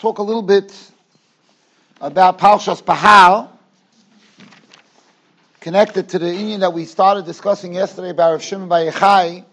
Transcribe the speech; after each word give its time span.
talk 0.00 0.16
a 0.16 0.22
little 0.22 0.40
bit 0.40 0.74
about 2.00 2.38
Parshas 2.38 2.82
Behar, 2.82 3.50
connected 5.60 6.08
to 6.08 6.18
the 6.18 6.34
union 6.34 6.60
that 6.60 6.72
we 6.72 6.86
started 6.86 7.26
discussing 7.26 7.74
yesterday 7.74 8.08
about 8.08 8.32
Rav 8.32 8.42
Shimon 8.42 8.66
Bar 8.66 9.44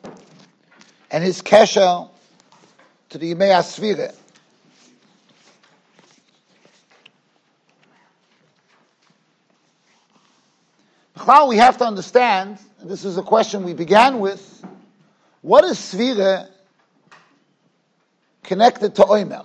and 1.12 1.22
his 1.22 1.42
kesher 1.42 2.10
to 3.10 3.18
the 3.18 3.36
Yimei 3.36 3.60
Asvire. 3.60 4.14
Now 11.28 11.48
we 11.48 11.58
have 11.58 11.78
to 11.80 11.84
understand, 11.84 12.58
and 12.80 12.90
this 12.90 13.04
is 13.04 13.18
a 13.18 13.22
question 13.22 13.66
we 13.66 13.74
began 13.74 14.22
with, 14.22 14.66
what 15.42 15.66
is 15.66 15.78
Svire 15.78 16.48
connected 18.44 18.96
to 18.96 19.06
Omer? 19.06 19.44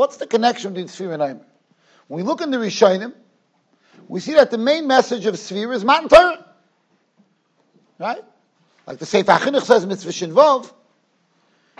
What's 0.00 0.16
the 0.16 0.26
connection 0.26 0.72
between 0.72 0.88
Svire 0.88 1.12
and 1.12 1.22
Omer? 1.22 1.46
When 2.08 2.16
we 2.16 2.22
look 2.22 2.40
in 2.40 2.50
the 2.50 2.56
Rishonim, 2.56 3.12
we 4.08 4.20
see 4.20 4.32
that 4.32 4.50
the 4.50 4.56
main 4.56 4.86
message 4.86 5.26
of 5.26 5.34
Svire 5.34 5.74
is 5.74 5.84
Matan 5.84 6.08
Torah. 6.08 6.46
Right? 7.98 8.24
Like 8.86 8.96
the 8.96 9.04
Sefer 9.04 9.32
HaChinuch 9.32 9.60
says, 9.60 9.84
Mitzvah 9.84 10.08
Shinvov, 10.08 10.72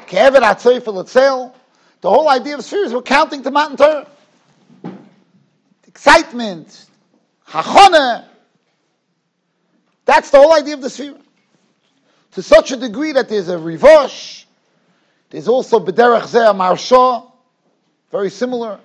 Ke'ever 0.01 0.37
HaTzoy 0.37 0.81
Letzel, 0.81 1.55
the 2.03 2.11
whole 2.11 2.29
idea 2.29 2.57
of 2.57 2.61
Svire 2.61 2.85
is 2.85 2.93
we're 2.93 3.01
counting 3.01 3.43
to 3.43 3.51
Matan 3.51 3.79
Torah. 3.79 4.07
Excitement, 5.87 6.91
Hachona. 7.49 8.27
That's 10.05 10.29
the 10.29 10.37
whole 10.37 10.53
idea 10.53 10.75
of 10.75 10.83
the 10.83 10.89
Sfira. 10.89 11.19
To 12.33 12.43
such 12.43 12.71
a 12.71 12.77
degree 12.77 13.13
that 13.13 13.31
there's 13.31 13.49
a 13.49 13.57
Rivosh, 13.57 14.45
there's 15.31 15.49
also 15.49 15.81
Bederach 15.81 16.25
Zeh 16.25 16.55
Maharsha, 16.55 17.30
very 18.11 18.31
similar, 18.31 18.79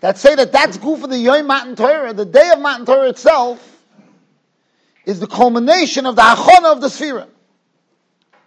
that 0.00 0.18
say 0.18 0.34
that 0.34 0.52
that's 0.52 0.76
good 0.76 1.00
for 1.00 1.06
the 1.06 1.18
Yom 1.18 1.46
Matan 1.46 1.76
Torah, 1.76 2.12
the 2.12 2.24
day 2.24 2.50
of 2.50 2.60
Matan 2.60 2.86
Torah 2.86 3.08
itself, 3.08 3.76
is 5.04 5.20
the 5.20 5.26
culmination 5.26 6.06
of 6.06 6.16
the 6.16 6.22
Hachona 6.22 6.72
of 6.72 6.80
the 6.80 6.88
Sfira. 6.88 7.28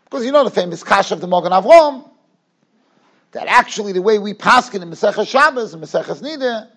Because 0.05 0.25
you 0.25 0.31
know 0.31 0.43
the 0.43 0.51
famous 0.51 0.83
Kash 0.83 1.11
of 1.11 1.21
the 1.21 1.27
Mogan 1.27 1.51
Avrom, 1.51 2.09
that 3.31 3.47
actually 3.47 3.93
the 3.93 4.01
way 4.01 4.19
we 4.19 4.33
paskin 4.33 4.81
in 4.81 4.89
Masechah 4.89 5.27
Shabbos 5.27 5.73
and 5.73 5.83
Masechah 5.83 6.21
Nida, 6.21 6.69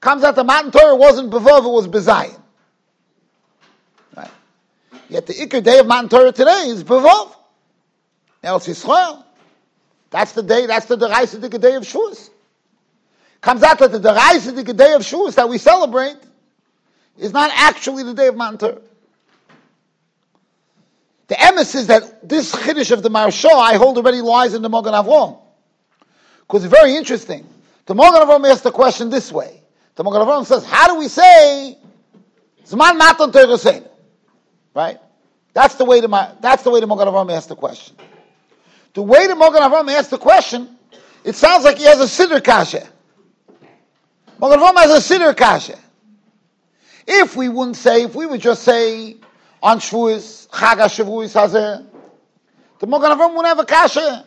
Comes 0.00 0.24
out 0.24 0.36
the 0.36 0.44
Matan 0.44 0.70
Torah 0.70 0.94
wasn't 0.94 1.30
Bevov, 1.30 1.64
it 1.64 1.68
was 1.68 1.88
Bezayin. 1.88 2.38
Right? 4.16 4.30
Yet 5.08 5.26
the 5.26 5.32
Iker 5.34 5.62
day 5.62 5.78
of 5.78 5.86
Matan 5.86 6.08
Torah 6.08 6.32
today 6.32 6.66
is 6.68 6.84
Bevov. 6.84 7.34
El 8.42 8.60
Yisrael. 8.60 9.24
That's 10.10 10.32
the 10.32 10.42
day, 10.42 10.66
that's 10.66 10.86
the 10.86 10.96
Deraisidik 10.96 11.60
day 11.60 11.74
of 11.74 11.82
Shavuos. 11.82 12.30
Comes 13.46 13.62
out 13.62 13.78
that 13.78 13.92
the 13.92 14.00
Deraisidik 14.00 14.76
day 14.76 14.92
of 14.94 15.02
Shavuos 15.02 15.36
that 15.36 15.48
we 15.48 15.56
celebrate 15.56 16.16
is 17.16 17.32
not 17.32 17.52
actually 17.54 18.02
the 18.02 18.12
day 18.12 18.26
of 18.26 18.34
Matan 18.34 18.58
Torah. 18.58 18.80
The 21.28 21.36
emes 21.36 21.76
is 21.76 21.86
that 21.86 22.28
this 22.28 22.52
Chiddush 22.52 22.90
of 22.90 23.04
the 23.04 23.08
Maharsha 23.08 23.52
I 23.52 23.76
hold 23.76 23.98
already 23.98 24.20
lies 24.20 24.54
in 24.54 24.62
the 24.62 24.68
Mogan 24.68 24.94
Avrom. 24.94 25.38
Because 26.40 26.64
it's 26.64 26.74
very 26.74 26.96
interesting. 26.96 27.46
The 27.84 27.94
Mogan 27.94 28.20
Avrom 28.20 28.50
asks 28.50 28.62
the 28.62 28.72
question 28.72 29.10
this 29.10 29.30
way. 29.30 29.62
The 29.94 30.02
Mogan 30.02 30.22
Avram 30.22 30.44
says, 30.44 30.66
how 30.66 30.88
do 30.88 30.96
we 30.96 31.06
say 31.06 31.78
Zman 32.64 32.98
Matan 32.98 33.30
Torah 33.30 33.84
Right? 34.74 34.98
That's 35.52 35.76
the 35.76 35.84
way 35.84 36.00
the 36.00 36.36
that's 36.40 36.64
the 36.64 36.70
way 36.72 36.80
the 36.80 36.88
Mogan 36.88 37.06
Avram 37.06 37.30
asked 37.30 37.50
the 37.50 37.54
question. 37.54 37.94
The 38.94 39.02
way 39.02 39.28
the 39.28 39.36
Mogan 39.36 39.62
Avram 39.62 39.88
asked 39.92 40.10
the 40.10 40.18
question, 40.18 40.76
it 41.22 41.36
sounds 41.36 41.62
like 41.62 41.78
he 41.78 41.84
has 41.84 42.00
a 42.00 42.06
siddur 42.06 42.42
kasha. 42.42 42.88
Mogan 44.38 44.60
Avram 44.60 44.76
has 44.76 45.10
a 45.10 45.18
siddur 45.18 45.36
kasha. 45.36 45.78
If 47.06 47.36
we 47.36 47.48
wouldn't 47.48 47.76
say, 47.76 48.02
if 48.02 48.14
we 48.14 48.26
would 48.26 48.40
just 48.40 48.62
say 48.62 49.16
on 49.62 49.78
Shavuos, 49.78 50.48
Chag 50.48 50.76
HaShavuos 50.76 51.32
Hazeh, 51.32 51.86
the 52.78 52.86
Mogan 52.86 53.12
Avram 53.12 53.30
wouldn't 53.30 53.46
have 53.46 53.58
a 53.58 53.64
kasha. 53.64 54.26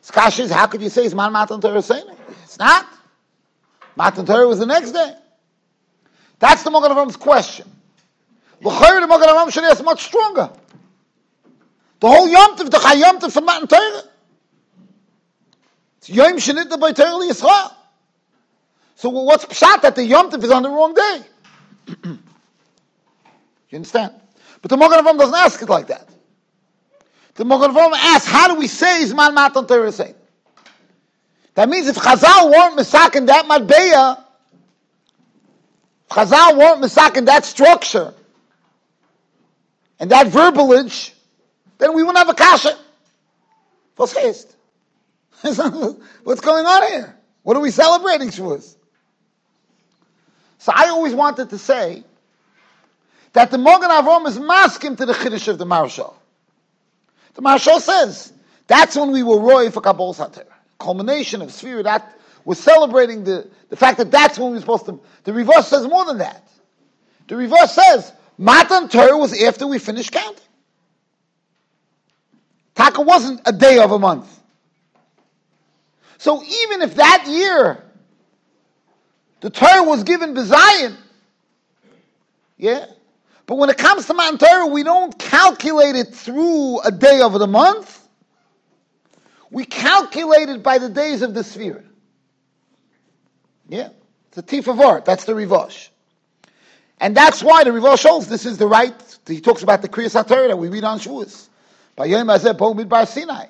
His 0.00 0.10
kasha 0.10 0.42
is, 0.42 0.50
how 0.50 0.66
could 0.66 0.80
you 0.80 0.88
say 0.88 1.06
Zman 1.06 1.32
Matan 1.32 1.60
Torah 1.60 1.78
It's 1.78 2.58
not. 2.58 2.86
Matan 3.96 4.24
Torah 4.24 4.46
was 4.46 4.58
the 4.58 4.66
next 4.66 4.92
day. 4.92 5.14
That's 6.38 6.62
the 6.62 6.70
Mogan 6.70 6.92
Avram's 6.92 7.16
question. 7.16 7.68
L'chayr, 8.62 9.00
the 9.00 9.06
Mogan 9.06 9.28
Avram 9.28 9.52
should 9.52 9.64
ask 9.64 9.82
much 9.82 10.04
stronger. 10.04 10.50
The 11.98 12.08
whole 12.08 12.28
Yom 12.28 12.56
Tov, 12.56 12.70
the 12.70 12.78
Chay 12.78 13.00
Yom 13.00 13.18
Tov 13.18 13.32
for 13.32 13.40
Matan 13.40 13.66
Torah. 13.66 14.02
It's 15.98 16.08
Yom 16.08 16.36
Shenit 16.36 16.78
by 16.78 16.92
Torah 16.92 17.26
Yisrael. 17.26 17.72
So 19.00 19.08
what's 19.08 19.46
pshat 19.46 19.80
that 19.80 19.94
the 19.96 20.04
Yom 20.04 20.30
Tov 20.30 20.44
is 20.44 20.50
on 20.50 20.62
the 20.62 20.68
wrong 20.68 20.92
day? 20.92 21.22
you 22.04 22.18
understand? 23.72 24.12
But 24.60 24.68
the 24.68 24.76
Mogan 24.76 25.16
doesn't 25.16 25.34
ask 25.34 25.62
it 25.62 25.70
like 25.70 25.86
that. 25.86 26.06
The 27.32 27.46
Mogan 27.46 27.74
asks, 27.94 28.30
how 28.30 28.48
do 28.48 28.56
we 28.56 28.66
say 28.66 29.06
Zman 29.06 29.32
Matan 29.32 29.66
Torah? 29.66 29.90
That 31.54 31.70
means 31.70 31.88
if 31.88 31.96
Chazal 31.96 32.52
weren't 32.52 32.78
misakin 32.78 33.24
that 33.28 33.46
matbeya, 33.46 34.22
Chazal 36.10 36.58
weren't 36.58 36.84
misakin 36.84 37.24
that 37.24 37.46
structure, 37.46 38.12
and 39.98 40.10
that 40.10 40.26
verbalage, 40.26 41.12
then 41.78 41.94
we 41.94 42.02
wouldn't 42.02 42.18
have 42.18 42.28
a 42.28 42.34
kasha. 42.34 42.76
What's? 43.96 44.12
What's 45.42 46.40
going 46.42 46.66
on 46.66 46.86
here? 46.88 47.16
What 47.44 47.56
are 47.56 47.60
we 47.60 47.70
celebrating 47.70 48.28
Shavuos? 48.28 48.76
So 50.60 50.72
I 50.74 50.90
always 50.90 51.14
wanted 51.14 51.50
to 51.50 51.58
say 51.58 52.04
that 53.32 53.50
the 53.50 53.58
Mogan 53.58 53.90
Avram 53.90 54.26
is 54.26 54.38
masking 54.38 54.94
to 54.96 55.06
the 55.06 55.14
Chiddush 55.14 55.48
of 55.48 55.58
the 55.58 55.66
Maharsha. 55.66 56.14
The 57.34 57.42
Maharsha 57.42 57.80
says 57.80 58.32
that's 58.66 58.94
when 58.94 59.10
we 59.10 59.22
were 59.22 59.40
roy 59.40 59.70
for 59.70 59.80
Kabul 59.80 60.14
Sater 60.14 60.46
culmination 60.80 61.42
of 61.42 61.52
Sphere, 61.52 61.84
that 61.84 62.18
was 62.44 62.58
celebrating 62.58 63.22
the, 63.22 63.48
the 63.68 63.76
fact 63.76 63.98
that 63.98 64.10
that's 64.10 64.38
when 64.38 64.48
we 64.48 64.54
were 64.54 64.60
supposed 64.60 64.86
to. 64.86 65.00
The 65.24 65.32
Rivosh 65.32 65.64
says 65.64 65.86
more 65.86 66.04
than 66.06 66.18
that. 66.18 66.48
The 67.28 67.36
Rivosh 67.36 67.68
says 67.68 68.12
Matan 68.38 68.88
Torah 68.88 69.16
was 69.16 69.40
after 69.40 69.66
we 69.66 69.78
finished 69.78 70.10
counting. 70.10 70.42
Taka 72.74 73.02
wasn't 73.02 73.42
a 73.44 73.52
day 73.52 73.78
of 73.78 73.92
a 73.92 73.98
month. 73.98 74.26
So 76.18 76.42
even 76.42 76.82
if 76.82 76.96
that 76.96 77.26
year 77.28 77.84
the 79.40 79.50
Torah 79.50 79.82
was 79.82 80.04
given 80.04 80.34
by 80.34 80.42
Zion. 80.42 80.96
yeah, 82.56 82.86
but 83.46 83.56
when 83.56 83.70
it 83.70 83.78
comes 83.78 84.06
to 84.06 84.14
Matan 84.14 84.38
Torah, 84.38 84.66
we 84.66 84.82
don't 84.82 85.18
calculate 85.18 85.96
it 85.96 86.14
through 86.14 86.80
a 86.80 86.92
day 86.92 87.20
of 87.20 87.32
the 87.32 87.46
month. 87.46 88.06
We 89.50 89.64
calculate 89.64 90.48
it 90.48 90.62
by 90.62 90.78
the 90.78 90.88
days 90.88 91.22
of 91.22 91.34
the 91.34 91.42
sphere. 91.42 91.84
Yeah, 93.68 93.88
it's 94.28 94.38
a 94.38 94.42
tif 94.42 94.68
of 94.68 94.80
art. 94.80 95.04
That's 95.04 95.24
the 95.24 95.32
Rivosh. 95.32 95.88
And 97.00 97.16
that's 97.16 97.42
why 97.42 97.64
the 97.64 97.70
Rivosh 97.70 98.06
holds 98.06 98.28
this 98.28 98.44
is 98.44 98.58
the 98.58 98.66
right. 98.66 98.94
He 99.26 99.40
talks 99.40 99.62
about 99.62 99.80
the 99.82 99.88
Kriyas 99.88 100.22
HaTorah 100.22 100.48
that 100.48 100.56
we 100.56 100.68
read 100.68 100.84
on 100.84 101.00
Shavuos. 101.00 101.48
By 101.96 102.04
Yom 102.06 102.26
Hazeh 102.26 102.56
Bo 102.56 102.74
Midbar 102.74 103.08
Sinai. 103.08 103.46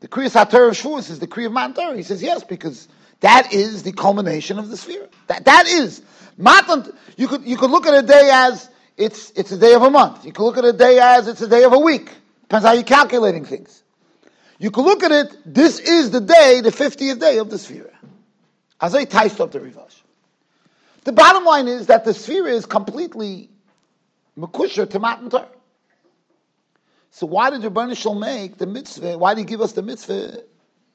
The 0.00 0.08
Kriyas 0.08 0.32
HaTorah 0.32 0.68
of 0.68 0.74
Shavuos 0.74 1.10
is 1.10 1.18
the 1.18 1.26
Kriya 1.26 1.46
of 1.46 1.52
Matan 1.52 1.96
He 1.96 2.02
says 2.02 2.22
yes 2.22 2.44
because 2.44 2.88
that 3.24 3.54
is 3.54 3.82
the 3.84 3.92
culmination 3.92 4.58
of 4.58 4.68
the 4.68 4.76
sphere. 4.76 5.08
That, 5.28 5.46
that 5.46 5.66
is. 5.66 6.02
Matan, 6.36 6.92
you 7.16 7.26
could, 7.26 7.42
you 7.44 7.56
could 7.56 7.70
look 7.70 7.86
at 7.86 7.94
a 7.94 8.06
day 8.06 8.28
as 8.30 8.68
it's, 8.98 9.30
it's 9.30 9.50
a 9.50 9.56
day 9.56 9.72
of 9.72 9.80
a 9.80 9.88
month. 9.88 10.26
You 10.26 10.32
could 10.32 10.42
look 10.42 10.58
at 10.58 10.64
a 10.66 10.74
day 10.74 10.98
as 10.98 11.26
it's 11.26 11.40
a 11.40 11.48
day 11.48 11.64
of 11.64 11.72
a 11.72 11.78
week. 11.78 12.10
Depends 12.42 12.66
how 12.66 12.72
you're 12.72 12.82
calculating 12.82 13.46
things. 13.46 13.82
You 14.58 14.70
could 14.70 14.84
look 14.84 15.02
at 15.02 15.10
it, 15.10 15.38
this 15.46 15.78
is 15.78 16.10
the 16.10 16.20
day, 16.20 16.60
the 16.62 16.70
50th 16.70 17.18
day 17.18 17.38
of 17.38 17.48
the 17.48 17.56
sphere. 17.56 17.90
As 18.78 18.94
I 18.94 19.04
ticed 19.04 19.40
up 19.40 19.52
the 19.52 19.58
Rivash. 19.58 20.02
The 21.04 21.12
bottom 21.12 21.44
line 21.44 21.66
is 21.66 21.86
that 21.86 22.04
the 22.04 22.12
sphere 22.12 22.46
is 22.46 22.66
completely 22.66 23.48
makusher 24.38 24.88
to 24.90 24.98
Matan 24.98 25.30
Torah. 25.30 25.48
So 27.10 27.24
why 27.24 27.48
did 27.48 27.62
Rabban 27.62 27.96
Shal 27.96 28.16
make 28.16 28.58
the 28.58 28.66
mitzvah? 28.66 29.16
Why 29.16 29.32
did 29.32 29.40
he 29.40 29.44
give 29.46 29.62
us 29.62 29.72
the 29.72 29.82
mitzvah? 29.82 30.42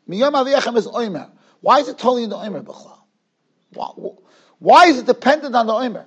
Miyam 0.07 0.33
Aviyachem 0.33 0.77
is 0.77 0.86
Oimer. 0.86 1.31
Why 1.61 1.79
is 1.79 1.88
it 1.89 1.97
totally 1.97 2.23
in 2.23 2.29
the 2.29 2.38
Omer 2.38 2.61
B'chla? 2.61 2.97
Why, 3.73 3.91
why 4.59 4.85
is 4.85 5.00
it 5.00 5.06
dependent 5.06 5.56
on 5.56 5.67
the 5.67 5.73
Omer? 5.73 6.06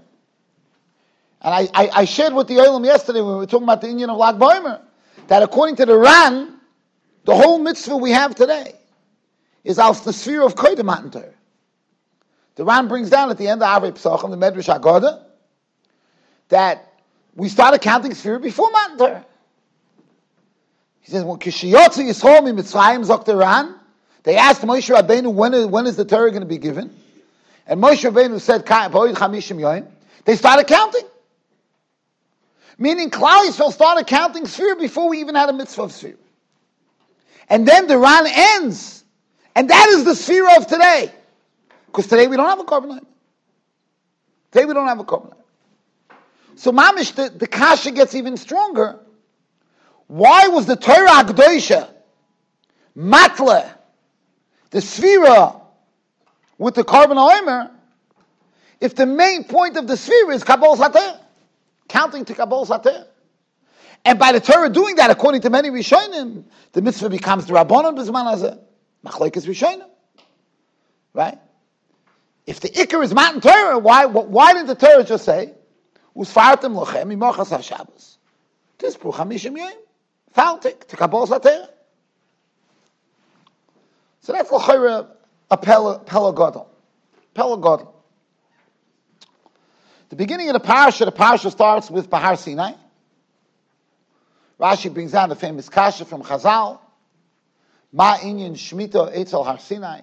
And 1.43 1.55
I, 1.55 1.69
I, 1.75 1.91
I, 1.91 2.05
shared 2.05 2.33
with 2.33 2.47
the 2.47 2.55
Olam 2.55 2.85
yesterday 2.85 3.21
when 3.21 3.33
we 3.33 3.39
were 3.39 3.47
talking 3.47 3.65
about 3.65 3.81
the 3.81 3.89
Indian 3.89 4.11
of 4.11 4.17
Lag 4.17 4.37
Boimer, 4.37 4.81
that 5.27 5.43
according 5.43 5.77
to 5.77 5.87
the 5.87 5.99
Ran, 5.99 6.61
the 7.25 7.35
whole 7.35 7.59
mitzvah 7.59 7.97
we 7.97 8.13
have 8.13 8.35
today 8.37 8.77
is 9.65 9.79
out 9.79 9.97
the 10.05 10.13
sphere 10.13 10.43
of 10.43 10.55
Kodim 10.55 10.85
Matan. 10.85 11.25
The 12.55 12.65
Ran 12.65 12.87
brings 12.87 13.11
down 13.11 13.31
at 13.31 13.39
the 13.39 13.49
end 13.49 13.63
of 13.63 13.69
Avrei 13.69 13.93
Pesachim, 13.93 14.31
the 14.31 14.37
Medrash 14.37 14.73
Agoda, 14.73 15.25
that 16.49 16.93
we 17.35 17.49
started 17.49 17.81
counting 17.81 18.15
sphere 18.15 18.39
before 18.39 18.71
Matan. 18.71 19.25
He 21.01 21.11
says, 21.11 21.25
"When 21.25 21.39
Kishiyotzi 21.41 22.05
Yisrael 22.05 22.45
mi 22.45 22.53
Mitzrayim 22.53 23.05
zok 23.05 23.27
Ran, 23.37 23.81
They 24.23 24.37
asked 24.37 24.63
Moshe 24.63 24.95
Rabbeinu, 24.95 25.33
when 25.33 25.55
is, 25.55 25.67
when 25.67 25.87
is 25.87 25.97
the 25.97 26.05
Torah 26.05 26.31
going 26.31 26.43
to 26.43 26.47
be 26.47 26.59
given? 26.59 26.95
And 27.67 27.83
Moshe 27.83 28.09
Rabbeinu 28.09 28.41
said, 28.41 28.65
they 30.25 30.37
started 30.37 30.67
counting. 30.67 31.05
Meaning 32.79 33.11
Klal 33.11 33.47
Yisrael 33.47 33.73
started 33.73 34.07
counting 34.07 34.47
sphere 34.47 34.77
before 34.77 35.09
we 35.09 35.21
even 35.21 35.35
had 35.35 35.49
a 35.49 35.53
mitzvah 35.53 35.83
of 35.83 35.93
sphere. 35.93 36.17
And 37.49 37.67
then 37.67 37.87
the 37.87 37.99
Ran 37.99 38.27
ends. 38.27 39.05
And 39.55 39.69
that 39.69 39.89
is 39.91 40.05
the 40.05 40.15
sphere 40.15 40.49
of 40.57 40.67
today. 40.67 41.13
Because 41.87 42.07
today 42.07 42.27
we 42.27 42.37
don't 42.37 42.49
have 42.49 42.61
a 42.61 42.65
korban 42.65 43.05
Today 44.51 44.65
we 44.65 44.75
don't 44.75 44.89
have 44.89 44.99
a 44.99 45.05
korban 45.05 45.35
So 46.57 46.73
Mamish, 46.73 47.15
the, 47.15 47.29
the 47.29 47.47
kasha 47.47 47.91
gets 47.91 48.15
even 48.15 48.37
stronger. 48.37 48.99
Why 50.07 50.49
was 50.49 50.67
the 50.67 50.77
Torah 50.77 51.09
Agdosha, 51.09 51.91
Matle, 52.97 53.71
the 54.73 54.81
Sphira 54.81 55.61
with 56.59 56.75
the 56.75 56.83
korban 56.83 57.17
oimer, 57.17 57.71
if 58.81 58.97
the 58.97 59.07
main 59.07 59.45
point 59.45 59.77
of 59.77 59.87
the 59.87 59.95
Sphira 59.95 60.35
is 60.35 60.43
Kabbalah 60.43 60.77
Sateh, 60.77 61.21
counting 61.89 62.25
to 62.25 62.35
Kabbalah 62.35 62.67
Sateh? 62.67 63.07
And 64.05 64.19
by 64.19 64.33
the 64.33 64.41
Torah 64.41 64.69
doing 64.69 64.97
that, 64.97 65.11
according 65.11 65.43
to 65.43 65.51
many 65.51 65.71
Rishonim, 65.71 66.45
the 66.73 66.83
mitzvah 66.83 67.09
becomes 67.09 67.47
the 67.47 67.53
Rabbanon 67.53 67.97
B'zman 67.97 68.35
Hazeh. 68.35 68.59
Machlekes 69.07 69.47
Rishonim. 69.47 69.89
Right? 71.15 71.39
If 72.47 72.61
the 72.61 72.69
Iker 72.71 73.05
is 73.05 73.15
Matan 73.15 73.41
Torah, 73.41 73.79
why, 73.79 74.07
why 74.07 74.55
didn't 74.55 74.67
the 74.67 74.75
Torah 74.75 75.05
just 75.05 75.25
say, 75.25 75.55
Usfartem 76.17 76.75
lochem 76.75 77.15
imorchas 77.15 77.51
ha-Shabbos? 77.51 78.19
Tisbru 78.79 79.13
chamishim 79.13 79.57
yoyim. 79.57 79.77
Faltik, 80.35 80.89
to 80.89 80.97
Kabbalah. 80.97 81.69
So 84.23 84.33
that's 84.33 84.51
l'chayra 84.51 85.09
a. 85.51 85.57
Pelagodol. 87.35 87.89
The 90.09 90.17
beginning 90.17 90.49
of 90.49 90.55
the 90.55 90.61
parasha, 90.61 91.05
the 91.05 91.13
parasha 91.13 91.51
starts 91.51 91.91
with 91.91 92.09
Bahar 92.09 92.37
Sinai. 92.37 92.73
Rashi 94.61 94.93
brings 94.93 95.13
down 95.13 95.29
the 95.29 95.37
famous 95.37 95.69
kasha 95.69 96.05
from 96.05 96.23
Chazal. 96.23 96.79
Ma 97.93 98.17
inyan 98.19 98.53
shmita 98.53 99.11
etzel 99.13 99.45
har 99.45 99.59
Sinai. 99.59 100.03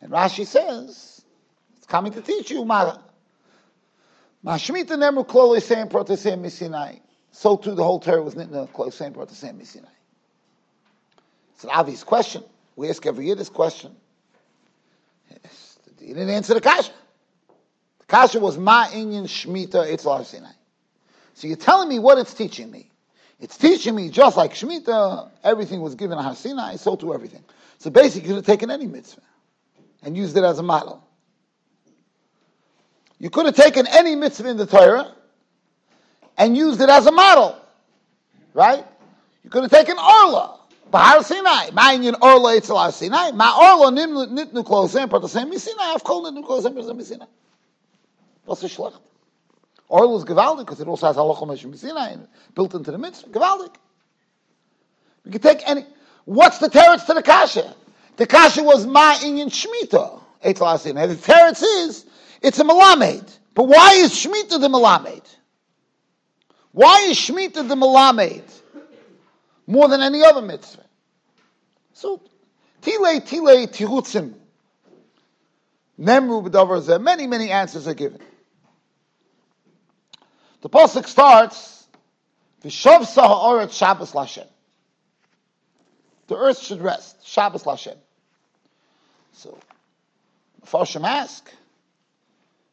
And 0.00 0.12
Rashi 0.12 0.46
says, 0.46 1.22
it's 1.76 1.86
coming 1.86 2.12
to 2.12 2.22
teach 2.22 2.50
you, 2.50 2.64
Ma, 2.64 2.96
ma 4.42 4.56
shmita 4.56 4.96
nemru 4.96 5.26
kloli 5.26 5.60
seim 5.60 5.88
protesem 5.88 6.40
misinai. 6.40 7.00
So 7.32 7.56
too 7.56 7.74
the 7.74 7.82
whole 7.82 7.98
Torah 7.98 8.22
was 8.22 8.34
nitna 8.34 8.68
kloli 8.68 8.92
seim 8.92 9.12
protesem 9.12 9.58
misinai. 9.60 9.88
It's 11.54 11.64
an 11.64 11.70
obvious 11.70 12.04
question. 12.04 12.44
We 12.80 12.88
ask 12.88 13.04
every 13.04 13.26
year 13.26 13.34
this 13.34 13.50
question. 13.50 13.94
Yes, 15.30 15.78
he 16.00 16.14
didn't 16.14 16.30
answer 16.30 16.54
the 16.54 16.62
kasha. 16.62 16.92
The 17.98 18.06
kasha 18.06 18.40
was 18.40 18.56
ma 18.56 18.86
inyan 18.86 19.24
etzel 19.92 20.16
har 20.16 20.24
Sinai. 20.24 20.52
So 21.34 21.46
you're 21.46 21.58
telling 21.58 21.90
me 21.90 21.98
what 21.98 22.16
it's 22.16 22.32
teaching 22.32 22.70
me. 22.70 22.90
It's 23.38 23.58
teaching 23.58 23.94
me 23.94 24.08
just 24.08 24.38
like 24.38 24.54
Shemitah, 24.54 25.28
everything 25.44 25.82
was 25.82 25.94
given 25.94 26.16
Har 26.16 26.34
Sinai, 26.34 26.76
so 26.76 26.96
to 26.96 27.12
everything. 27.12 27.44
So 27.76 27.90
basically, 27.90 28.22
you 28.22 28.28
could 28.28 28.36
have 28.36 28.46
taken 28.46 28.70
any 28.70 28.86
mitzvah 28.86 29.20
and 30.02 30.16
used 30.16 30.34
it 30.38 30.44
as 30.44 30.58
a 30.58 30.62
model. 30.62 31.04
You 33.18 33.28
could 33.28 33.44
have 33.44 33.56
taken 33.56 33.86
any 33.88 34.16
mitzvah 34.16 34.48
in 34.48 34.56
the 34.56 34.64
Torah 34.64 35.14
and 36.38 36.56
used 36.56 36.80
it 36.80 36.88
as 36.88 37.06
a 37.06 37.12
model, 37.12 37.60
right? 38.54 38.86
You 39.44 39.50
could 39.50 39.64
have 39.64 39.70
taken 39.70 39.98
Orla, 39.98 40.59
Bahar 40.90 41.22
Sinai, 41.22 41.70
Ma'inyan 41.70 42.16
Orla 42.20 42.56
Itzel 42.56 42.92
Sinai, 42.92 43.30
Ma 43.32 43.56
Orla 43.56 43.92
nim 43.92 44.10
Nitnu 44.10 44.64
Klosem, 44.64 45.08
Partasem 45.08 45.52
Sinai, 45.58 45.94
Avkol 45.94 46.24
Nitnu 46.24 46.44
Klosem, 46.44 46.74
Partasem 46.74 47.02
Sinai. 47.02 47.26
What's 48.44 48.62
the 48.62 48.68
schlecht? 48.68 48.98
Oil 49.92 50.16
is 50.16 50.24
gewaldig 50.24 50.60
because 50.60 50.80
it 50.80 50.88
also 50.88 51.06
has 51.06 51.16
halacha 51.16 51.46
meshim 51.46 51.76
Sinai 51.76 52.16
built 52.54 52.74
into 52.74 52.90
the 52.90 52.98
mitzvah. 52.98 53.28
Gewaldig. 53.30 53.74
We 55.24 55.32
can 55.32 55.40
take 55.40 55.68
any. 55.68 55.84
What's 56.24 56.58
the 56.58 56.68
teretz 56.68 57.06
to 57.06 57.14
the 57.14 57.22
kasha? 57.22 57.74
The 58.16 58.26
kasha 58.26 58.62
was 58.62 58.86
ma 58.86 59.14
inyan 59.14 59.48
shmita. 59.48 60.20
The 60.42 60.54
teretz 60.54 61.62
is 61.62 62.06
it's 62.40 62.58
a 62.58 62.64
malamed. 62.64 63.38
But 63.54 63.64
why 63.64 63.94
is 63.94 64.12
shmita 64.12 64.60
the 64.60 64.68
malamed? 64.68 65.26
Why 66.72 67.06
is 67.08 67.16
shmita 67.16 67.68
the 67.68 67.74
malamed 67.74 68.59
more 69.70 69.88
than 69.88 70.00
any 70.00 70.24
other 70.24 70.42
mitzvah? 70.42 70.84
So 71.94 72.20
tile 72.82 73.20
tile 73.20 73.66
tirutzim. 73.66 74.34
Nemru 75.98 76.48
b'davar 76.48 77.00
Many 77.00 77.26
many 77.26 77.50
answers 77.50 77.86
are 77.86 77.94
given. 77.94 78.20
The 80.62 80.68
pasuk 80.68 81.06
starts, 81.06 81.86
"V'shav 82.62 83.00
saha'oret 83.00 83.72
Shabbos 83.72 84.12
Lashem." 84.12 84.46
The 86.26 86.36
earth 86.36 86.60
should 86.60 86.80
rest. 86.80 87.26
Shabbos 87.26 87.64
Lashem. 87.64 87.96
So, 89.32 89.58
Mepharshim 90.64 91.06
ask, 91.06 91.50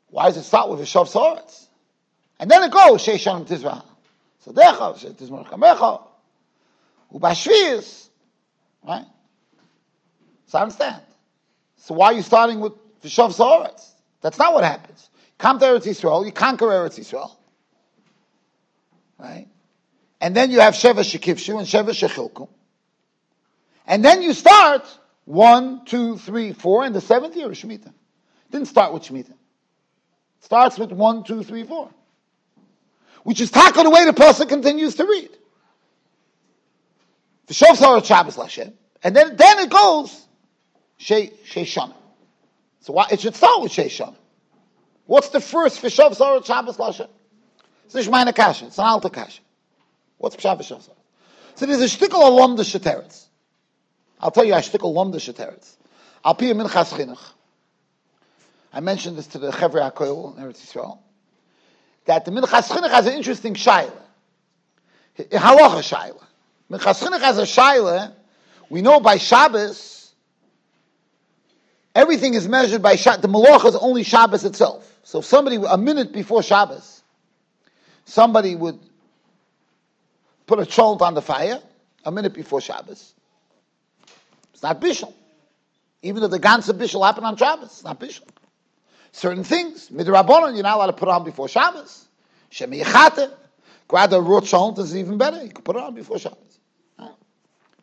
why 0.10 0.26
does 0.26 0.38
it 0.38 0.44
start 0.44 0.70
with 0.70 0.80
V'shav 0.80 1.08
saha'oret? 1.12 1.68
And 2.40 2.52
then 2.52 2.64
it 2.64 2.72
goes, 2.72 3.04
Sheishan 3.04 3.48
Tizrah. 3.48 3.84
So 4.40 4.52
Decha, 4.52 5.16
Tizmar 5.16 5.48
Kamecha, 5.50 6.07
Ubashvius. 7.14 8.10
Right? 8.84 9.06
So 10.48 10.60
I 10.60 10.62
understand. 10.62 11.02
So 11.78 11.94
why 11.94 12.08
are 12.08 12.14
you 12.14 12.22
starting 12.22 12.60
with 12.60 12.74
V'shav 13.02 13.36
saha'oret? 13.36 13.84
That's 14.22 14.40
not 14.40 14.54
what 14.54 14.64
happens. 14.64 15.10
Come 15.38 15.60
to 15.60 15.66
Eretz 15.66 15.86
Yisrael, 15.86 16.26
you 16.26 16.32
conquer 16.32 16.66
Eretz 16.66 17.00
Yisrael 17.00 17.38
right? 19.18 19.48
And 20.20 20.36
then 20.36 20.52
you 20.52 20.60
have 20.60 20.74
Sheva 20.74 21.00
Shekivshu 21.00 21.58
and 21.58 21.68
Sheva 21.68 21.90
Shechilku. 21.90 22.48
And 23.86 24.04
then 24.04 24.22
you 24.22 24.34
start 24.34 24.86
one, 25.26 25.86
two, 25.86 26.18
three, 26.18 26.54
four, 26.54 26.84
and 26.84 26.96
the 26.96 27.02
seventh 27.02 27.36
year 27.36 27.52
is 27.52 27.62
Shemitah. 27.62 27.94
Didn't 28.52 28.68
start 28.68 28.94
with 28.94 29.04
Shemitah. 29.04 29.34
Starts 30.42 30.78
with 30.78 30.92
one, 30.92 31.24
two, 31.24 31.44
three, 31.44 31.64
four. 31.64 31.90
Which 33.24 33.42
is 33.42 33.52
tackled 33.52 33.86
the 33.86 33.90
way 33.90 34.06
the 34.06 34.14
person 34.14 34.48
continues 34.48 34.96
to 34.96 35.06
read. 35.06 35.30
The 37.48 37.54
Shofar 37.54 38.04
Shabbos 38.04 38.38
Lashem. 38.38 38.74
And 39.04 39.16
then, 39.16 39.36
then 39.36 39.60
it 39.60 39.70
goes 39.70 40.26
Shei 40.98 41.32
Shana. 41.46 41.94
So 42.82 42.94
why, 42.94 43.08
it 43.12 43.20
should 43.20 43.36
start 43.36 43.62
with 43.62 43.72
Shei 43.72 43.88
Shana. 43.88 44.16
What's 45.06 45.30
the 45.30 45.42
first 45.42 45.80
for 45.80 45.90
Shofar 45.90 46.44
Shabbos 46.44 46.78
Lashem? 46.78 47.10
It's 47.86 47.96
nicht 47.96 48.12
meine 48.12 48.34
Kasche, 48.34 48.68
it's 48.68 48.78
an 48.78 48.86
alte 48.86 49.10
Kasche. 49.10 49.40
What's 50.18 50.36
Pshat 50.36 50.60
V'Shas? 50.60 50.90
So 51.56 51.66
there's 51.66 51.82
a 51.82 51.86
shtickle 51.86 52.28
alum 52.28 52.56
the 52.56 52.64
Sheteretz. 52.64 53.26
I'll 54.20 54.32
tell 54.32 54.44
you 54.44 54.54
a 54.54 54.58
shtickle 54.58 54.84
alum 54.84 55.12
the 55.12 55.20
Sheteretz. 55.20 55.76
Al 56.26 56.36
Pi 56.36 56.46
Minchas 56.48 56.94
Chinuch. 56.94 57.32
I 58.74 58.80
mentioned 58.82 59.18
this 59.18 59.28
to 59.28 59.40
the 59.40 59.52
Chevre 59.52 59.80
HaKoil 59.92 60.38
in 60.38 60.44
Eretz 60.44 60.66
Yisrael. 60.66 61.00
That 62.06 62.26
the 62.26 62.32
Minchas 62.32 62.70
Chinuch 62.70 62.90
has 62.90 63.08
an 63.08 63.14
interesting 63.14 63.54
shaila. 63.54 63.92
Halacha 65.18 65.82
shaila. 65.82 66.27
Minchas 66.70 67.02
Chinuch 67.02 67.22
has 67.22 67.38
a 67.38 67.44
shaila. 67.44 68.14
We 68.70 68.82
know 68.82 69.00
by 69.00 69.18
Shabbos, 69.18 70.14
everything 71.96 72.34
is 72.34 72.48
measured 72.48 72.82
by 72.82 72.96
Shabbos. 72.96 73.22
The 73.22 73.30
Malach 73.30 73.66
is 73.66 73.76
only 73.76 74.04
Shabbos 74.04 74.44
itself. 74.44 75.00
So 75.04 75.20
if 75.20 75.26
somebody, 75.26 75.58
a 75.68 75.78
minute 75.78 76.12
before 76.12 76.44
Shabbos, 76.44 77.02
somebody 78.06 78.56
would 78.56 78.80
put 80.46 80.60
a 80.60 80.64
cholt 80.64 81.02
on 81.02 81.14
the 81.14 81.22
fire 81.22 81.62
a 82.04 82.12
minute 82.12 82.34
before 82.34 82.60
Shabbos. 82.60 83.14
It's 84.54 84.64
not 84.64 84.82
bishul. 84.82 85.14
Even 86.02 86.22
though 86.22 86.28
the 86.28 86.40
ganze 86.40 86.72
bishul 86.78 87.06
happened 87.06 87.26
on 87.26 87.38
Shabbos, 87.38 87.68
it's 87.68 87.84
not 87.84 88.00
bishul. 88.00 88.28
Certain 89.14 89.44
things, 89.44 89.90
midrabanon, 89.90 90.54
you're 90.54 90.64
not 90.64 90.76
allowed 90.76 90.88
to 90.88 90.94
put 90.94 91.08
on 91.08 91.24
before 91.24 91.48
Shabbos. 91.48 92.08
Shemi 92.52 92.82
yechate, 92.84 93.32
grab 93.88 94.12
a 94.14 94.22
raw 94.22 94.42
cholt 94.42 94.78
is 94.80 94.96
even 94.96 95.18
better. 95.18 95.42
You 95.42 95.50
can 95.50 95.64
put 95.64 95.76
it 95.78 95.82
on 95.82 95.96
before 95.96 96.20
Shabbos. 96.20 96.60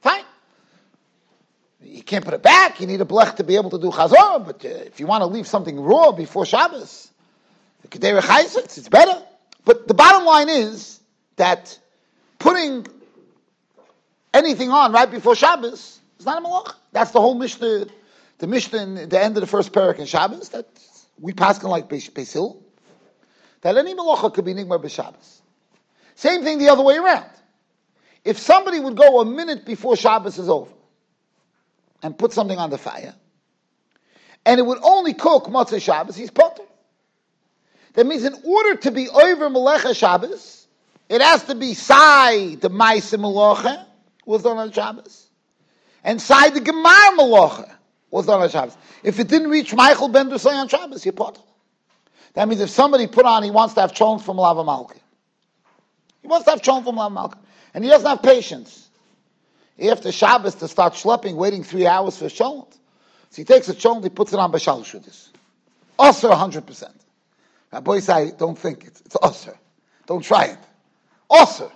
Fine. 0.00 0.24
You 1.84 2.02
can't 2.02 2.24
put 2.24 2.34
it 2.34 2.42
back. 2.42 2.80
You 2.80 2.86
need 2.86 3.00
a 3.00 3.04
blech 3.04 3.36
to 3.36 3.44
be 3.44 3.56
able 3.56 3.70
to 3.70 3.78
do 3.78 3.90
chazor. 3.90 4.44
But 4.44 4.64
uh, 4.64 4.68
if 4.68 5.00
you 5.00 5.06
want 5.06 5.22
to 5.22 5.26
leave 5.26 5.46
something 5.46 5.78
raw 5.78 6.12
before 6.12 6.46
Shabbos, 6.46 7.10
it's 7.84 8.88
better. 8.88 9.22
But 9.64 9.86
the 9.88 9.94
bottom 9.94 10.24
line 10.24 10.48
is 10.48 11.00
that 11.36 11.78
putting 12.38 12.86
anything 14.32 14.70
on 14.70 14.92
right 14.92 15.10
before 15.10 15.34
Shabbos 15.36 16.00
is 16.18 16.26
not 16.26 16.42
a 16.42 16.46
malach. 16.46 16.74
That's 16.92 17.10
the 17.10 17.20
whole 17.20 17.34
Mishnah, 17.34 17.86
the 18.38 18.46
Mishnah 18.46 18.82
in 18.82 19.08
the 19.08 19.22
end 19.22 19.36
of 19.36 19.40
the 19.40 19.46
first 19.46 19.72
parak 19.72 19.98
in 19.98 20.06
Shabbos, 20.06 20.50
that 20.50 20.66
we 21.20 21.32
pass 21.32 21.62
on 21.62 21.70
like 21.70 21.88
Basil, 21.88 22.62
that 23.60 23.76
any 23.76 23.94
malacha 23.94 24.32
could 24.32 24.44
be 24.44 24.54
nigmar 24.54 24.82
b'Shabbos. 24.82 25.40
Same 26.14 26.42
thing 26.42 26.58
the 26.58 26.68
other 26.68 26.82
way 26.82 26.96
around. 26.96 27.30
If 28.24 28.38
somebody 28.38 28.80
would 28.80 28.96
go 28.96 29.20
a 29.20 29.24
minute 29.24 29.64
before 29.66 29.96
Shabbos 29.96 30.38
is 30.38 30.48
over, 30.48 30.70
and 32.04 32.16
put 32.16 32.32
something 32.32 32.58
on 32.58 32.70
the 32.70 32.78
fire, 32.78 33.14
and 34.46 34.60
it 34.60 34.62
would 34.62 34.78
only 34.82 35.14
cook 35.14 35.46
Motzei 35.46 35.82
Shabbos, 35.82 36.14
he's 36.14 36.30
potter. 36.30 36.62
That 37.94 38.06
means 38.06 38.24
in 38.24 38.34
order 38.44 38.76
to 38.76 38.90
be 38.90 39.08
over 39.08 39.48
Melecha 39.48 39.96
Shabbos, 39.96 40.66
it 41.08 41.22
has 41.22 41.44
to 41.44 41.54
be 41.54 41.74
Sai 41.74 42.56
the 42.56 42.68
Maisa 42.70 43.18
Melecha 43.18 43.86
was 44.26 44.42
done 44.42 44.58
on 44.58 44.70
Shabbos, 44.70 45.28
and 46.04 46.20
Sai 46.20 46.50
the 46.50 46.60
Gemar 46.60 47.16
Melecha 47.16 47.74
was 48.10 48.26
done 48.26 48.42
on 48.42 48.50
Shabbos. 48.50 48.76
If 49.02 49.18
it 49.18 49.28
didn't 49.28 49.48
reach 49.48 49.74
Michael 49.74 50.08
Ben 50.08 50.28
Dusay 50.28 50.52
on 50.52 50.68
Shabbos, 50.68 51.04
you're 51.04 51.12
potter. 51.12 51.40
That 52.34 52.48
means 52.48 52.60
if 52.60 52.68
somebody 52.68 53.06
put 53.06 53.24
on, 53.24 53.42
he 53.42 53.50
wants 53.50 53.74
to 53.74 53.80
have 53.80 53.92
cholent 53.92 54.22
from 54.22 54.36
Lava 54.36 54.62
Malka. 54.62 54.98
He 56.20 56.28
wants 56.28 56.44
to 56.44 56.50
have 56.50 56.62
cholent 56.62 56.84
from 56.84 56.96
Lava 56.96 57.14
Malka. 57.14 57.38
And 57.72 57.82
he 57.82 57.90
doesn't 57.90 58.08
have 58.08 58.22
patience. 58.22 58.83
After 59.82 60.12
Shabbos 60.12 60.54
to 60.56 60.68
start 60.68 60.94
schlepping, 60.94 61.34
waiting 61.34 61.64
three 61.64 61.86
hours 61.86 62.16
for 62.16 62.26
cholent. 62.26 62.72
So 63.30 63.36
he 63.36 63.44
takes 63.44 63.68
a 63.68 63.74
cholent, 63.74 64.04
he 64.04 64.10
puts 64.10 64.32
it 64.32 64.38
on 64.38 64.52
Bashal 64.52 64.82
Shudis. 64.82 65.28
Also 65.98 66.30
100%. 66.30 66.90
Rabbi 67.72 67.98
say, 67.98 68.32
don't 68.38 68.56
think 68.58 68.84
it. 68.84 69.02
It's 69.04 69.16
usher. 69.20 69.56
Don't 70.06 70.22
try 70.22 70.44
it. 70.44 70.58
Usher. 71.28 71.70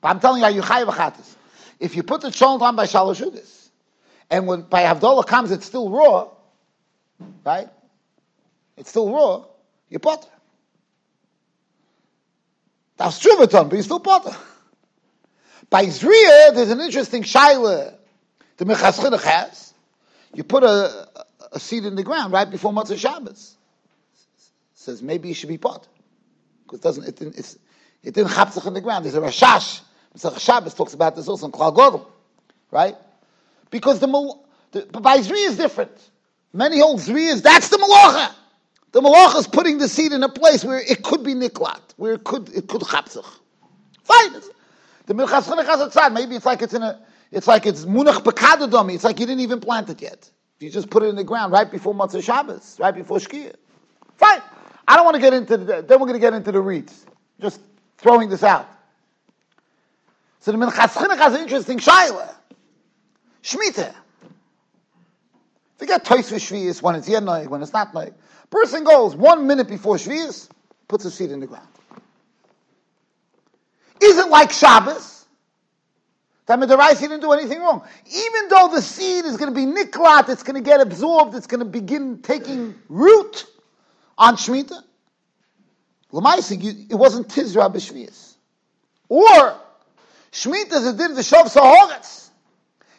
But 0.00 0.08
I'm 0.10 0.20
telling 0.20 0.42
you, 0.42 0.48
you 0.60 0.62
chayav 0.62 1.36
If 1.80 1.96
you 1.96 2.02
put 2.02 2.20
the 2.20 2.28
cholent 2.28 2.60
on 2.60 2.76
by 2.76 2.84
shaloshudis, 2.84 3.68
and 4.30 4.46
when 4.46 4.62
by 4.62 4.82
Havdalah 4.82 5.26
comes, 5.26 5.50
it's 5.50 5.66
still 5.66 5.90
raw, 5.90 6.28
right? 7.44 7.68
It's 8.76 8.90
still 8.90 9.10
raw, 9.12 9.44
you 9.88 9.98
potter. 9.98 10.28
That's 12.96 13.18
true, 13.18 13.36
but 13.38 13.72
you 13.72 13.82
still 13.82 14.00
potter. 14.00 14.36
By 15.74 15.86
Zriya, 15.86 16.54
there's 16.54 16.70
an 16.70 16.80
interesting 16.80 17.24
shaila 17.24 17.94
the 18.58 18.64
Mechas 18.64 19.20
has. 19.24 19.74
You 20.32 20.44
put 20.44 20.62
a, 20.62 21.08
a 21.50 21.58
seed 21.58 21.84
in 21.84 21.96
the 21.96 22.04
ground 22.04 22.32
right 22.32 22.48
before 22.48 22.72
Matzah 22.72 22.96
Shabbos 22.96 23.56
says 24.76 25.02
maybe 25.02 25.26
you 25.26 25.34
should 25.34 25.48
be 25.48 25.58
pot 25.58 25.88
because 26.62 26.78
it 26.78 26.82
doesn't 26.84 27.08
it 27.08 27.16
didn't 27.16 27.36
it's, 27.36 27.58
it 28.04 28.14
didn't 28.14 28.30
chapzach 28.30 28.64
in 28.68 28.74
the 28.74 28.80
ground. 28.80 29.04
There's 29.04 29.16
a 29.16 29.20
Rashash. 29.20 29.80
Mitzvah 30.12 30.38
Shabbos 30.38 30.74
talks 30.74 30.94
about 30.94 31.16
this 31.16 31.26
also 31.26 31.46
in 31.46 31.50
Klal 31.50 31.74
Godel, 31.74 32.06
right? 32.70 32.94
Because 33.70 33.98
the, 33.98 34.06
the 34.70 34.82
by 35.00 35.18
Zri 35.18 35.44
is 35.44 35.56
different. 35.56 35.90
Many 36.52 36.78
hold 36.78 37.00
Zri 37.00 37.32
is 37.32 37.42
that's 37.42 37.68
the 37.70 37.78
malacha. 37.78 38.32
The 38.92 39.00
malacha 39.00 39.40
is 39.40 39.48
putting 39.48 39.78
the 39.78 39.88
seed 39.88 40.12
in 40.12 40.22
a 40.22 40.28
place 40.28 40.64
where 40.64 40.78
it 40.78 41.02
could 41.02 41.24
be 41.24 41.34
niklat, 41.34 41.80
where 41.96 42.12
it 42.12 42.22
could 42.22 42.48
it 42.50 42.68
could 42.68 42.82
chapzach. 42.82 43.26
Fine. 44.04 44.40
The 45.06 45.14
milchas 45.14 45.66
has 45.66 45.80
a 45.80 45.88
tzad. 45.88 46.12
Maybe 46.12 46.36
it's 46.36 46.46
like 46.46 46.62
it's 46.62 46.74
in 46.74 46.82
a 46.82 47.00
it's 47.30 47.46
like 47.46 47.66
it's 47.66 47.84
munach 47.84 48.22
bekadadami. 48.22 48.94
It's 48.94 49.04
like 49.04 49.20
you 49.20 49.26
didn't 49.26 49.40
even 49.40 49.60
plant 49.60 49.90
it 49.90 50.00
yet. 50.00 50.30
You 50.60 50.70
just 50.70 50.88
put 50.88 51.02
it 51.02 51.06
in 51.06 51.16
the 51.16 51.24
ground 51.24 51.52
right 51.52 51.70
before 51.70 51.94
Matzah 51.94 52.22
Shabbos, 52.22 52.76
right 52.78 52.94
before 52.94 53.18
Shkia. 53.18 53.54
Fine. 54.16 54.40
I 54.86 54.96
don't 54.96 55.04
want 55.04 55.16
to 55.16 55.20
get 55.20 55.34
into 55.34 55.56
the, 55.56 55.82
then 55.82 56.00
we're 56.00 56.06
going 56.06 56.14
to 56.14 56.18
get 56.18 56.32
into 56.32 56.52
the 56.52 56.60
reeds. 56.60 57.06
Just 57.40 57.60
throwing 57.98 58.28
this 58.28 58.42
out. 58.42 58.68
So 60.40 60.52
the 60.52 60.58
Minchas 60.58 60.94
Chinuch 60.94 61.16
has 61.16 61.34
an 61.34 61.40
interesting 61.40 61.78
shaila. 61.78 62.34
Shemitah. 63.42 63.94
Forget 65.76 66.04
toys 66.04 66.28
for 66.28 66.36
Shvius 66.36 66.80
when 66.82 66.94
it's 66.94 67.08
Yenoig, 67.08 67.48
when 67.48 67.62
it's 67.62 67.72
not 67.72 67.92
Noig. 67.92 68.14
Person 68.50 68.84
goes 68.84 69.16
one 69.16 69.46
minute 69.46 69.68
before 69.68 69.96
Shvius, 69.96 70.48
puts 70.86 71.04
his 71.04 71.16
feet 71.16 71.30
in 71.30 71.40
the 71.40 71.46
ground. 71.46 71.66
Isn't 74.04 74.30
like 74.30 74.52
Shabbos. 74.52 75.14
That 76.46 76.60
he 76.98 77.06
didn't 77.06 77.20
do 77.20 77.32
anything 77.32 77.60
wrong. 77.60 77.82
Even 78.06 78.48
though 78.50 78.68
the 78.68 78.82
seed 78.82 79.24
is 79.24 79.38
going 79.38 79.52
to 79.52 79.54
be 79.54 79.64
niklat, 79.64 80.28
it's 80.28 80.42
going 80.42 80.62
to 80.62 80.68
get 80.68 80.82
absorbed, 80.82 81.34
it's 81.34 81.46
going 81.46 81.60
to 81.60 81.64
begin 81.64 82.20
taking 82.20 82.74
root 82.88 83.46
on 84.18 84.36
Shemitah. 84.36 84.82
Lamaisi, 86.12 86.90
it 86.90 86.94
wasn't 86.94 87.28
Tizra 87.28 87.74
b'Shvius. 87.74 88.34
Or, 89.08 89.58
Shemitah 90.32 90.74
is 90.74 90.86
a 90.86 90.92
din 90.92 91.12
v'shov 91.12 91.44
sahoretz. 91.50 92.28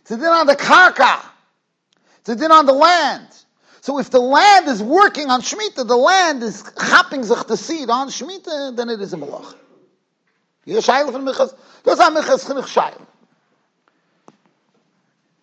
It's 0.02 0.12
a 0.12 0.18
din 0.18 0.26
on 0.26 0.48
the 0.48 0.56
karka. 0.56 1.24
It's 2.22 2.30
a 2.30 2.36
din 2.36 2.52
on 2.52 2.66
the 2.66 2.74
land. 2.74 3.28
So 3.82 4.00
if 4.00 4.10
the 4.10 4.20
land 4.20 4.68
is 4.68 4.82
working 4.82 5.30
on 5.30 5.42
Shemitah, 5.44 5.88
the 5.88 5.96
land 5.96 6.42
is 6.42 6.64
chapping 6.80 7.24
zich 7.24 7.46
the 7.46 7.58
seed 7.58 7.92
on 7.92 8.08
Shemitah, 8.10 8.76
then 8.76 8.90
it 8.90 9.00
is 9.00 9.14
a 9.14 9.18
malach. 9.18 9.54
You're 10.66 10.82
shayla 10.82 11.12
from 11.12 11.26
Michas. 11.26 11.56
That's 11.84 12.00
how 12.00 12.10
Minchas 12.10 12.46
Chinuch 12.46 12.66
shayla. 12.66 13.06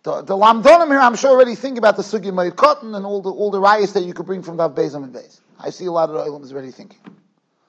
The, 0.02 0.22
the 0.22 0.34
Lamdonim 0.34 0.88
here, 0.88 0.98
I'm 0.98 1.14
sure 1.14 1.30
already 1.30 1.54
think 1.54 1.78
about 1.78 1.96
the 1.96 2.02
Sugi 2.02 2.34
Meir 2.34 2.50
Cotton 2.50 2.94
and 2.94 3.06
all 3.06 3.22
the, 3.22 3.30
all 3.30 3.52
the 3.52 3.60
riots 3.60 3.92
that 3.92 4.02
you 4.02 4.12
could 4.12 4.26
bring 4.26 4.42
from 4.42 4.56
that 4.56 4.74
Bezam 4.74 5.04
and 5.04 5.12
Bez. 5.12 5.40
I 5.60 5.70
see 5.70 5.86
a 5.86 5.92
lot 5.92 6.10
of 6.10 6.16
the 6.16 6.22
Oilams 6.22 6.50
already 6.52 6.72
thinking. 6.72 6.98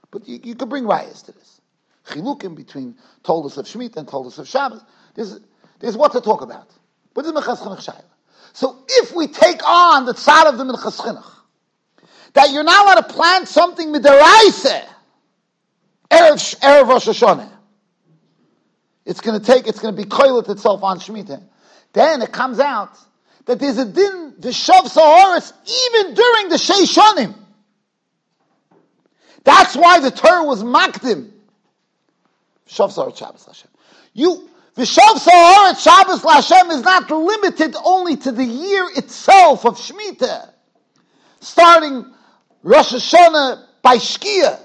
But 0.09 0.27
you, 0.27 0.39
you 0.43 0.55
could 0.55 0.69
bring 0.69 0.85
riots 0.87 1.21
to 1.23 1.31
this. 1.31 1.61
Chilukim 2.07 2.55
between 2.55 2.95
Toldus 3.23 3.57
of 3.57 3.65
Shemitah 3.65 3.97
and 3.97 4.07
Toldus 4.07 4.39
of 4.39 4.47
Shabbos. 4.47 4.81
There's, 5.13 5.39
there's 5.79 5.95
what 5.95 6.11
to 6.13 6.21
talk 6.21 6.41
about. 6.41 6.71
But 7.13 7.21
this 7.23 7.31
Minchas 7.31 7.59
Chinuch 7.59 7.85
Shayla. 7.85 8.03
So 8.53 8.83
if 8.87 9.15
we 9.15 9.27
take 9.27 9.61
on 9.67 10.05
the 10.05 10.13
tzad 10.13 10.47
of 10.47 10.57
the 10.57 10.63
Minchas 10.63 10.99
Chinuch, 10.99 11.29
that 12.33 12.51
you're 12.51 12.63
not 12.63 12.85
allowed 12.85 13.07
to 13.07 13.13
plant 13.13 13.47
something 13.47 13.93
midaraisa, 13.93 14.85
Erev, 16.13 16.59
Erev 16.59 16.87
Rosh 16.87 17.07
Hashanah, 17.07 17.49
it's 19.05 19.21
going 19.21 19.39
to 19.39 19.45
take, 19.45 19.67
it's 19.67 19.79
going 19.79 19.95
to 19.95 20.01
be 20.01 20.07
coiled 20.07 20.49
itself 20.49 20.83
on 20.83 20.99
Shemitah 20.99 21.43
then 21.93 22.23
it 22.23 22.31
comes 22.31 22.59
out 22.59 22.97
that 23.45 23.59
there's 23.59 23.77
a 23.77 23.85
din, 23.85 24.33
the 24.39 24.49
Shav 24.49 24.87
Saharis, 24.87 25.53
even 25.65 26.13
during 26.13 26.49
the 26.49 26.55
Sheishanim. 26.55 27.35
That's 29.43 29.75
why 29.75 29.99
the 29.99 30.11
Torah 30.11 30.43
was 30.43 30.63
makdim. 30.63 31.31
Shav 32.67 32.91
Saharis 32.91 33.17
Shabbos 33.17 33.45
Hashem. 33.45 33.69
You, 34.13 34.49
the 34.75 34.83
Shav 34.83 35.19
Saharis 35.19 35.83
Shabbos 35.83 36.23
Hashem 36.23 36.71
is 36.71 36.81
not 36.81 37.11
limited 37.11 37.75
only 37.83 38.15
to 38.17 38.31
the 38.31 38.45
year 38.45 38.87
itself 38.95 39.65
of 39.65 39.77
Shemitah. 39.77 40.49
Starting 41.41 42.11
Rosh 42.63 42.93
Hashanah 42.93 43.65
by 43.81 43.97
Shkia. 43.97 44.59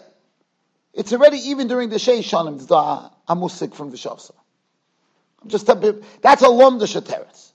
It's 0.99 1.12
already 1.14 1.38
even 1.38 1.69
during 1.69 1.88
the 1.88 1.97
Sheishanim, 1.97 2.67
the 2.67 3.11
Amusik 3.33 3.75
from 3.75 3.90
Shav 3.93 4.31
just 5.47 5.67
bit, 5.67 6.02
that's 6.21 6.43
a 6.43 6.47
lomdish 6.47 7.00
teretz 7.00 7.52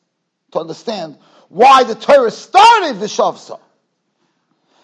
to 0.51 0.59
understand 0.59 1.17
why 1.49 1.83
the 1.83 1.95
Torah 1.95 2.31
started 2.31 2.99
the 2.99 3.07
Shavsa. 3.07 3.59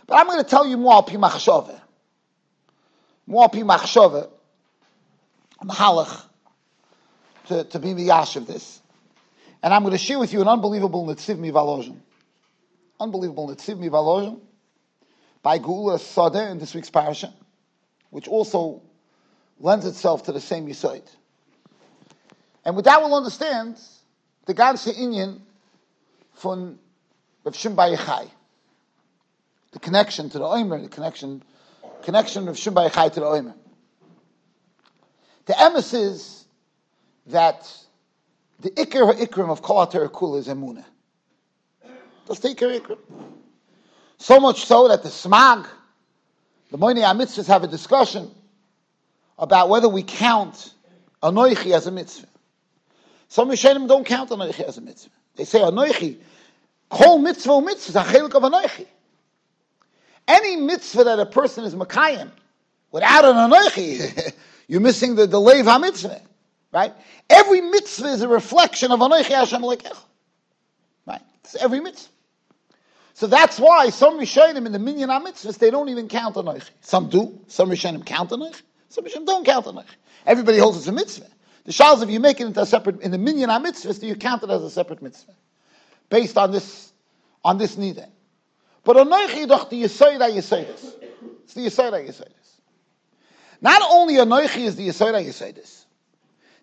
But 0.06 0.18
I'm 0.18 0.28
going 0.28 0.44
to 0.44 0.50
tell 0.50 0.66
you 0.68 0.78
more 0.78 1.04
pi 1.04 1.14
machshove. 1.14 1.80
More 3.26 3.50
pi 3.50 3.60
machshove. 3.60 4.30
Mahalach 5.64 6.24
to, 7.48 7.64
to 7.66 7.80
be 7.80 7.94
the 7.94 8.04
yash 8.04 8.36
of 8.36 8.48
this. 8.48 8.82
And 9.62 9.74
I'm 9.74 9.84
going 9.84 9.92
to 9.92 9.98
share 9.98 10.20
with 10.20 10.32
you 10.32 10.42
an 10.42 10.48
unbelievable 10.48 11.06
Netziv 11.06 11.38
Mivalozhin. 11.38 11.98
Unbelievable 13.00 13.50
Netziv 13.50 13.78
Mivalozhin 13.78 14.40
by 15.42 15.58
Gula 15.58 15.98
Sadeh 15.98 16.52
in 16.52 16.60
this 16.60 16.74
week's 16.74 16.90
parasha, 16.90 17.34
which 18.10 18.28
also 18.28 18.82
lends 19.60 19.86
itself 19.86 20.24
to 20.24 20.32
the 20.32 20.42
same 20.42 20.68
Yisoid. 20.68 21.04
And 22.66 22.76
with 22.76 22.86
that, 22.86 23.02
we'll 23.02 23.16
understand 23.16 23.80
the 24.46 24.54
ganze 24.54 24.94
Inyan 24.94 25.40
von 26.36 26.80
Rav 27.44 27.54
Yechai. 27.54 28.30
The 29.72 29.80
connection 29.80 30.30
to 30.32 30.40
the 30.40 30.46
Omer, 30.46 30.82
the 30.82 30.90
connection, 30.90 31.44
connection 32.04 32.48
of 32.48 32.56
Shimba 32.56 32.90
Yechai 32.90 33.14
to 33.14 33.20
the 33.20 33.26
Omer. 33.26 33.56
The 35.46 35.54
emes 35.54 35.94
is 35.94 36.46
that 37.28 37.72
the 38.60 38.72
Iker 38.72 39.14
Ikrim 39.14 39.50
of 39.50 39.62
Kol 39.62 39.88
Kula 39.88 40.40
is 40.40 40.48
Emunah. 40.48 40.86
The 42.26 42.34
Iker 42.34 42.80
Ikrim. 42.80 42.98
So 44.18 44.40
much 44.40 44.66
so 44.66 44.88
that 44.90 45.02
the 45.02 45.10
Smag, 45.10 45.66
the 46.72 46.78
Moini 46.78 47.02
HaMitzvahs 47.02 47.48
have 47.48 47.64
a 47.64 47.68
discussion 47.68 48.30
about 49.38 49.70
whether 49.70 49.90
we 49.90 50.04
count 50.04 50.74
Anoichi 51.24 51.72
as 51.72 51.88
a 51.88 51.92
mitzvah. 51.92 52.28
Some 53.28 53.50
Rishonim 53.50 53.88
don't 53.88 54.06
count 54.06 54.30
Anoichi 54.30 54.62
as 54.62 54.78
a 54.78 54.82
mitzvah. 54.82 55.12
They 55.36 55.46
say 55.46 55.60
Anoichi, 55.60 56.18
whole 56.92 57.20
mitzvah 57.20 57.62
mitzvah 57.62 57.90
is 57.90 58.08
a 58.08 58.12
chelik 58.12 58.36
of 58.36 58.44
Anoichi. 58.44 58.86
Any 60.28 60.58
mitzvah 60.58 61.06
that 61.06 61.20
a 61.20 61.26
person 61.26 61.64
is 61.64 61.74
Makayim, 61.74 62.30
without 62.92 63.26
an 63.26 63.36
Anoichi, 63.36 64.34
you're 64.68 64.82
missing 64.82 65.16
the, 65.16 65.26
the 65.26 65.40
Lev 65.40 65.66
HaMitzvah. 65.66 66.22
Right? 66.72 66.94
Every 67.32 67.62
mitzvah 67.62 68.10
is 68.10 68.22
a 68.22 68.28
reflection 68.28 68.92
of 68.92 69.00
Anoichi 69.00 69.32
Hashem 69.32 69.62
Lekech. 69.62 69.98
Right? 71.08 71.22
It's 71.44 71.56
every 71.56 71.80
mitzvah. 71.80 72.12
So 73.20 73.28
that's 73.28 73.60
why 73.60 73.90
some 73.90 74.18
Rishonim 74.18 74.66
in 74.66 74.72
the 74.72 74.80
Minyan 74.80 75.10
HaMitzvahs, 75.10 75.58
they 75.58 75.70
don't 75.70 75.90
even 75.90 76.08
count 76.08 76.36
Anoichi. 76.38 76.70
Some 76.80 77.10
do. 77.10 77.38
Some 77.48 77.70
Rishonim 77.70 78.06
count 78.06 78.30
Anoichi. 78.30 78.62
Some 78.88 79.04
Rishonim 79.04 79.26
don't 79.26 79.46
count 79.46 79.66
Anoichi. 79.66 79.84
Everybody 80.26 80.58
holds 80.58 80.78
it's 80.78 80.88
a 80.88 80.94
mitzvah. 80.94 81.28
The 81.66 81.74
shals, 81.74 82.02
if 82.02 82.10
you 82.10 82.22
make 82.22 82.40
it 82.40 82.48
into 82.48 82.62
a 82.62 82.66
separate, 82.66 83.02
in 83.02 83.12
the 83.12 83.18
minyan 83.18 83.50
mitzvah, 83.62 84.08
you 84.08 84.16
count 84.16 84.44
it 84.44 84.50
as 84.50 84.64
a 84.64 84.70
separate 84.70 85.02
mitzvah. 85.02 85.34
based 86.10 86.38
on 86.38 86.52
this 86.54 86.94
on 87.44 87.58
this 87.58 87.76
nida. 87.76 88.08
But 88.86 88.96
anoichi 88.96 89.50
doch 89.50 89.70
the 89.70 89.84
yisoid 89.84 90.22
yisoidis. 90.22 90.96
It's 91.44 91.56
the 91.56 91.66
yisoid 91.66 91.92
yisoidis. 92.08 92.62
Not 93.60 93.82
only 93.92 94.14
anoichi 94.16 94.62
is 94.62 94.78
the 94.78 94.88
yisoid 94.88 95.14
yisoidis. 95.26 95.86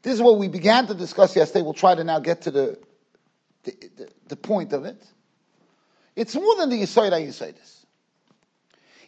This 0.00 0.14
is 0.14 0.22
what 0.22 0.38
we 0.38 0.48
began 0.48 0.86
to 0.86 0.94
discuss 0.94 1.36
yesterday. 1.36 1.64
We'll 1.64 1.74
try 1.74 1.94
to 1.94 2.04
now 2.04 2.18
get 2.18 2.40
to 2.44 2.50
the 2.50 2.78
the, 3.64 3.74
the, 3.98 4.08
the 4.28 4.36
point 4.36 4.72
of 4.72 4.86
it. 4.86 5.02
It's 6.16 6.34
more 6.34 6.56
than 6.56 6.70
the 6.70 6.82
yisoid 6.82 7.12
yisoidis. 7.12 7.84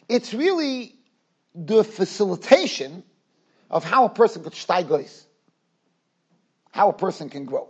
It's 0.07 0.33
really 0.33 0.95
the 1.55 1.83
facilitation 1.83 3.03
of 3.69 3.83
how 3.83 4.05
a 4.05 4.09
person 4.09 4.43
could 4.43 4.53
steigois, 4.53 5.25
how 6.71 6.89
a 6.89 6.93
person 6.93 7.29
can 7.29 7.45
grow. 7.45 7.67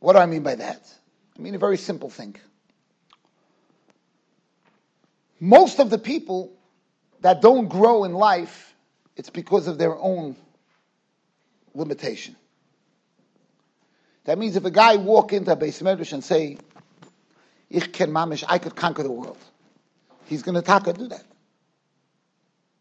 What 0.00 0.14
do 0.14 0.18
I 0.18 0.26
mean 0.26 0.42
by 0.42 0.56
that? 0.56 0.92
I 1.38 1.40
mean 1.40 1.54
a 1.54 1.58
very 1.58 1.76
simple 1.78 2.10
thing. 2.10 2.36
Most 5.38 5.78
of 5.78 5.90
the 5.90 5.98
people 5.98 6.52
that 7.20 7.40
don't 7.40 7.68
grow 7.68 8.04
in 8.04 8.12
life, 8.12 8.74
it's 9.16 9.30
because 9.30 9.68
of 9.68 9.78
their 9.78 9.96
own 9.96 10.36
limitation. 11.74 12.36
That 14.24 14.38
means 14.38 14.56
if 14.56 14.64
a 14.64 14.70
guy 14.70 14.96
walk 14.96 15.32
into 15.32 15.52
a 15.52 15.56
base 15.56 15.80
medrash 15.82 16.12
and 16.12 16.22
say, 16.22 16.58
Ich 17.72 17.90
mamish, 17.90 18.44
I 18.46 18.58
could 18.58 18.76
conquer 18.76 19.02
the 19.02 19.10
world. 19.10 19.38
He's 20.26 20.42
going 20.42 20.56
to 20.56 20.62
taka 20.62 20.92
do 20.92 21.08
that. 21.08 21.24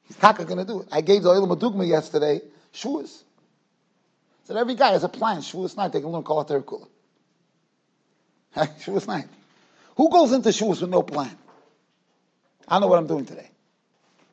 He's 0.04 0.18
taka 0.18 0.44
going 0.44 0.58
to 0.58 0.66
do 0.66 0.82
it. 0.82 0.90
I 0.92 1.00
gave 1.00 1.24
the 1.24 1.30
Oilam 1.30 1.58
Adugma 1.58 1.88
yesterday, 1.88 2.42
Shavuos. 2.74 3.24
Said 4.44 4.58
every 4.58 4.76
guy 4.76 4.92
has 4.92 5.06
a 5.06 5.10
plan. 5.10 5.38
Shavuos 5.38 5.78
night, 5.78 5.94
they 5.94 6.02
can 6.02 6.10
learn 6.10 6.24
Kol 6.24 6.44
HaTerikula. 6.44 6.88
Shavuos 8.56 9.08
night. 9.08 9.30
Who 9.96 10.10
goes 10.10 10.34
into 10.34 10.50
Shavuos 10.50 10.82
with 10.82 10.90
no 10.90 11.04
plan? 11.04 11.38
I 12.68 12.80
know 12.80 12.88
what 12.88 13.00
I'm 13.00 13.08
doing 13.08 13.26
today. 13.26 13.50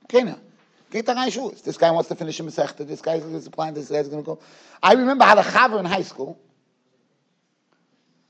Okay 0.05 0.25
now. 0.25 0.39
This 0.91 1.03
guy 1.77 1.91
wants 1.93 2.09
to 2.09 2.17
finish 2.17 2.41
a 2.41 2.43
Masechta. 2.43 2.85
This 2.85 3.01
guy's 3.01 3.23
going 3.23 3.41
to 3.41 3.51
plan. 3.51 3.75
This 3.75 3.91
guy's 3.91 4.09
going 4.09 4.25
to 4.25 4.27
go. 4.27 4.41
I 4.83 4.95
remember 4.95 5.25
had 5.25 5.39
a 5.39 5.43
chaver 5.43 5.79
in 5.79 5.85
high 5.85 6.03
school. 6.03 6.41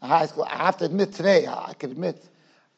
High 0.02 0.26
school. 0.26 0.44
I 0.44 0.56
have 0.56 0.76
to 0.78 0.84
admit 0.84 1.12
today, 1.12 1.46
I 1.46 1.74
can 1.78 1.90
admit, 1.90 2.24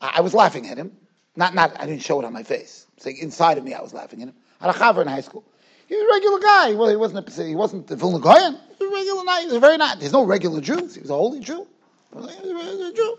I 0.00 0.20
was 0.20 0.32
laughing 0.34 0.68
at 0.68 0.78
him. 0.78 0.96
Not, 1.36 1.54
not, 1.54 1.78
I 1.78 1.86
didn't 1.86 2.02
show 2.02 2.20
it 2.20 2.24
on 2.24 2.32
my 2.32 2.42
face. 2.42 2.86
saying 2.98 3.18
inside 3.18 3.58
of 3.58 3.64
me, 3.64 3.74
I 3.74 3.80
was 3.80 3.92
laughing 3.92 4.22
at 4.22 4.28
him. 4.28 4.34
I 4.60 4.66
had 4.66 4.76
a 4.76 4.78
chaver 4.78 5.02
in 5.02 5.08
high 5.08 5.20
school. 5.20 5.44
He 5.86 5.94
was 5.96 6.04
a 6.04 6.14
regular 6.14 6.38
guy. 6.40 6.74
Well, 6.74 6.88
he 6.88 6.96
wasn't 6.96 7.38
a, 7.38 7.44
he 7.44 7.54
wasn't 7.54 7.86
the 7.86 7.96
Vilna 7.96 8.20
Goyen. 8.20 8.58
He 8.78 8.86
was 8.86 8.92
a 8.92 8.94
regular 8.94 9.24
guy. 9.24 9.40
He 9.40 9.46
was 9.46 9.54
a 9.54 9.60
very 9.60 9.76
nice. 9.76 9.96
There's 9.96 10.12
no 10.12 10.24
regular 10.24 10.60
Jews. 10.60 10.94
He 10.94 11.00
was 11.00 11.10
a 11.10 11.14
holy 11.14 11.40
Jew. 11.40 11.66
He 12.12 12.18
was 12.18 12.80
a 12.80 12.92
Jew. 12.92 13.18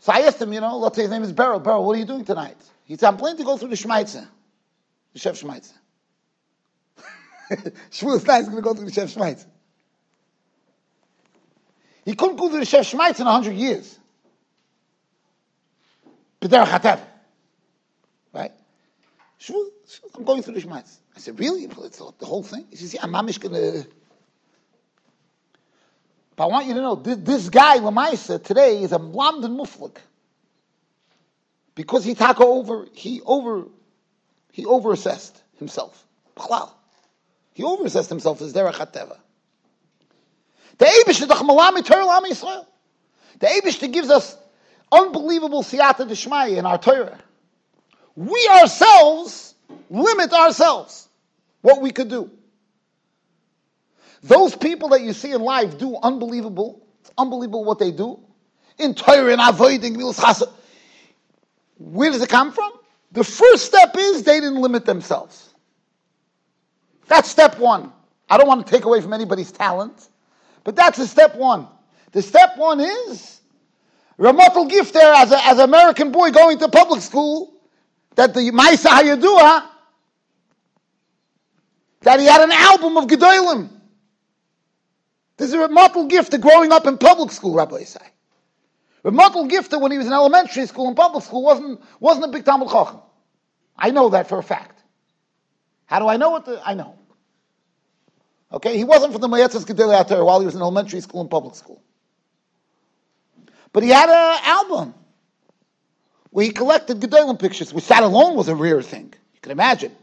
So 0.00 0.12
I 0.12 0.20
asked 0.20 0.40
him, 0.40 0.52
you 0.52 0.60
know, 0.60 0.78
let's 0.78 0.96
say 0.96 1.02
his 1.02 1.10
name 1.10 1.22
is 1.22 1.32
Beryl. 1.32 1.60
Beryl, 1.60 1.84
what 1.84 1.96
are 1.96 1.98
you 1.98 2.06
doing 2.06 2.24
tonight? 2.24 2.56
He 2.84 2.96
said, 2.96 3.08
I'm 3.08 3.16
planning 3.18 3.38
to 3.38 3.44
go 3.44 3.56
through 3.56 3.68
the 3.68 3.76
Shmaitze, 3.76 4.26
the 5.12 5.18
Chef 5.18 5.40
Shmaitze. 5.40 5.72
Shmuel 7.90 8.20
Stein 8.20 8.42
is 8.42 8.48
going 8.48 8.56
to 8.56 8.62
go 8.62 8.74
through 8.74 8.86
the 8.86 8.92
Chef 8.92 9.14
Shmaitze. 9.14 9.46
He 12.04 12.14
couldn't 12.14 12.36
go 12.36 12.48
through 12.48 12.60
the 12.60 12.66
Chef 12.66 12.90
Shmaitze 12.90 13.20
in 13.20 13.26
a 13.26 13.32
hundred 13.32 13.54
years. 13.54 13.98
B'derech 16.40 16.66
Hatev. 16.66 17.00
Right? 18.32 18.52
I'm 20.14 20.24
going 20.24 20.42
through 20.42 20.54
the 20.54 20.60
Shmaitze. 20.60 20.96
I 21.16 21.20
said, 21.20 21.38
really? 21.38 21.66
The 21.66 22.12
whole 22.22 22.42
thing? 22.42 22.66
He 22.70 22.76
says, 22.76 22.94
yeah, 22.94 23.00
I'm 23.02 23.12
mamish 23.12 23.40
to... 23.40 23.86
But 26.36 26.44
I 26.44 26.46
want 26.46 26.66
you 26.66 26.74
to 26.74 26.80
know, 26.80 26.94
this, 26.94 27.50
guy, 27.50 27.78
Lamaisa, 27.78 28.42
today 28.42 28.82
is 28.82 28.92
a 28.92 28.98
London 28.98 29.56
Muflik. 29.58 29.98
Because 31.74 32.04
he 32.04 32.14
over, 32.18 32.86
he 32.92 33.20
over, 33.26 33.66
he 34.52 34.64
overassessed 34.64 35.34
himself. 35.58 36.06
He 37.52 37.62
overassessed 37.62 38.08
himself 38.08 38.40
as 38.40 38.54
Derech 38.54 38.72
HaTeva. 38.72 39.18
The 40.78 40.84
Abish 40.86 41.26
Malami 41.26 41.84
Torah 41.84 42.28
Israel. 42.28 42.66
The 43.38 43.46
Abish 43.46 43.92
gives 43.92 44.10
us 44.10 44.36
unbelievable 44.90 45.62
siyata 45.62 46.08
d'shmaya 46.08 46.56
in 46.56 46.66
our 46.66 46.78
Torah. 46.78 47.18
We 48.16 48.48
ourselves 48.60 49.54
limit 49.88 50.32
ourselves 50.32 51.08
what 51.62 51.80
we 51.80 51.90
could 51.90 52.08
do. 52.08 52.30
Those 54.22 54.54
people 54.54 54.90
that 54.90 55.00
you 55.00 55.12
see 55.12 55.32
in 55.32 55.40
life 55.42 55.78
do 55.78 55.96
unbelievable. 55.96 56.86
It's 57.00 57.10
unbelievable 57.16 57.64
what 57.64 57.78
they 57.78 57.90
do. 57.90 58.20
In 58.78 58.94
Torah 58.94 59.32
and 59.32 59.40
avoiding 59.42 59.98
Where 61.78 62.10
does 62.10 62.22
it 62.22 62.28
come 62.28 62.52
from? 62.52 62.72
The 63.12 63.24
first 63.24 63.66
step 63.66 63.94
is 63.96 64.22
they 64.22 64.40
didn't 64.40 64.60
limit 64.60 64.84
themselves. 64.84 65.48
That's 67.08 67.28
step 67.28 67.58
one. 67.58 67.92
I 68.28 68.36
don't 68.36 68.46
want 68.46 68.64
to 68.66 68.70
take 68.70 68.84
away 68.84 69.00
from 69.00 69.12
anybody's 69.12 69.50
talent, 69.50 70.08
but 70.64 70.76
that's 70.76 70.98
the 70.98 71.06
step 71.06 71.36
one. 71.36 71.66
The 72.12 72.22
step 72.22 72.56
one 72.56 72.80
is 72.80 73.40
Ramatul 74.18 74.70
Gifter 74.70 75.14
as, 75.16 75.32
as 75.32 75.58
an 75.58 75.64
American 75.64 76.12
boy 76.12 76.30
going 76.30 76.58
to 76.58 76.68
public 76.68 77.00
school 77.02 77.54
that 78.16 78.34
the 78.34 78.50
Maisa 78.50 78.88
Hayadua 78.88 79.66
that 82.02 82.18
he 82.18 82.26
had 82.26 82.40
an 82.42 82.52
album 82.52 82.96
of 82.96 83.06
Gedolim. 83.06 83.68
This 85.36 85.50
is 85.50 85.54
Ramatul 85.54 86.10
Gifter 86.10 86.40
growing 86.40 86.72
up 86.72 86.86
in 86.86 86.98
public 86.98 87.30
school, 87.30 87.54
Rabbi 87.54 87.84
say. 87.84 88.00
Ramatul 89.04 89.50
Gifter, 89.50 89.80
when 89.80 89.90
he 89.92 89.98
was 89.98 90.06
in 90.06 90.12
elementary 90.12 90.66
school 90.66 90.88
and 90.88 90.96
public 90.96 91.24
school, 91.24 91.42
wasn't, 91.42 91.80
wasn't 91.98 92.26
a 92.26 92.28
big 92.28 92.44
Talmud 92.44 92.68
Chacham. 92.68 93.00
I 93.76 93.90
know 93.90 94.10
that 94.10 94.28
for 94.28 94.38
a 94.38 94.42
fact. 94.42 94.82
How 95.86 95.98
do 95.98 96.06
I 96.08 96.18
know 96.18 96.36
it? 96.36 96.44
I 96.64 96.74
know. 96.74 96.98
Okay, 98.52 98.76
he 98.76 98.84
wasn't 98.84 99.12
from 99.12 99.20
the 99.20 99.28
Mayetzes 99.28 99.64
Gedele 99.64 100.24
while 100.24 100.40
he 100.40 100.46
was 100.46 100.54
in 100.54 100.60
elementary 100.60 101.00
school 101.00 101.20
and 101.20 101.30
public 101.30 101.54
school. 101.54 101.80
But 103.72 103.82
he 103.84 103.90
had 103.90 104.08
an 104.08 104.40
album 104.44 104.94
where 106.30 106.44
he 106.44 106.50
collected 106.50 107.00
Gedolim 107.00 107.38
pictures, 107.38 107.72
which 107.72 107.86
that 107.88 108.02
alone 108.02 108.36
was 108.36 108.48
a 108.48 108.54
rare 108.54 108.82
thing. 108.82 109.14
You 109.34 109.40
can 109.40 109.52
imagine. 109.52 109.94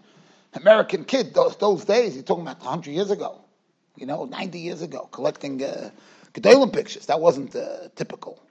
American 0.53 1.03
kid, 1.03 1.33
those, 1.33 1.57
those 1.57 1.85
days, 1.85 2.15
you're 2.15 2.23
talking 2.23 2.43
about 2.43 2.59
100 2.59 2.91
years 2.91 3.11
ago, 3.11 3.41
you 3.95 4.05
know, 4.05 4.25
90 4.25 4.59
years 4.59 4.81
ago, 4.81 5.09
collecting 5.11 5.63
uh, 5.63 5.89
Gedolim 6.33 6.71
pictures. 6.71 7.05
That 7.07 7.19
wasn't 7.19 7.55
uh, 7.55 7.89
typical. 7.95 8.41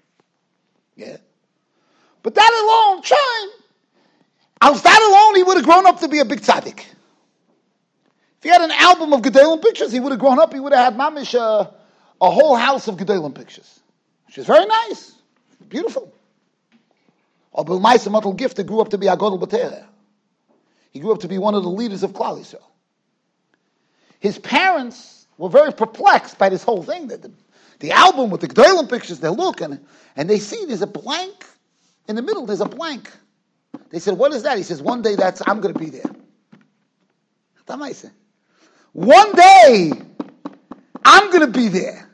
Yeah. 0.94 1.16
But 2.22 2.34
that 2.34 2.64
alone, 2.64 3.02
trying, 3.02 3.50
out 4.60 4.82
that 4.82 5.02
alone, 5.02 5.36
he 5.36 5.42
would 5.42 5.56
have 5.56 5.64
grown 5.64 5.86
up 5.86 6.00
to 6.00 6.08
be 6.08 6.18
a 6.18 6.24
big 6.24 6.40
tzaddik. 6.40 6.84
He 8.46 8.52
had 8.52 8.60
an 8.60 8.70
album 8.70 9.12
of 9.12 9.22
Gedolim 9.22 9.60
pictures, 9.60 9.90
he 9.90 9.98
would 9.98 10.12
have 10.12 10.20
grown 10.20 10.38
up, 10.38 10.54
he 10.54 10.60
would 10.60 10.72
have 10.72 10.94
had 10.94 10.96
mamish 10.96 11.34
uh, 11.34 11.68
a 12.20 12.30
whole 12.30 12.54
house 12.54 12.86
of 12.86 12.96
Gedolim 12.96 13.34
pictures. 13.34 13.80
Which 14.26 14.38
is 14.38 14.46
very 14.46 14.64
nice, 14.66 15.16
beautiful. 15.68 16.14
Abul 17.52 17.80
Maisa 17.80 18.08
Matal 18.08 18.36
Gift 18.36 18.64
grew 18.64 18.80
up 18.80 18.90
to 18.90 18.98
be 18.98 19.06
Agodol 19.06 19.40
B'Tereh. 19.40 19.84
He 20.92 21.00
grew 21.00 21.10
up 21.10 21.18
to 21.22 21.26
be 21.26 21.38
one 21.38 21.56
of 21.56 21.64
the 21.64 21.68
leaders 21.68 22.04
of 22.04 22.12
Klal 22.12 22.38
Yisrael. 22.38 22.62
His 24.20 24.38
parents 24.38 25.26
were 25.38 25.48
very 25.48 25.72
perplexed 25.72 26.38
by 26.38 26.48
this 26.48 26.62
whole 26.62 26.84
thing. 26.84 27.08
That 27.08 27.22
the, 27.22 27.32
the 27.80 27.90
album 27.90 28.30
with 28.30 28.42
the 28.42 28.48
Gdolim 28.48 28.88
pictures, 28.88 29.18
they 29.18 29.28
look 29.28 29.60
and, 29.60 29.84
and 30.14 30.30
they 30.30 30.38
see 30.38 30.66
there's 30.66 30.82
a 30.82 30.86
blank 30.86 31.44
in 32.06 32.14
the 32.14 32.22
middle. 32.22 32.46
There's 32.46 32.60
a 32.60 32.66
blank. 32.68 33.10
They 33.90 33.98
said, 33.98 34.16
"What 34.16 34.32
is 34.32 34.44
that?" 34.44 34.56
He 34.56 34.62
says, 34.62 34.80
"One 34.80 35.02
day 35.02 35.16
that's 35.16 35.42
I'm 35.48 35.60
going 35.60 35.74
to 35.74 35.80
be 35.80 35.90
there." 35.90 36.12
One 38.92 39.32
day 39.34 39.92
I'm 41.04 41.30
going 41.30 41.40
to 41.40 41.46
be 41.46 41.68
there. 41.68 42.10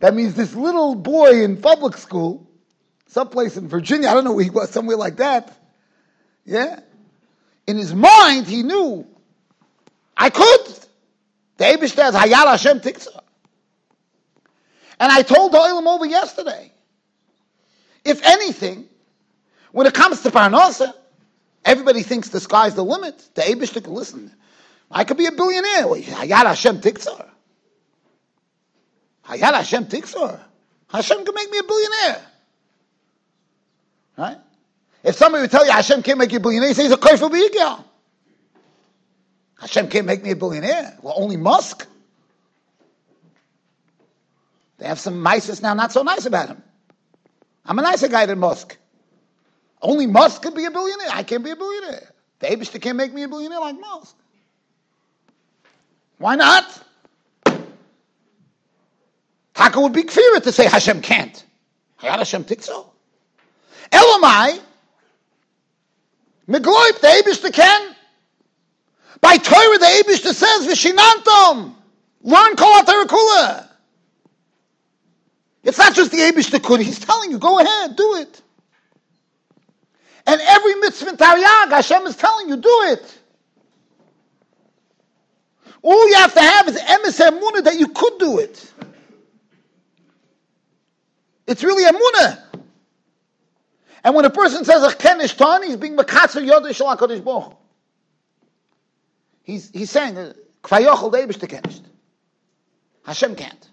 That 0.00 0.14
means 0.14 0.34
this 0.34 0.54
little 0.54 0.94
boy 0.94 1.42
in 1.42 1.60
public 1.60 1.96
school, 1.96 2.48
someplace 3.06 3.56
in 3.56 3.68
Virginia, 3.68 4.08
I 4.08 4.14
don't 4.14 4.24
know 4.24 4.32
where 4.32 4.44
he 4.44 4.50
was, 4.50 4.70
somewhere 4.70 4.96
like 4.96 5.16
that. 5.16 5.56
Yeah? 6.44 6.80
In 7.66 7.76
his 7.76 7.94
mind, 7.94 8.46
he 8.46 8.62
knew, 8.62 9.06
I 10.16 10.30
could. 10.30 10.66
The. 11.58 13.22
And 15.00 15.12
I 15.12 15.22
told 15.22 15.52
the 15.52 15.58
Oilam 15.58 15.86
over 15.86 16.06
yesterday, 16.06 16.72
if 18.04 18.22
anything, 18.24 18.88
when 19.72 19.86
it 19.86 19.94
comes 19.94 20.22
to 20.22 20.30
Parnasa, 20.30 20.92
everybody 21.64 22.02
thinks 22.02 22.28
the 22.28 22.40
sky's 22.40 22.74
the 22.74 22.84
limit. 22.84 23.28
The 23.34 23.42
Abish 23.42 23.86
listen, 23.86 24.32
I 24.90 25.04
could 25.04 25.16
be 25.16 25.26
a 25.26 25.32
billionaire. 25.32 25.84
Hayal 25.84 26.46
Hashem 26.46 26.80
Tiksar. 26.80 27.28
Hayal 29.26 29.54
Hashem 29.54 29.86
Tiksar. 29.86 30.40
Hashem 30.88 31.24
can 31.24 31.34
make 31.34 31.50
me 31.50 31.58
a 31.58 31.62
billionaire. 31.62 32.22
Right? 34.18 34.38
If 35.04 35.14
somebody 35.14 35.42
would 35.42 35.50
tell 35.50 35.64
you 35.64 35.72
Hashem 35.72 36.02
can't 36.02 36.18
make 36.18 36.32
you 36.32 36.38
a 36.38 36.40
billionaire, 36.40 36.68
he 36.68 36.74
says 36.74 36.92
a 36.92 36.96
kofer 36.96 37.30
b'yigel. 37.30 37.84
Hashem 39.60 39.88
can't 39.88 40.06
make 40.06 40.22
me 40.22 40.30
a 40.32 40.36
billionaire. 40.36 40.98
Well, 41.02 41.14
only 41.16 41.36
Musk. 41.36 41.86
They 44.78 44.86
have 44.86 44.98
some 44.98 45.22
mices 45.22 45.62
now 45.62 45.74
not 45.74 45.92
so 45.92 46.02
nice 46.02 46.24
about 46.24 46.48
him. 46.48 46.62
I'm 47.64 47.78
a 47.78 47.82
nicer 47.82 48.08
guy 48.08 48.26
than 48.26 48.38
Musk. 48.38 48.76
Only 49.82 50.06
Musk 50.06 50.42
could 50.42 50.54
be 50.54 50.64
a 50.66 50.70
billionaire. 50.70 51.08
I 51.12 51.22
can't 51.22 51.42
be 51.42 51.50
a 51.50 51.56
billionaire. 51.56 52.12
The 52.40 52.48
Abishter 52.48 52.80
can't 52.80 52.96
make 52.96 53.12
me 53.12 53.22
a 53.22 53.28
billionaire 53.28 53.60
like 53.60 53.78
Musk. 53.78 54.16
Why 56.18 56.36
not? 56.36 56.82
Taka 59.54 59.80
would 59.80 59.92
be 59.92 60.02
fear 60.02 60.40
to 60.40 60.52
say 60.52 60.66
Hashem 60.66 61.00
can't. 61.02 61.44
Hayat 62.00 62.18
Hashem 62.18 62.44
tikso. 62.44 62.86
Elamai, 63.90 64.60
Megloip, 66.48 67.00
the 67.00 67.06
Abishter 67.06 67.52
can. 67.52 67.94
By 69.20 69.36
Torah, 69.36 69.78
the 69.78 69.86
Abishter 70.04 70.32
says, 70.32 70.66
Vishinantom, 70.66 71.74
learn 72.22 72.56
Kol. 72.56 72.82
It's 75.62 75.78
not 75.78 75.94
just 75.94 76.10
the 76.10 76.18
Abishter 76.18 76.62
could, 76.62 76.80
he's 76.80 76.98
telling 76.98 77.30
you, 77.30 77.38
go 77.38 77.58
ahead, 77.58 77.96
do 77.96 78.14
it. 78.16 78.40
And 80.26 80.40
every 80.40 80.74
mitzvah 80.76 81.12
Taryag, 81.12 81.70
Hashem 81.70 82.06
is 82.06 82.16
telling 82.16 82.48
you, 82.48 82.56
do 82.56 82.82
it. 82.88 83.18
All 85.82 86.08
you 86.08 86.14
have 86.16 86.34
to 86.34 86.40
have 86.40 86.68
is 86.68 86.76
emes 86.76 87.20
emunah 87.20 87.64
that 87.64 87.78
you 87.78 87.88
could 87.88 88.18
do 88.18 88.38
it. 88.38 88.72
It's 91.46 91.64
really 91.64 91.84
emunah. 91.84 92.42
And 94.04 94.14
when 94.14 94.24
a 94.24 94.30
person 94.30 94.64
says 94.64 94.82
a 94.82 94.94
kenish 94.94 95.36
ton, 95.36 95.62
he's 95.62 95.76
being 95.76 95.96
makatzer 95.96 96.46
yodesh 96.46 96.76
shel 96.76 96.94
hakadosh 96.94 97.24
baruch. 97.24 97.56
He's 99.42 99.70
he's 99.70 99.90
saying 99.90 100.14
kvayochel 100.62 101.12
deibish 101.12 101.40
to 101.40 101.46
kenish. 101.46 101.80
Hashem 103.04 103.34
can't. 103.36 103.68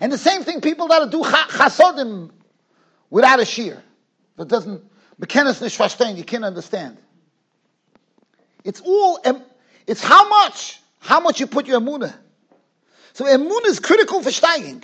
And 0.00 0.12
the 0.12 0.18
same 0.18 0.42
thing, 0.42 0.60
people 0.60 0.88
that 0.88 1.10
do 1.10 1.22
chasodim 1.22 2.30
without 3.10 3.40
a 3.40 3.44
shear, 3.44 3.82
that 4.40 4.48
doesn't 4.48 4.82
mekenis 5.20 5.60
nishvashtein, 5.60 6.16
you 6.16 6.24
can't 6.24 6.44
understand. 6.44 6.96
It's 8.64 8.80
all 8.80 9.20
it's 9.86 10.02
how 10.02 10.28
much, 10.28 10.80
how 10.98 11.20
much 11.20 11.40
you 11.40 11.46
put 11.46 11.66
your 11.66 11.78
emunah. 11.78 12.14
So 13.12 13.26
emunah 13.26 13.66
is 13.66 13.80
critical 13.80 14.22
for 14.22 14.30
steiging. 14.30 14.82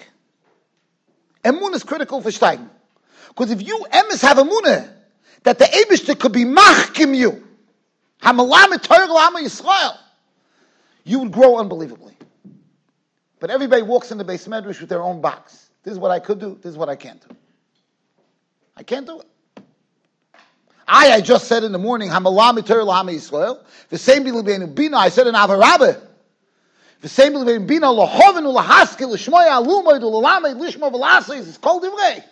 Emunah 1.42 1.75
is 1.75 1.85
critical 1.85 2.21
for 2.21 2.29
steiging. 2.29 2.69
Because 3.29 3.51
if 3.51 3.66
you 3.66 3.87
emes 3.92 4.21
have 4.21 4.37
emunah, 4.37 4.92
that 5.45 5.59
the 5.59 5.64
Abishter 5.64 6.19
could 6.19 6.33
be 6.33 6.45
machkim 6.45 7.16
you, 7.16 7.42
hamalam 8.21 8.73
Yisrael, 8.75 9.97
you 11.05 11.21
would 11.21 11.33
grow 11.33 11.57
unbelievably. 11.57 12.14
But 13.40 13.51
everybody 13.51 13.83
walks 13.83 14.11
in 14.12 14.19
the 14.19 14.25
base 14.25 14.47
medrash 14.49 14.81
with 14.81 14.90
their 14.90 15.03
own 15.03 15.23
box. 15.23 15.71
This 15.83 15.92
is 15.92 15.99
what 15.99 16.11
I 16.11 16.19
could 16.19 16.40
do. 16.40 16.59
This 16.61 16.73
is 16.73 16.77
what 16.77 16.88
I 16.90 16.97
can't 16.97 17.27
do. 17.27 17.37
I 18.77 18.83
can't 18.83 19.07
do 19.07 19.21
it. 19.21 19.27
I, 20.88 21.12
I 21.12 21.20
just 21.20 21.49
said 21.49 21.64
in 21.64 21.72
the 21.72 21.79
morning, 21.79 22.11
Hamalam 22.11 22.59
Lahama 22.59 23.12
Yisrael. 23.12 23.59
The 23.88 23.99
same 23.99 24.22
Bina, 24.75 24.96
I 24.96 25.09
said 25.09 25.27
in 25.27 25.35
Avarabah. 25.35 26.01
The 27.01 27.09
same 27.09 27.33
Bina, 27.66 27.87
Lahoven 27.87 28.44
Ulahaske, 28.44 29.07
Lishmoy 29.07 29.49
Alumoid, 29.49 30.01
Ulalame, 30.01 30.55
Lishmo 30.57 30.90
Velasquez, 30.90 31.49
it's 31.49 31.59
called 31.59 31.83
Ivrei. 31.83 32.22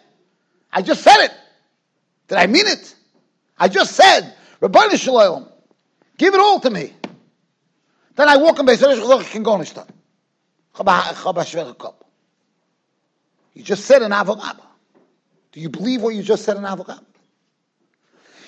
I 0.73 0.83
just 0.83 1.03
said 1.03 1.25
it. 1.25 1.33
Did 2.29 2.39
I 2.39 2.47
mean 2.47 2.67
it? 2.67 2.95
I 3.59 3.69
just 3.69 3.95
said, 3.95 4.35
Rabbi 4.61 4.89
Shalom, 4.97 5.49
give 6.17 6.35
it 6.35 6.41
all 6.41 6.61
to 6.61 6.71
me. 6.71 6.93
Then 8.17 8.29
I 8.29 8.37
walk 8.37 8.59
in 8.59 8.67
Beis 8.67 8.83
Rosh 8.83 9.31
can 9.31 9.43
go 9.43 9.57
nicht 9.57 9.77
You 13.55 13.63
just 13.63 13.85
said 13.85 14.03
an 14.03 14.13
avogab. 14.13 14.61
Do 15.53 15.61
you 15.61 15.69
believe 15.69 16.03
what 16.03 16.15
you 16.15 16.23
just 16.23 16.45
said 16.45 16.57
in 16.57 16.63
avogab? 16.63 17.05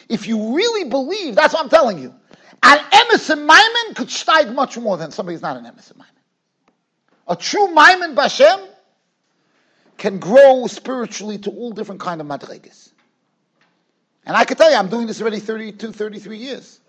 If 0.09 0.27
you 0.27 0.55
really 0.55 0.89
believe, 0.89 1.35
that's 1.35 1.55
what 1.55 1.63
I'm 1.63 1.71
telling 1.71 1.99
you. 1.99 2.15
An 2.63 2.79
emerson 2.93 3.47
Maimon 3.47 3.95
could 3.95 4.09
steig 4.09 4.55
much 4.55 4.79
more 4.79 4.97
than 4.97 5.11
somebody 5.11 5.35
who's 5.35 5.43
not 5.43 5.57
an 5.57 5.67
emerson 5.67 5.99
Maimon. 5.99 6.13
A 7.29 7.37
true 7.37 7.75
Maimon 7.75 8.15
Bashem 8.15 8.69
can 9.99 10.19
grow 10.19 10.67
spiritually 10.67 11.39
to 11.39 11.51
all 11.51 11.73
different 11.73 12.01
kind 12.01 12.21
of 12.21 12.27
madrigas. 12.27 12.91
And 14.25 14.37
I 14.37 14.45
can 14.45 14.57
tell 14.57 14.71
you, 14.71 14.77
I'm 14.77 14.89
doing 14.89 15.07
this 15.07 15.21
already 15.21 15.39
32, 15.39 15.93
33 15.93 16.37
years. 16.37 16.81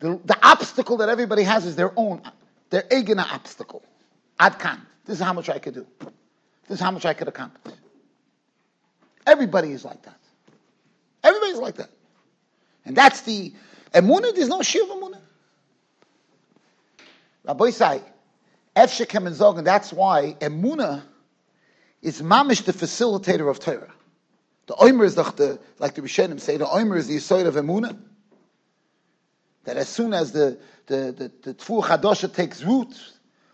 The, 0.00 0.20
the 0.24 0.38
obstacle 0.42 0.98
that 0.98 1.08
everybody 1.08 1.42
has 1.42 1.64
is 1.66 1.76
their 1.76 1.92
own, 1.96 2.22
their 2.70 2.82
egena 2.82 3.30
obstacle. 3.32 3.82
Adkan. 4.40 4.80
This 5.04 5.18
is 5.20 5.24
how 5.24 5.32
much 5.32 5.48
I 5.48 5.58
could 5.58 5.74
do. 5.74 5.86
This 6.68 6.78
is 6.78 6.80
how 6.80 6.90
much 6.90 7.06
I 7.06 7.14
could 7.14 7.28
accomplish. 7.28 7.74
Everybody 9.26 9.72
is 9.72 9.84
like 9.84 10.02
that. 10.02 10.18
Everybody's 11.22 11.58
like 11.58 11.76
that. 11.76 11.90
And 12.86 12.96
that's 12.96 13.20
the 13.22 13.52
emunah. 13.92 14.34
There's 14.34 14.48
no 14.48 14.62
shiv 14.62 14.88
emunah. 14.88 15.20
Rabbi 17.44 17.70
say, 17.70 18.00
Efshekem 18.74 19.26
and 19.26 19.36
Zog, 19.36 19.58
and 19.58 19.66
that's 19.66 19.92
why 19.92 20.36
emunah 20.40 21.02
is 22.00 22.22
mamish 22.22 22.64
the 22.64 22.72
facilitator 22.72 23.50
of 23.50 23.60
Torah. 23.60 23.92
The 24.66 24.74
oimer 24.74 25.04
is 25.04 25.14
the, 25.14 25.60
like 25.78 25.94
the 25.94 26.02
Rishonim 26.02 26.40
say, 26.40 26.56
the 26.56 26.66
oimer 26.66 26.96
is 26.96 27.06
the 27.08 27.16
yisoid 27.16 27.46
of 27.46 27.54
emunah. 27.54 27.98
That 29.64 29.76
as 29.76 29.88
soon 29.88 30.14
as 30.14 30.32
the 30.32 30.58
the 30.86 31.12
the, 31.42 31.50
the 31.50 31.54
Chadosha 31.54 32.32
takes 32.32 32.62
root, 32.62 32.96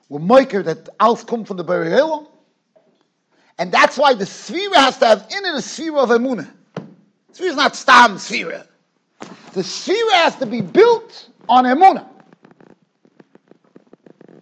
we're 0.08 0.20
moiker 0.20 0.62
that 0.64 0.88
alf 1.00 1.26
come 1.26 1.44
from 1.44 1.56
the 1.56 1.64
burial. 1.64 2.30
And 3.58 3.72
that's 3.72 3.96
why 3.96 4.14
the 4.14 4.24
Sphira 4.24 4.74
has 4.74 4.98
to 4.98 5.06
have 5.06 5.26
in 5.30 5.44
it 5.44 5.54
a 5.54 5.58
Sphira 5.58 6.02
of 6.02 6.08
Emunah. 6.10 6.50
Sphira 7.32 7.46
is 7.46 7.56
not 7.56 7.76
Stam 7.76 8.16
Sphira. 8.16 8.66
The 9.52 9.60
Sphira 9.60 10.12
has 10.12 10.36
to 10.36 10.46
be 10.46 10.62
built 10.62 11.28
on 11.48 11.64
Emunah. 11.64 12.08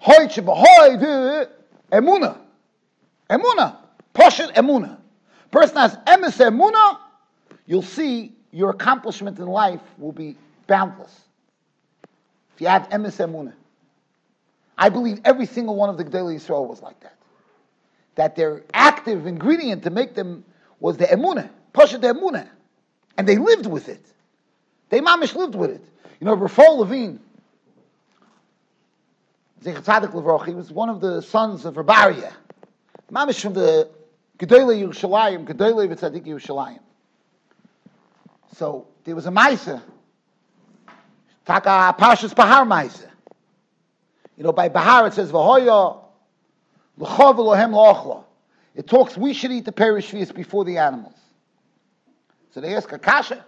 Hoy 0.01 0.29
Hoy 0.29 0.97
de 0.97 1.49
Emunah. 1.93 2.39
Poshet 4.15 4.53
Emunah. 4.55 4.99
Person 5.51 5.77
has 5.77 5.97
emes 6.07 6.39
Emunah, 6.39 6.99
you'll 7.67 7.83
see 7.83 8.33
your 8.53 8.71
accomplishment 8.71 9.39
in 9.39 9.47
life 9.47 9.81
will 9.99 10.13
be 10.13 10.37
boundless. 10.67 11.21
If 12.55 12.61
you 12.61 12.69
have 12.69 12.89
emes 12.91 13.17
Emunah. 13.17 13.55
I 14.79 14.89
believe 14.89 15.21
every 15.25 15.47
single 15.47 15.75
one 15.75 15.91
of 15.91 15.99
the 15.99 16.05
Gedolei 16.05 16.37
Yisrael 16.37 16.67
was 16.67 16.83
like 16.83 16.99
that. 17.01 17.17
That 18.15 18.37
their 18.37 18.63
active 18.73 19.27
ingredient 19.27 19.83
to 19.83 19.91
make 19.91 20.15
them 20.15 20.45
was 20.79 20.97
the 20.97 21.07
Emunah. 21.07 21.51
Poshet 21.75 22.01
Emunah. 22.01 22.49
And 23.19 23.29
they 23.29 23.37
lived 23.37 23.67
with 23.67 23.89
it. 23.89 24.05
They 24.91 25.01
mamish 25.01 25.35
lived 25.35 25.55
with 25.55 25.71
it. 25.71 25.85
You 26.21 26.27
know, 26.27 26.37
Rafal 26.37 26.79
Levine, 26.79 27.21
he 29.65 29.73
was 30.55 30.73
one 30.73 30.89
of 30.89 31.01
the 31.01 31.23
sons 31.23 31.65
of 31.65 31.75
Rabaria. 31.75 32.33
Mamish 33.11 33.41
from 33.41 33.55
the 33.55 33.89
Gedolei 34.39 34.83
Yerushalayim, 34.83 35.47
Gedolei 35.47 35.89
V'tzadik 35.89 36.27
Yerushalayim. 36.27 36.81
So 38.57 38.89
there 39.05 39.15
was 39.15 39.27
a 39.27 39.31
Maisa, 39.31 39.81
Taka 41.45 41.95
Pashas 41.99 42.35
Bahar 42.35 42.65
Maisa. 42.65 43.09
You 44.37 44.45
know, 44.45 44.53
by 44.53 44.69
Bahar 44.69 45.07
it 45.07 45.15
says 45.15 45.31
V'hoya 45.31 46.03
l'chov 46.99 47.37
Elohem 47.37 47.73
lo'ochla. 47.73 48.25
It 48.75 48.87
talks 48.87 49.17
we 49.17 49.35
should 49.35 49.53
eat 49.53 49.65
the 49.65 49.73
perish 49.73 50.11
before 50.11 50.65
the 50.65 50.79
animals. 50.79 51.15
So 52.51 52.61
they 52.61 52.75
ask 52.75 52.91
Akasha 52.91 53.45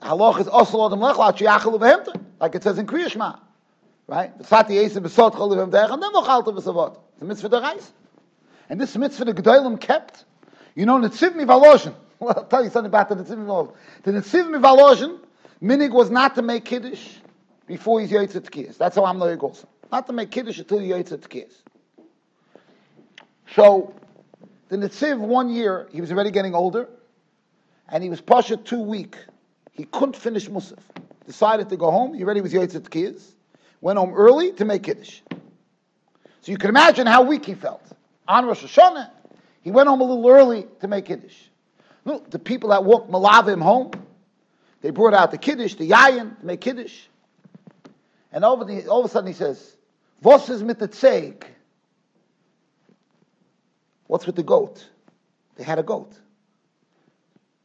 halach 0.00 0.40
is 0.40 0.48
also 0.48 0.86
adam 0.86 1.00
lechla 1.00 1.36
chiachal 1.36 1.78
behemta, 1.78 2.20
like 2.40 2.54
it 2.54 2.62
says 2.62 2.78
in 2.78 2.86
Kriyashma, 2.86 3.38
right? 4.06 4.36
The 4.38 4.44
sati 4.44 4.74
esim 4.74 5.04
besot 5.04 5.34
chol 5.34 5.50
behemta, 5.50 5.92
and 5.92 6.02
then 6.02 6.12
vochalta 6.12 6.46
besavot. 6.46 6.98
It's 7.14 7.22
a 7.22 7.24
mitzvah 7.24 7.50
derais. 7.50 7.90
And 8.68 8.80
this 8.80 8.96
mitzvah 8.96 9.26
the 9.26 9.34
gedolim 9.34 9.80
kept. 9.80 10.24
You 10.74 10.86
know, 10.86 10.98
netziv 10.98 11.34
mivaloshin. 11.34 11.94
Well, 12.20 12.34
I'll 12.36 12.44
tell 12.44 12.62
you 12.62 12.68
something 12.68 12.90
about 12.90 13.08
the 13.08 13.16
netziv 13.16 13.38
mivaloshin. 13.38 13.74
The 14.02 14.12
netziv 14.12 14.48
mivaloshin, 14.54 15.18
minig 15.62 15.90
was 15.90 16.10
not 16.10 16.34
to 16.34 16.42
make 16.42 16.64
kiddush 16.66 17.16
before 17.66 18.00
he's 18.00 18.10
yotzet 18.10 18.42
tkiyas. 18.42 18.76
That's 18.76 18.96
how 18.96 19.06
I'm 19.06 19.18
the 19.18 19.36
also. 19.38 19.68
Not 19.90 20.06
to 20.06 20.12
make 20.12 20.30
kiddush 20.30 20.58
until 20.58 20.80
he's 20.80 20.92
yotzet 20.92 21.20
tkiyas. 21.20 21.52
So, 23.54 23.94
the 24.68 24.76
netziv 24.76 25.18
one 25.18 25.48
year, 25.48 25.88
he 25.92 26.00
was 26.00 26.12
already 26.12 26.30
getting 26.30 26.54
older, 26.54 26.88
and 27.88 28.04
he 28.04 28.10
was 28.10 28.20
pasha 28.20 28.56
too 28.56 28.80
weak 28.80 29.16
he 29.80 29.86
couldn't 29.86 30.14
finish 30.14 30.46
Musaf. 30.46 30.76
Decided 31.24 31.70
to 31.70 31.76
go 31.78 31.90
home. 31.90 32.12
He 32.12 32.22
already 32.22 32.42
was 32.42 32.52
Yotzet 32.52 32.82
Kiyaz. 32.90 33.22
Went 33.80 33.98
home 33.98 34.12
early 34.12 34.52
to 34.52 34.66
make 34.66 34.82
Kiddush. 34.82 35.22
So 36.42 36.52
you 36.52 36.58
can 36.58 36.68
imagine 36.68 37.06
how 37.06 37.22
weak 37.22 37.46
he 37.46 37.54
felt. 37.54 37.82
On 38.28 38.44
Rosh 38.44 38.62
Hashanah, 38.62 39.08
he 39.62 39.70
went 39.70 39.88
home 39.88 40.02
a 40.02 40.04
little 40.04 40.28
early 40.28 40.66
to 40.80 40.86
make 40.86 41.06
Kiddush. 41.06 41.34
Look, 42.04 42.30
the 42.30 42.38
people 42.38 42.68
that 42.70 42.84
walked 42.84 43.10
Malavim 43.10 43.62
home, 43.62 43.92
they 44.82 44.90
brought 44.90 45.14
out 45.14 45.30
the 45.30 45.38
Kiddush, 45.38 45.76
the 45.76 45.88
Yayin, 45.88 46.38
to 46.38 46.44
make 46.44 46.60
Kiddush. 46.60 47.00
And 48.32 48.44
all 48.44 48.60
of, 48.60 48.68
the, 48.68 48.86
all 48.86 49.00
of 49.00 49.06
a 49.06 49.08
sudden 49.08 49.28
he 49.28 49.32
says, 49.32 49.76
"Was 50.20 50.50
is 50.50 50.62
mit 50.62 50.78
the 50.78 50.88
tzeg?" 50.88 51.44
What's 54.08 54.26
with 54.26 54.36
the 54.36 54.42
goat? 54.42 54.86
They 55.56 55.64
had 55.64 55.78
a 55.78 55.82
goat. 55.82 56.12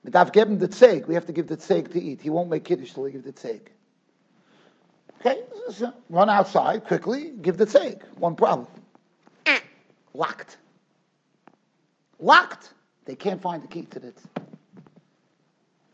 We 0.06 0.12
have 0.12 0.32
to 0.32 1.34
give 1.34 1.48
the 1.48 1.58
tzeg 1.58 1.92
to 1.92 2.02
eat. 2.02 2.22
He 2.22 2.30
won't 2.30 2.50
make 2.50 2.64
kiddush 2.64 2.94
till 2.94 3.04
we 3.04 3.12
give 3.12 3.24
the 3.24 3.34
tzeg. 3.34 3.62
Okay, 5.20 5.42
run 6.10 6.30
outside 6.30 6.86
quickly, 6.86 7.32
give 7.42 7.58
the 7.58 7.66
tzeg. 7.66 8.04
One 8.18 8.36
problem. 8.36 8.68
Locked. 10.14 10.58
Locked. 12.20 12.74
They 13.06 13.16
can't 13.16 13.42
find 13.42 13.64
the 13.64 13.68
key 13.68 13.84
to 13.84 14.08
it. 14.08 14.18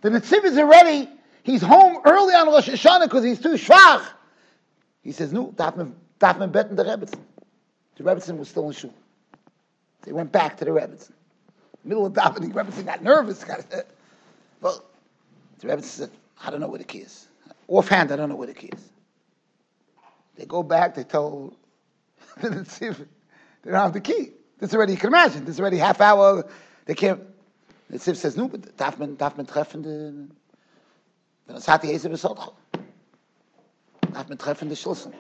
The 0.02 0.10
Netziv 0.10 0.44
is 0.44 0.58
already, 0.58 1.10
he's 1.44 1.62
home 1.62 2.02
early 2.06 2.34
on 2.34 2.48
Rosh 2.48 2.70
Hashanah 2.70 3.04
because 3.04 3.24
he's 3.24 3.40
too 3.40 3.54
schwach. 3.54 4.06
He 5.04 5.12
says, 5.12 5.32
no, 5.34 5.52
darf 5.56 5.76
man, 5.76 5.96
darf 6.20 6.38
the 6.38 6.48
Rebbetzin. 6.48 7.20
The 7.96 8.04
Rebbetzin 8.04 8.38
was 8.38 8.50
still 8.50 8.68
in 8.68 8.74
shul. 8.74 8.94
They 10.04 10.12
went 10.12 10.32
back 10.32 10.58
to 10.58 10.66
the 10.66 10.72
Rebbetzin. 10.72 11.12
Middle 11.84 12.06
of 12.06 12.14
davening, 12.14 12.54
Rebbetzin 12.54 12.86
got 12.86 13.04
nervous. 13.04 13.44
Got, 13.44 13.66
well, 14.62 14.86
the 15.60 15.68
Rebbetzin 15.68 15.84
said, 15.84 16.12
I 16.44 16.50
don't 16.50 16.60
know 16.60 16.68
where 16.68 16.80
the 16.80 16.86
key 16.86 17.00
is. 17.00 17.28
Offhand, 17.68 18.12
I 18.12 18.16
don't 18.16 18.30
know 18.30 18.36
where 18.36 18.48
the 18.48 18.54
key 18.54 18.70
is. 18.74 18.90
They 20.36 20.46
go 20.46 20.64
back, 20.64 20.96
they 20.96 21.04
tell 21.04 21.54
the 22.42 22.50
Netziv, 22.50 23.06
they 23.64 23.72
don't 23.72 23.80
have 23.80 23.94
the 23.94 24.02
key. 24.02 24.32
This 24.60 24.74
already, 24.74 24.94
you 24.94 24.98
can 24.98 25.10
imagine, 25.10 25.46
this 25.46 25.56
is 25.56 25.60
already 25.60 25.78
half 25.78 26.02
hour, 26.02 26.48
they 26.86 26.96
can't, 26.96 27.22
the 27.90 27.98
Netziv 27.98 28.16
says, 28.16 28.38
no, 28.38 28.48
but 28.48 28.78
darf 28.78 28.98
man, 28.98 29.16
darf 29.16 29.38
man 29.38 29.46
treffen 29.46 30.32
wenn 31.52 31.58
es 31.58 31.66
hat 31.66 31.82
die 31.82 31.98
besodcho. 31.98 32.54
Darf 34.14 34.30
man 34.30 34.38
treffen 34.38 34.70
Schlüssel. 34.76 35.14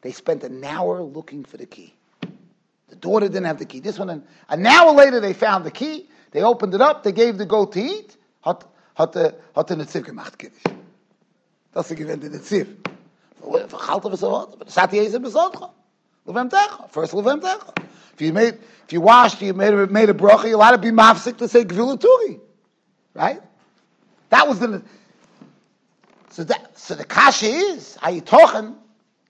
They 0.00 0.12
spent 0.12 0.44
an 0.44 0.62
hour 0.64 1.02
looking 1.02 1.44
for 1.44 1.56
the 1.56 1.66
key. 1.66 1.94
The 2.88 2.96
daughter 2.96 3.28
didn't 3.28 3.44
have 3.44 3.58
the 3.58 3.64
key. 3.64 3.80
This 3.80 3.98
one, 3.98 4.22
an 4.48 4.66
hour 4.66 4.92
later, 4.92 5.20
they 5.20 5.32
found 5.32 5.64
the 5.64 5.70
key. 5.70 6.08
They 6.34 6.42
opened 6.42 6.74
it 6.74 6.80
up. 6.80 7.04
They 7.04 7.12
gave 7.12 7.38
the 7.38 7.46
goat 7.46 7.72
to 7.72 7.80
eat. 7.80 8.16
Hat, 8.42 8.64
hat, 8.94 9.14
hat, 9.14 9.34
hat 9.54 9.70
der 9.70 9.76
Netziv 9.76 10.04
gemacht, 10.04 10.36
Kiddush. 10.36 10.64
Das 11.72 11.88
ist 11.88 11.96
gewinnt 11.96 12.24
der 12.24 12.30
Netziv. 12.30 12.66
Vergalte 13.68 14.10
was 14.10 14.22
er 14.22 14.40
hat. 14.40 14.52
Aber 14.52 14.64
das 14.64 14.76
hat 14.76 14.92
Ese 14.92 15.20
besodcho. 15.20 15.70
Levem 16.26 16.50
techa. 16.50 16.88
First 16.88 17.14
levem 17.14 17.40
techa. 17.40 17.72
If 18.14 18.20
you 18.20 18.32
made, 18.32 18.58
if 18.84 18.92
you 18.92 19.00
washed, 19.00 19.42
you 19.42 19.54
made 19.54 19.74
a, 19.74 19.86
made 19.86 20.10
a 20.10 20.12
bracha, 20.12 20.48
you 20.48 20.56
allowed 20.56 20.72
to 20.72 20.78
be 20.78 20.90
mafsik 20.90 21.38
to 21.38 21.46
say 21.46 21.64
gvilaturi. 21.64 22.40
Right? 23.14 23.40
That 24.30 24.48
was 24.48 24.58
the, 24.58 24.82
so 26.30 26.42
that, 26.42 26.76
so 26.76 26.96
the 26.96 27.04
kasha 27.04 27.46
is, 27.46 27.96
are 28.02 28.10
you 28.10 28.20
talking 28.20 28.74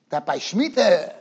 that 0.09 0.25
by 0.25 0.38
Shemitah, 0.38 1.12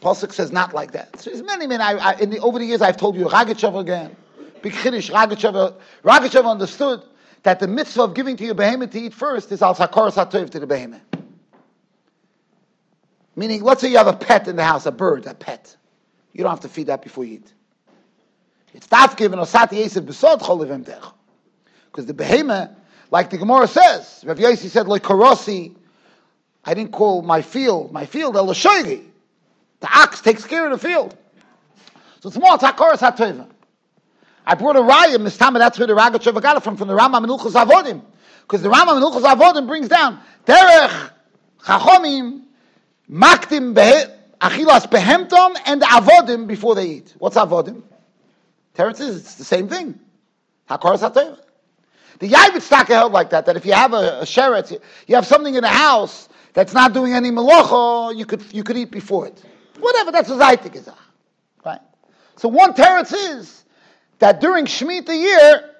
Pasuk 0.00 0.32
says 0.32 0.50
not 0.52 0.72
like 0.72 0.92
that. 0.92 1.20
So 1.20 1.28
there's 1.28 1.42
many, 1.42 1.66
many, 1.66 1.82
I, 1.82 2.12
I, 2.12 2.12
in 2.14 2.30
the, 2.30 2.38
over 2.38 2.58
the 2.58 2.64
years 2.64 2.80
I've 2.80 2.96
told 2.96 3.16
you 3.16 3.26
Ragachev 3.26 3.78
again, 3.78 4.16
Big 4.62 4.72
Ragachev, 4.72 6.50
understood 6.50 7.02
that 7.42 7.60
the 7.60 7.66
mitzvah 7.66 8.02
of 8.02 8.14
giving 8.14 8.36
to 8.36 8.44
your 8.44 8.54
behemoth 8.54 8.90
to 8.92 9.00
eat 9.00 9.14
first 9.14 9.50
is 9.50 9.62
al 9.62 9.74
sakar 9.74 10.12
satov 10.12 10.50
to 10.50 10.60
the 10.60 10.66
behemoth. 10.66 11.00
Meaning, 13.34 13.62
let's 13.62 13.80
say 13.80 13.88
you 13.88 13.96
have 13.96 14.06
a 14.06 14.12
pet 14.12 14.46
in 14.46 14.56
the 14.56 14.64
house, 14.64 14.86
a 14.86 14.92
bird, 14.92 15.26
a 15.26 15.34
pet. 15.34 15.76
You 16.32 16.42
don't 16.42 16.50
have 16.50 16.60
to 16.60 16.68
feed 16.68 16.86
that 16.86 17.02
before 17.02 17.24
you 17.24 17.34
eat. 17.34 17.52
It's 18.74 18.90
not 18.90 19.16
given 19.16 19.38
osati 19.38 19.82
yesef 19.84 20.06
besod 20.06 20.40
cholivim 20.40 20.84
tech. 20.86 21.02
Because 21.86 22.06
the 22.06 22.14
behemoth, 22.14 22.70
like 23.10 23.30
the 23.30 23.38
Gemara 23.38 23.66
says, 23.66 24.24
Rav 24.26 24.38
Yossi 24.38 24.68
said, 24.68 24.86
like 24.86 25.02
karosi, 25.02 25.74
I 26.64 26.74
didn't 26.74 26.92
call 26.92 27.22
my 27.22 27.42
field, 27.42 27.92
my 27.92 28.06
field, 28.06 28.36
el 28.36 28.46
The 28.46 29.02
ox 29.82 30.20
takes 30.20 30.44
care 30.44 30.70
of 30.70 30.80
the 30.80 30.88
field. 30.88 31.16
So 32.20 32.28
it's 32.28 32.38
more 32.38 32.56
takoras 32.56 32.98
hatova. 32.98 33.48
I 34.44 34.54
brought 34.54 34.76
a 34.76 34.80
raya, 34.80 35.16
mistama, 35.16 35.58
that's 35.58 35.78
where 35.78 35.86
the 35.86 35.94
Ragachev 35.94 36.40
got 36.42 36.56
it 36.56 36.62
from, 36.62 36.76
from 36.76 36.88
the 36.88 36.96
Rambam 36.96 37.24
Menuchas 37.24 37.52
Avodim. 37.52 38.02
Because 38.42 38.62
the 38.62 38.68
Rambam 38.68 39.00
Menuchas 39.00 39.22
Avodim 39.22 39.66
brings 39.66 39.88
down, 39.88 40.20
derech 40.46 41.10
chachomim 41.64 42.42
maktim 43.10 43.74
achilas 44.40 44.86
behemtom 44.90 45.56
and 45.64 45.82
avodim 45.82 46.46
before 46.46 46.74
they 46.74 46.88
eat. 46.88 47.14
What's 47.18 47.36
avodim? 47.36 47.82
Terence 48.74 48.98
says 48.98 49.16
it's 49.16 49.34
the 49.36 49.44
same 49.44 49.68
thing. 49.68 50.00
Hakoras 50.68 51.08
hateva. 51.08 51.38
The 52.18 52.28
Yaivit 52.28 52.86
held 52.86 53.12
like 53.12 53.30
that, 53.30 53.46
that 53.46 53.56
if 53.56 53.66
you 53.66 53.72
have 53.72 53.92
a, 53.92 54.20
a 54.20 54.24
sheret, 54.24 54.70
you 55.06 55.14
have 55.14 55.26
something 55.26 55.54
in 55.54 55.62
the 55.62 55.68
house 55.68 56.28
that's 56.52 56.72
not 56.72 56.92
doing 56.92 57.14
any 57.14 57.30
malacha, 57.30 58.16
you 58.16 58.26
could, 58.26 58.44
you 58.52 58.62
could 58.62 58.76
eat 58.76 58.90
before 58.90 59.26
it. 59.26 59.42
Whatever, 59.78 60.12
that's 60.12 60.30
a 60.30 60.34
zaytik 60.34 60.76
is. 60.76 60.88
Right? 61.64 61.80
So 62.36 62.48
one 62.48 62.74
teretz 62.74 63.12
is 63.12 63.61
that 64.22 64.40
during 64.40 64.64
Shemitah 64.66 65.08
year, 65.08 65.70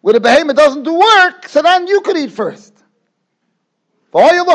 where 0.00 0.14
the 0.14 0.20
behemoth 0.20 0.56
doesn't 0.56 0.82
do 0.82 0.98
work, 0.98 1.46
so 1.48 1.62
then 1.62 1.86
you 1.86 2.00
could 2.00 2.16
eat 2.16 2.32
first. 2.32 2.72
Be'etzim 4.12 4.50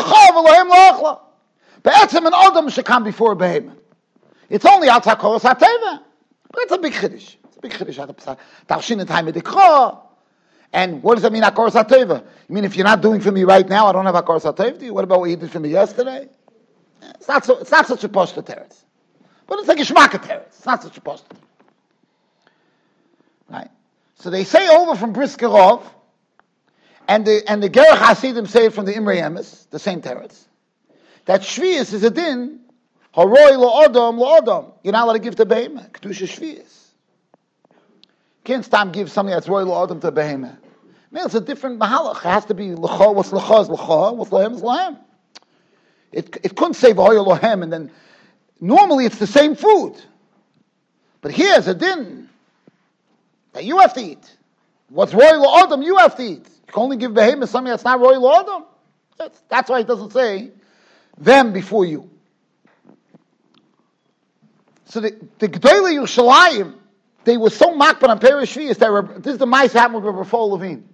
an 2.25 2.33
Adam 2.33 2.69
should 2.69 2.85
come 2.85 3.03
before 3.03 3.33
a 3.33 3.35
behemoth. 3.35 3.77
It's 4.49 4.65
only 4.65 4.89
al 4.89 5.01
takoros 5.01 5.41
hateva. 5.41 6.01
But 6.51 6.63
it's 6.63 6.71
a 6.71 6.77
big 6.79 6.93
chiddush. 6.93 7.35
It's 7.43 7.57
a 7.57 7.59
big 7.61 7.71
chiddush. 7.71 8.37
Tavshin 8.67 9.05
dikra. 9.05 9.99
And 10.73 11.01
what 11.03 11.15
does 11.15 11.21
that 11.21 11.31
mean, 11.31 11.43
Akoros 11.43 11.81
HaTeva? 11.81 12.25
You 12.49 12.55
mean 12.55 12.65
if 12.65 12.75
you're 12.75 12.83
not 12.83 13.01
doing 13.01 13.21
for 13.21 13.31
me 13.31 13.45
right 13.45 13.67
now, 13.69 13.87
I 13.87 13.93
don't 13.93 14.05
have 14.05 14.15
Akoros 14.15 14.43
HaTeva? 14.43 14.81
You? 14.81 14.93
What 14.93 15.05
about 15.05 15.21
what 15.21 15.29
you 15.29 15.37
did 15.37 15.49
for 15.49 15.61
me 15.61 15.69
yesterday? 15.69 16.27
It's 17.15 17.27
not, 17.27 17.45
so, 17.45 17.57
it's 17.59 17.71
not 17.71 17.87
such 17.87 18.03
a 18.03 18.09
poshta 18.09 18.43
teretz. 18.43 18.83
But 19.47 19.59
it's 19.59 19.69
like 19.69 19.79
a 19.79 19.83
shmaka 19.83 20.21
teretz. 20.21 20.47
It's 20.47 20.65
not 20.65 20.83
such 20.83 20.97
a 20.97 21.01
poshta 21.01 21.23
Right? 23.49 23.69
So 24.15 24.29
they 24.29 24.43
say 24.43 24.67
over 24.67 24.95
from 24.95 25.13
Briskerov, 25.13 25.83
and 27.07 27.25
the, 27.25 27.43
and 27.49 27.63
the 27.63 27.69
Gerach 27.69 27.97
Hasidim 27.97 28.47
say 28.47 28.65
it 28.65 28.73
from 28.73 28.85
the 28.85 28.93
Imre 28.93 29.15
Emes, 29.15 29.69
the 29.69 29.79
same 29.79 30.01
teretz 30.01 30.47
that 31.27 31.41
Shvius 31.41 31.93
is 31.93 32.03
a 32.03 32.09
din, 32.09 32.61
Haroi 33.13 33.57
lo 33.57 33.85
Odom 33.85 34.17
lo 34.17 34.39
Odom. 34.39 34.73
You're 34.81 34.93
not 34.93 35.03
allowed 35.03 35.13
to 35.13 35.19
give 35.19 35.35
to 35.35 35.45
Behemah, 35.45 35.91
Kedusha 35.91 36.25
Shvius. 36.25 36.85
Can't 38.43 38.65
stop 38.65 38.93
give 38.93 39.11
something 39.11 39.33
that's 39.33 39.47
Roy 39.47 39.63
lo 39.63 39.85
Odom 39.85 40.01
to 40.01 40.11
Behemah. 40.11 40.57
Man, 41.11 41.25
it's 41.25 41.35
a 41.35 41.41
different 41.41 41.79
mahalach. 41.79 42.17
It 42.17 42.23
has 42.23 42.45
to 42.45 42.53
be 42.53 42.73
L'cha, 42.73 43.11
what's 43.11 43.31
L'cha 43.31 43.61
is 43.61 43.69
L'cha, 43.69 44.11
what's 44.11 44.31
Lohem 44.31 44.55
is. 44.55 44.97
It, 46.13 46.37
it 46.43 46.55
couldn't 46.55 46.75
say 46.75 46.93
V'hoy 46.93 47.25
Lohem, 47.25 47.61
and 47.61 47.71
then, 47.71 47.91
normally 48.61 49.05
it's 49.05 49.17
the 49.17 49.27
same 49.27 49.55
food. 49.55 50.01
But 51.21 51.31
here's 51.31 51.67
a 51.67 51.73
din 51.73 52.26
that 53.57 53.65
you 53.65 53.79
have 53.79 53.93
to 53.95 53.99
eat. 53.99 54.37
What's 54.89 55.15
Roy 55.15 55.35
lo 55.35 55.63
Odom, 55.63 55.83
you 55.83 55.97
have 55.97 56.15
to 56.17 56.23
eat. 56.23 56.47
You 56.67 56.73
can 56.73 56.83
only 56.83 56.97
give 56.97 57.11
Behemah 57.11 57.47
something 57.47 57.71
that's 57.71 57.83
not 57.83 57.99
Roy 57.99 58.19
lo 58.19 58.43
Odom. 58.43 58.65
That's, 59.17 59.41
that's 59.49 59.69
why 59.69 59.79
it 59.79 59.87
doesn't 59.87 60.11
say 60.11 60.51
them 61.17 61.53
before 61.53 61.83
you. 61.83 62.07
So 64.85 64.99
the, 64.99 65.17
the 65.39 65.49
G'dayla 65.49 65.91
Yerushalayim, 65.91 66.75
they 67.23 67.35
were 67.35 67.49
so 67.49 67.73
makban 67.75 68.09
on 68.09 68.19
Perish 68.19 68.53
that 68.53 69.21
this 69.23 69.33
is 69.33 69.39
the 69.39 69.47
mice 69.47 69.73
happened 69.73 70.03
with 70.03 70.13
Rabbi 70.13 70.29
Fol 70.29 70.51
Levine. 70.51 70.87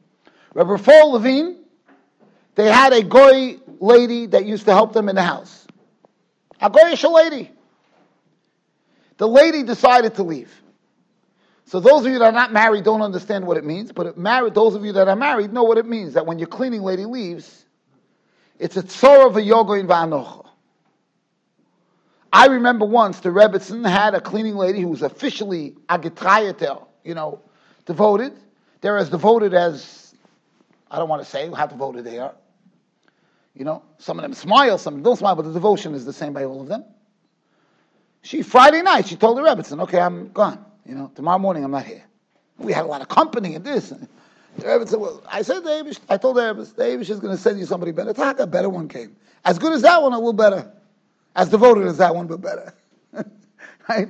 Rabbi 0.54 0.78
Fol 0.78 1.12
Levine, 1.12 1.58
they 2.56 2.68
had 2.72 2.94
a 2.94 3.04
goy 3.04 3.58
lady 3.82 4.28
that 4.28 4.46
used 4.46 4.64
to 4.66 4.72
help 4.72 4.94
them 4.94 5.10
in 5.10 5.16
the 5.16 5.22
house. 5.22 5.68
A 6.62 6.70
goyish 6.70 7.04
lady. 7.12 7.52
The 9.18 9.28
lady 9.28 9.64
decided 9.64 10.16
to 10.16 10.24
leave. 10.24 10.63
So 11.66 11.80
those 11.80 12.06
of 12.06 12.12
you 12.12 12.20
that 12.20 12.26
are 12.26 12.32
not 12.32 12.52
married 12.52 12.84
don't 12.84 13.02
understand 13.02 13.48
what 13.48 13.58
it 13.58 13.64
means, 13.64 13.92
but 13.92 14.18
married, 14.18 14.54
those 14.54 14.76
of 14.76 14.86
you 14.86 14.92
that 14.94 15.08
are 15.08 15.16
married 15.16 15.54
know 15.54 15.64
what 15.64 15.78
it 15.78 15.86
means. 15.86 16.14
That 16.14 16.26
when 16.26 16.38
your 16.38 16.48
cleaning 16.48 16.82
lady 16.82 17.06
leaves, 17.06 17.66
it's 18.60 18.78
a 18.78 18.84
tzor 18.84 19.28
of 19.28 19.38
a 19.38 19.42
in 19.42 19.88
va'anocha. 19.88 20.48
I 22.32 22.48
remember 22.48 22.86
once 22.86 23.20
the 23.20 23.30
Rebbitzin 23.30 23.88
had 23.88 24.16
a 24.16 24.22
cleaning 24.22 24.56
lady 24.56 24.82
who 24.82 24.88
was 24.88 25.04
officially 25.04 25.76
agitrayatel, 25.88 26.88
you 27.04 27.14
know, 27.14 27.40
devoted. 27.86 28.34
They're 28.82 28.98
as 28.98 29.10
devoted 29.10 29.54
as, 29.54 30.16
I 30.90 30.98
don't 30.98 31.10
want 31.10 31.24
to 31.24 31.30
say 31.30 31.50
how 31.52 31.68
devoted 31.68 32.04
they 32.04 32.20
are. 32.20 32.34
You 33.54 33.66
know, 33.66 33.84
some 34.00 34.18
of 34.18 34.24
them 34.24 34.34
smile, 34.34 34.80
some 34.80 35.04
don't 35.04 35.16
smile, 35.16 35.36
but 35.36 35.44
the 35.44 35.54
devotion 35.54 35.94
is 35.94 36.06
the 36.06 36.14
same 36.14 36.34
by 36.34 36.44
all 36.44 36.60
of 36.60 36.68
them. 36.68 36.84
She, 38.24 38.42
Friday 38.42 38.82
night, 38.82 39.08
she 39.08 39.16
told 39.16 39.38
the 39.38 39.42
Rebbitzin, 39.42 39.82
okay, 39.84 40.00
I'm 40.00 40.32
gone. 40.32 40.66
You 40.86 40.96
know, 40.96 41.12
tomorrow 41.16 41.40
morning 41.40 41.64
I'm 41.64 41.72
not 41.72 41.86
here. 41.86 42.04
We 42.58 42.74
had 42.74 42.86
a 42.86 42.88
lot 42.88 43.02
of 43.02 43.08
company 43.08 43.56
and 43.56 43.66
this. 43.66 43.90
The 43.90 44.68
Rebbe 44.68 44.86
said, 44.86 45.00
well, 45.00 45.24
I 45.28 45.42
said, 45.42 45.64
David, 45.64 45.98
I 46.10 46.18
told 46.18 46.38
the 46.38 46.46
Rebbe, 46.46 46.66
David 46.78 47.10
is 47.10 47.20
going 47.20 47.36
to 47.36 47.42
send 47.42 47.60
you 47.60 47.66
somebody 47.66 47.92
better. 47.92 48.14
Talk, 48.14 48.40
a 48.40 48.46
better 48.46 48.70
one 48.70 48.88
came. 48.88 49.16
As 49.46 49.58
good 49.58 49.74
as 49.74 49.82
that 49.82 50.02
one, 50.02 50.14
a 50.14 50.18
little 50.18 50.34
better. 50.34 50.72
As 51.36 51.50
devoted 51.50 51.88
as 51.88 51.98
that 51.98 52.14
one, 52.14 52.28
but 52.28 52.42
better. 52.42 52.74
right? 53.90 54.10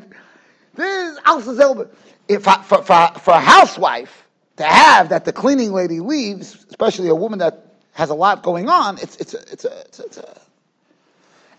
This 0.75 1.13
is 1.13 1.19
Alsa 1.19 1.89
If 2.27 2.43
for, 2.43 2.83
for, 2.83 3.07
for 3.19 3.31
a 3.31 3.39
housewife 3.39 4.27
to 4.57 4.63
have 4.63 5.09
that 5.09 5.25
the 5.25 5.33
cleaning 5.33 5.71
lady 5.71 5.99
leaves, 5.99 6.65
especially 6.69 7.07
a 7.07 7.15
woman 7.15 7.39
that 7.39 7.67
has 7.93 8.09
a 8.09 8.15
lot 8.15 8.43
going 8.43 8.67
on, 8.67 8.97
it's, 8.97 9.15
it's, 9.17 9.33
a, 9.33 9.39
it's, 9.51 9.65
a, 9.65 9.79
it's, 9.81 9.99
a, 9.99 10.03
it's, 10.05 10.17
a, 10.17 10.41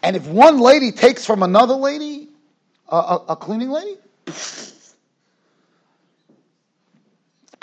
And 0.03 0.17
if 0.17 0.27
one 0.27 0.59
lady 0.59 0.93
takes 0.93 1.25
from 1.25 1.43
another 1.43 1.75
lady, 1.75 2.29
a, 2.89 2.97
a, 2.97 3.25
a 3.31 3.37
cleaning 3.37 3.71
lady, 3.71 3.97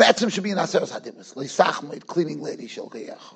Betzim 0.02 0.32
should 0.32 0.44
be 0.44 0.50
in 0.50 0.58
Aseres 0.58 0.92
Hadimus. 0.92 1.36
Leisach 1.36 1.84
mit 1.88 2.08
cleaning 2.08 2.42
lady 2.42 2.68
shel 2.68 2.90
geyecha. 2.90 3.36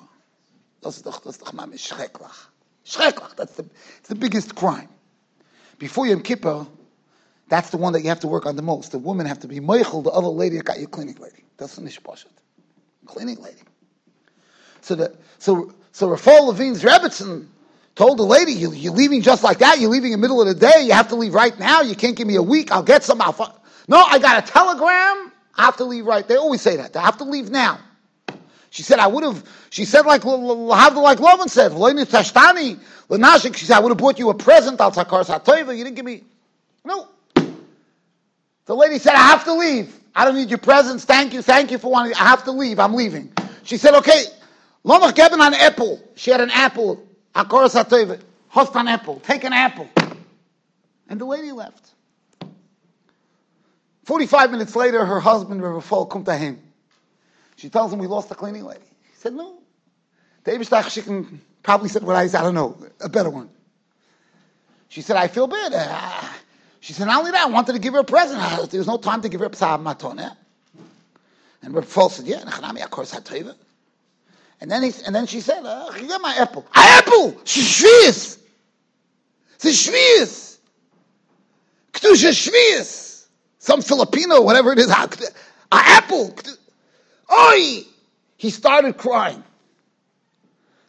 Das 0.82 1.00
doch, 1.00 1.20
das 1.20 1.38
doch 1.38 1.52
mal 1.52 1.68
schrecklich. 1.78 2.32
Schrecklich, 2.84 3.36
that's 3.36 3.54
the, 3.54 3.64
it's 3.98 4.08
the 4.08 4.16
biggest 4.16 4.56
crime. 4.56 4.88
Before 5.78 6.08
Yom 6.08 6.22
Kippur, 6.22 6.66
that's 7.48 7.70
the 7.70 7.76
one 7.76 7.92
that 7.92 8.02
you 8.02 8.08
have 8.08 8.18
to 8.20 8.26
work 8.26 8.46
on 8.46 8.56
the 8.56 8.62
most. 8.62 8.90
The 8.90 8.98
women 8.98 9.26
have 9.26 9.38
to 9.40 9.48
be 9.48 9.60
meichel, 9.60 10.02
the 10.02 10.10
other 10.10 10.26
lady 10.26 10.56
that 10.56 10.64
got 10.64 10.80
your 10.80 10.88
cleaning 10.88 11.16
lady. 11.20 11.44
That's 11.56 11.76
the 11.76 11.82
nishpashat. 11.82 12.26
Cleaning 13.06 13.40
lady. 13.40 13.62
So 14.80 14.96
the, 14.96 15.16
so, 15.38 15.72
so 15.92 16.08
Rafal 16.08 16.48
Levine's 16.48 16.82
Rebbitzin 16.82 17.46
told 17.94 18.18
the 18.18 18.24
lady, 18.24 18.52
you, 18.52 18.72
you're 18.72 18.92
leaving 18.92 19.22
just 19.22 19.44
like 19.44 19.58
that, 19.58 19.78
you're 19.78 19.90
leaving 19.90 20.12
in 20.12 20.20
the 20.20 20.22
middle 20.22 20.40
of 20.40 20.48
the 20.48 20.54
day, 20.54 20.82
you 20.82 20.92
have 20.92 21.08
to 21.08 21.14
leave 21.14 21.32
right 21.32 21.56
now, 21.60 21.80
you 21.82 21.94
can't 21.94 22.16
give 22.16 22.26
me 22.26 22.34
a 22.34 22.42
week, 22.42 22.72
I'll 22.72 22.82
get 22.82 23.04
some, 23.04 23.20
I'll. 23.20 23.62
No, 23.86 24.02
I 24.02 24.18
got 24.18 24.42
a 24.42 24.52
telegram, 24.52 25.32
I 25.56 25.64
have 25.64 25.76
to 25.78 25.84
leave 25.84 26.06
right. 26.06 26.26
They 26.26 26.36
always 26.36 26.60
say 26.60 26.76
that. 26.76 26.96
I 26.96 27.02
have 27.02 27.18
to 27.18 27.24
leave 27.24 27.50
now. 27.50 27.78
She 28.70 28.82
said, 28.82 28.98
I 28.98 29.06
would 29.06 29.24
have, 29.24 29.42
she 29.70 29.86
said 29.86 30.04
like, 30.04 30.24
like 30.24 31.18
Lovan 31.18 31.48
said, 31.48 31.72
Tashtani, 31.72 32.78
she 33.56 33.64
said, 33.64 33.76
I 33.76 33.80
would 33.80 33.88
have 33.88 33.96
bought 33.96 34.18
you 34.18 34.28
a 34.28 34.34
present, 34.34 34.78
Al 34.80 34.92
Takar 34.92 35.24
Satoiva, 35.24 35.74
you 35.74 35.82
didn't 35.82 35.96
give 35.96 36.04
me, 36.04 36.24
no. 36.84 37.08
The 38.66 38.74
lady 38.74 38.98
said, 38.98 39.14
I 39.14 39.28
have 39.28 39.44
to 39.44 39.54
leave. 39.54 39.98
I 40.14 40.26
don't 40.26 40.34
need 40.34 40.50
your 40.50 40.58
presents. 40.58 41.04
Thank 41.06 41.32
you, 41.32 41.40
thank 41.40 41.70
you 41.70 41.78
for 41.78 41.90
wanting, 41.90 42.14
I 42.14 42.24
have 42.24 42.44
to 42.44 42.52
leave, 42.52 42.78
I'm 42.78 42.92
leaving. 42.92 43.32
She 43.62 43.78
said, 43.78 43.94
okay, 43.94 44.24
Lomach 44.84 45.14
geben 45.14 45.40
an 45.40 45.54
apple. 45.54 45.98
She 46.14 46.30
had 46.30 46.42
an 46.42 46.50
apple, 46.50 47.02
Akar 47.34 47.70
Satoiva, 47.70 48.20
host 48.48 48.74
an 48.74 48.88
apple, 48.88 49.20
take 49.20 49.44
an 49.44 49.54
apple. 49.54 49.88
And 51.08 51.18
the 51.18 51.24
lady 51.24 51.50
left. 51.50 51.92
45 54.06 54.52
minutes 54.52 54.76
later, 54.76 55.04
her 55.04 55.18
husband, 55.18 55.60
Rabbi 55.60 55.80
Fall, 55.80 56.06
come 56.06 56.24
to 56.24 56.36
him. 56.36 56.60
She 57.56 57.68
tells 57.68 57.92
him, 57.92 57.98
we 57.98 58.06
lost 58.06 58.28
the 58.28 58.36
cleaning 58.36 58.64
lady. 58.64 58.84
He 59.02 59.16
said, 59.16 59.34
no. 59.34 59.58
David 60.44 60.64
Stachschicken 60.68 61.38
probably 61.64 61.88
said 61.88 62.04
what 62.04 62.14
I 62.14 62.28
said, 62.28 62.40
I 62.40 62.44
don't 62.44 62.54
know, 62.54 62.78
a 63.00 63.08
better 63.08 63.30
one. 63.30 63.50
She 64.90 65.00
said, 65.02 65.16
I 65.16 65.26
feel 65.26 65.48
bad. 65.48 65.72
Uh, 65.74 66.28
she 66.78 66.92
said, 66.92 67.06
not 67.06 67.18
only 67.18 67.32
that, 67.32 67.46
I 67.46 67.50
wanted 67.50 67.72
to 67.72 67.80
give 67.80 67.94
her 67.94 68.00
a 68.00 68.04
present. 68.04 68.40
Uh, 68.40 68.66
there 68.66 68.78
was 68.78 68.86
no 68.86 68.96
time 68.96 69.22
to 69.22 69.28
give 69.28 69.40
her 69.40 69.46
a 69.46 69.50
psab 69.50 69.82
matoneh. 69.82 70.36
And 71.62 71.74
Rabbi 71.74 71.84
Fall 71.84 72.08
said, 72.08 72.26
yeah, 72.26 72.42
of 72.42 72.90
course, 72.92 73.12
And 73.12 74.70
then, 74.70 74.84
he, 74.84 74.92
and 75.04 75.12
then 75.12 75.26
she 75.26 75.40
said, 75.40 75.64
uh, 75.64 75.90
my 76.20 76.36
apple. 76.38 76.64
A 76.76 76.78
apple! 76.78 77.32
Shvius! 77.44 78.38
It's 79.56 79.64
a 79.64 79.90
shvius! 79.90 80.58
Ktusha 81.92 82.30
shvius! 82.30 83.05
Some 83.66 83.82
Filipino, 83.82 84.42
whatever 84.42 84.72
it 84.72 84.78
is, 84.78 84.88
an 84.88 85.08
apple. 85.72 86.32
Oi! 87.32 87.82
He 88.36 88.50
started 88.50 88.96
crying. 88.96 89.42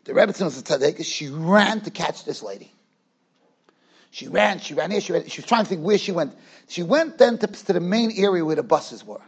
The 0.04 0.13
Rebbe 0.13 0.34
was 0.40 0.60
a 0.60 0.63
tzaddik. 0.63 1.04
She 1.04 1.28
ran 1.28 1.82
to 1.82 1.92
catch 1.92 2.24
this 2.24 2.44
lady. 2.44 2.72
She 4.12 4.28
ran, 4.28 4.60
she 4.60 4.76
ran 4.76 4.92
here, 4.92 5.02
she 5.02 5.12
ran. 5.12 5.28
She 5.28 5.42
was 5.42 5.48
trying 5.48 5.63
to 5.63 5.70
think 5.70 5.82
where 5.82 5.98
she 5.98 6.12
went. 6.12 6.36
She 6.68 6.84
went 6.84 7.18
then 7.18 7.40
to, 7.40 7.48
to 7.48 7.74
the 7.74 7.80
main 7.80 8.12
area 8.16 8.46
where 8.46 8.56
the 8.56 8.63
buses 8.63 9.04
were. 9.04 9.22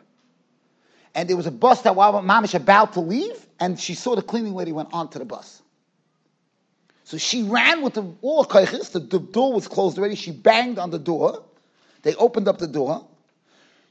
And 1.15 1.27
there 1.27 1.35
was 1.35 1.47
a 1.47 1.51
bus 1.51 1.81
that 1.81 1.95
while 1.95 2.13
Mamish 2.21 2.53
about 2.53 2.93
to 2.93 2.99
leave, 2.99 3.47
and 3.59 3.79
she 3.79 3.95
saw 3.95 4.15
the 4.15 4.21
cleaning 4.21 4.53
lady 4.53 4.71
went 4.71 4.89
onto 4.93 5.17
the 5.17 5.25
bus. 5.25 5.63
So 7.03 7.17
she 7.17 7.41
ran 7.41 7.81
with 7.81 7.95
the 7.95 8.03
all. 8.21 8.43
The, 8.43 9.07
the 9.09 9.19
door 9.19 9.53
was 9.53 9.67
closed 9.67 9.97
already. 9.97 10.15
She 10.15 10.31
banged 10.31 10.77
on 10.77 10.91
the 10.91 10.99
door. 10.99 11.43
They 12.03 12.13
opened 12.15 12.47
up 12.47 12.59
the 12.59 12.67
door. 12.67 13.08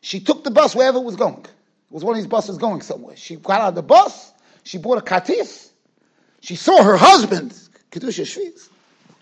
She 0.00 0.20
took 0.20 0.44
the 0.44 0.50
bus 0.50 0.74
wherever 0.74 0.98
it 0.98 1.04
was 1.04 1.16
going. 1.16 1.44
It 1.44 1.94
was 1.94 2.04
one 2.04 2.14
of 2.14 2.18
these 2.18 2.28
buses 2.28 2.58
going 2.58 2.82
somewhere. 2.82 3.16
She 3.16 3.36
got 3.36 3.60
out 3.60 3.68
of 3.68 3.74
the 3.74 3.82
bus. 3.82 4.32
She 4.64 4.78
bought 4.78 4.98
a 4.98 5.00
katis. 5.00 5.70
She 6.40 6.56
saw 6.56 6.82
her 6.82 6.96
husband. 6.96 7.52
Kedusha 7.90 8.24
Shviz. 8.24 8.68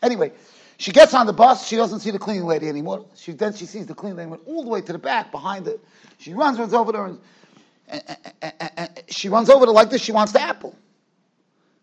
Anyway, 0.02 0.32
she 0.78 0.92
gets 0.92 1.14
on 1.14 1.26
the 1.26 1.32
bus. 1.32 1.66
She 1.66 1.76
doesn't 1.76 2.00
see 2.00 2.10
the 2.10 2.18
cleaning 2.18 2.44
lady 2.44 2.68
anymore. 2.68 3.06
She 3.14 3.32
then 3.32 3.54
she 3.54 3.66
sees 3.66 3.86
the 3.86 3.94
cleaning 3.94 4.18
lady 4.18 4.30
went 4.30 4.42
all 4.46 4.62
the 4.62 4.68
way 4.68 4.80
to 4.80 4.92
the 4.92 4.98
back 4.98 5.30
behind 5.30 5.66
it. 5.68 5.80
She 6.18 6.34
runs, 6.34 6.58
runs 6.58 6.74
over 6.74 6.92
there, 6.92 7.06
and, 7.06 7.20
and, 7.88 8.02
and, 8.42 8.70
and 8.76 9.02
she 9.08 9.28
runs 9.28 9.48
over 9.48 9.64
to 9.64 9.70
like 9.72 9.90
this. 9.90 10.02
She 10.02 10.12
wants 10.12 10.32
the 10.32 10.40
apple. 10.42 10.76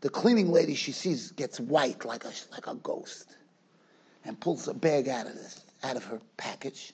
The 0.02 0.10
cleaning 0.10 0.52
lady 0.52 0.76
she 0.76 0.92
sees 0.92 1.32
gets 1.32 1.60
white 1.60 2.04
like 2.06 2.26
a 2.26 2.32
like 2.52 2.68
a 2.68 2.76
ghost, 2.76 3.36
and 4.26 4.40
pulls 4.40 4.68
a 4.68 4.74
bag 4.74 5.08
out 5.08 5.28
of 5.28 5.36
this 5.36 5.64
out 5.84 5.96
of 5.96 6.04
her 6.06 6.20
package, 6.38 6.94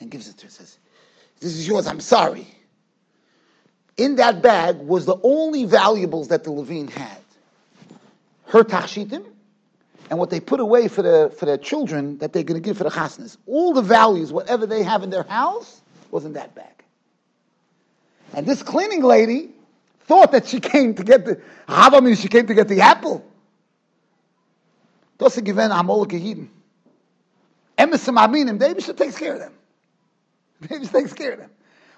and 0.00 0.10
gives 0.10 0.28
it 0.28 0.38
to 0.38 0.46
her. 0.46 0.50
Says, 0.50 0.78
this 1.44 1.56
is 1.56 1.68
yours, 1.68 1.86
I'm 1.86 2.00
sorry. 2.00 2.46
In 3.98 4.16
that 4.16 4.40
bag 4.40 4.78
was 4.78 5.04
the 5.04 5.16
only 5.22 5.66
valuables 5.66 6.28
that 6.28 6.42
the 6.42 6.50
Levine 6.50 6.88
had. 6.88 7.18
Her 8.46 8.64
tachshitim, 8.64 9.24
and 10.10 10.18
what 10.18 10.30
they 10.30 10.40
put 10.40 10.58
away 10.58 10.88
for, 10.88 11.02
the, 11.02 11.34
for 11.38 11.44
their 11.44 11.58
children 11.58 12.18
that 12.18 12.32
they're 12.32 12.42
going 12.42 12.60
to 12.60 12.66
give 12.66 12.78
for 12.78 12.84
the 12.84 12.90
chasnas. 12.90 13.36
All 13.46 13.74
the 13.74 13.82
values, 13.82 14.32
whatever 14.32 14.66
they 14.66 14.82
have 14.82 15.02
in 15.02 15.10
their 15.10 15.22
house, 15.24 15.82
was 16.10 16.24
in 16.24 16.32
that 16.32 16.54
bag. 16.54 16.66
And 18.32 18.46
this 18.46 18.62
cleaning 18.62 19.02
lady 19.02 19.50
thought 20.00 20.32
that 20.32 20.46
she 20.46 20.60
came 20.60 20.94
to 20.94 21.04
get 21.04 21.26
the, 21.26 21.40
Havamim, 21.68 22.20
she 22.20 22.28
came 22.28 22.46
to 22.46 22.54
get 22.54 22.68
the 22.68 22.80
apple. 22.80 23.24
Das 25.18 25.38
given 25.40 25.70
Amol 25.70 26.06
Kehiden. 26.06 26.48
Emerson 27.76 28.14
Aminim, 28.14 28.58
David 28.58 28.96
takes 28.96 29.18
care 29.18 29.34
of 29.34 29.40
them. 29.40 29.52
Maybe 30.70 30.86
takes 30.86 31.12
care 31.12 31.32
of 31.32 31.38
them. 31.40 31.50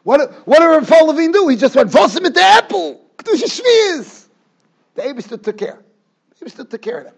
What, 0.03 0.47
what 0.47 0.61
did 0.61 0.67
Rav 0.67 1.07
Levine 1.09 1.33
do? 1.33 1.49
He 1.49 1.57
just 1.57 1.75
went, 1.75 1.91
Vosim 1.91 2.25
at 2.25 2.35
the 2.35 2.43
apple. 2.43 3.05
Kedusha 3.17 3.61
Shviz. 3.61 4.27
The 4.95 5.03
Abishter 5.03 5.43
took 5.43 5.59
care. 5.59 5.83
The 6.39 6.65
took 6.65 6.83
care 6.83 6.99
of 6.99 7.05
them. 7.07 7.15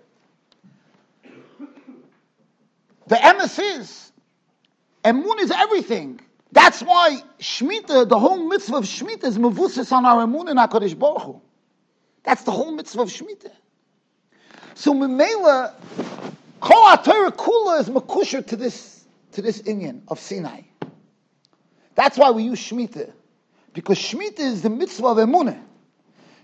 The 3.08 3.16
emes 3.16 3.58
is, 3.58 4.12
Emun 5.04 5.40
is 5.40 5.50
everything. 5.50 6.20
That's 6.52 6.82
why 6.82 7.22
Shemitah, 7.40 8.08
the 8.08 8.18
whole 8.18 8.48
mitzvah 8.48 8.76
of 8.76 8.84
Shemitah 8.84 9.24
is 9.24 9.38
mevusis 9.38 9.92
on 9.92 10.04
our 10.04 10.26
Emun 10.26 10.50
and 10.50 10.58
HaKadosh 10.58 10.98
Baruch 10.98 11.22
Hu. 11.22 11.40
That's 12.22 12.42
the 12.42 12.50
whole 12.50 12.72
mitzvah 12.72 13.02
of 13.02 13.08
Shemitah. 13.08 13.52
So 14.74 14.92
Memela, 14.92 15.74
Kol 16.60 16.96
HaTorah 16.96 17.32
Kula 17.36 17.80
is 17.80 17.88
makusher 17.88 18.46
to 18.46 18.56
this, 18.56 19.04
to 19.32 19.42
this 19.42 19.62
Inyan 19.62 20.02
of 20.08 20.18
Sinai. 20.18 20.62
That's 21.98 22.16
why 22.16 22.30
we 22.30 22.44
use 22.44 22.60
Shemitah. 22.60 23.10
Because 23.72 23.98
Shemitah 23.98 24.38
is 24.38 24.62
the 24.62 24.70
mitzvah 24.70 25.08
of 25.08 25.16
Emunah. 25.16 25.60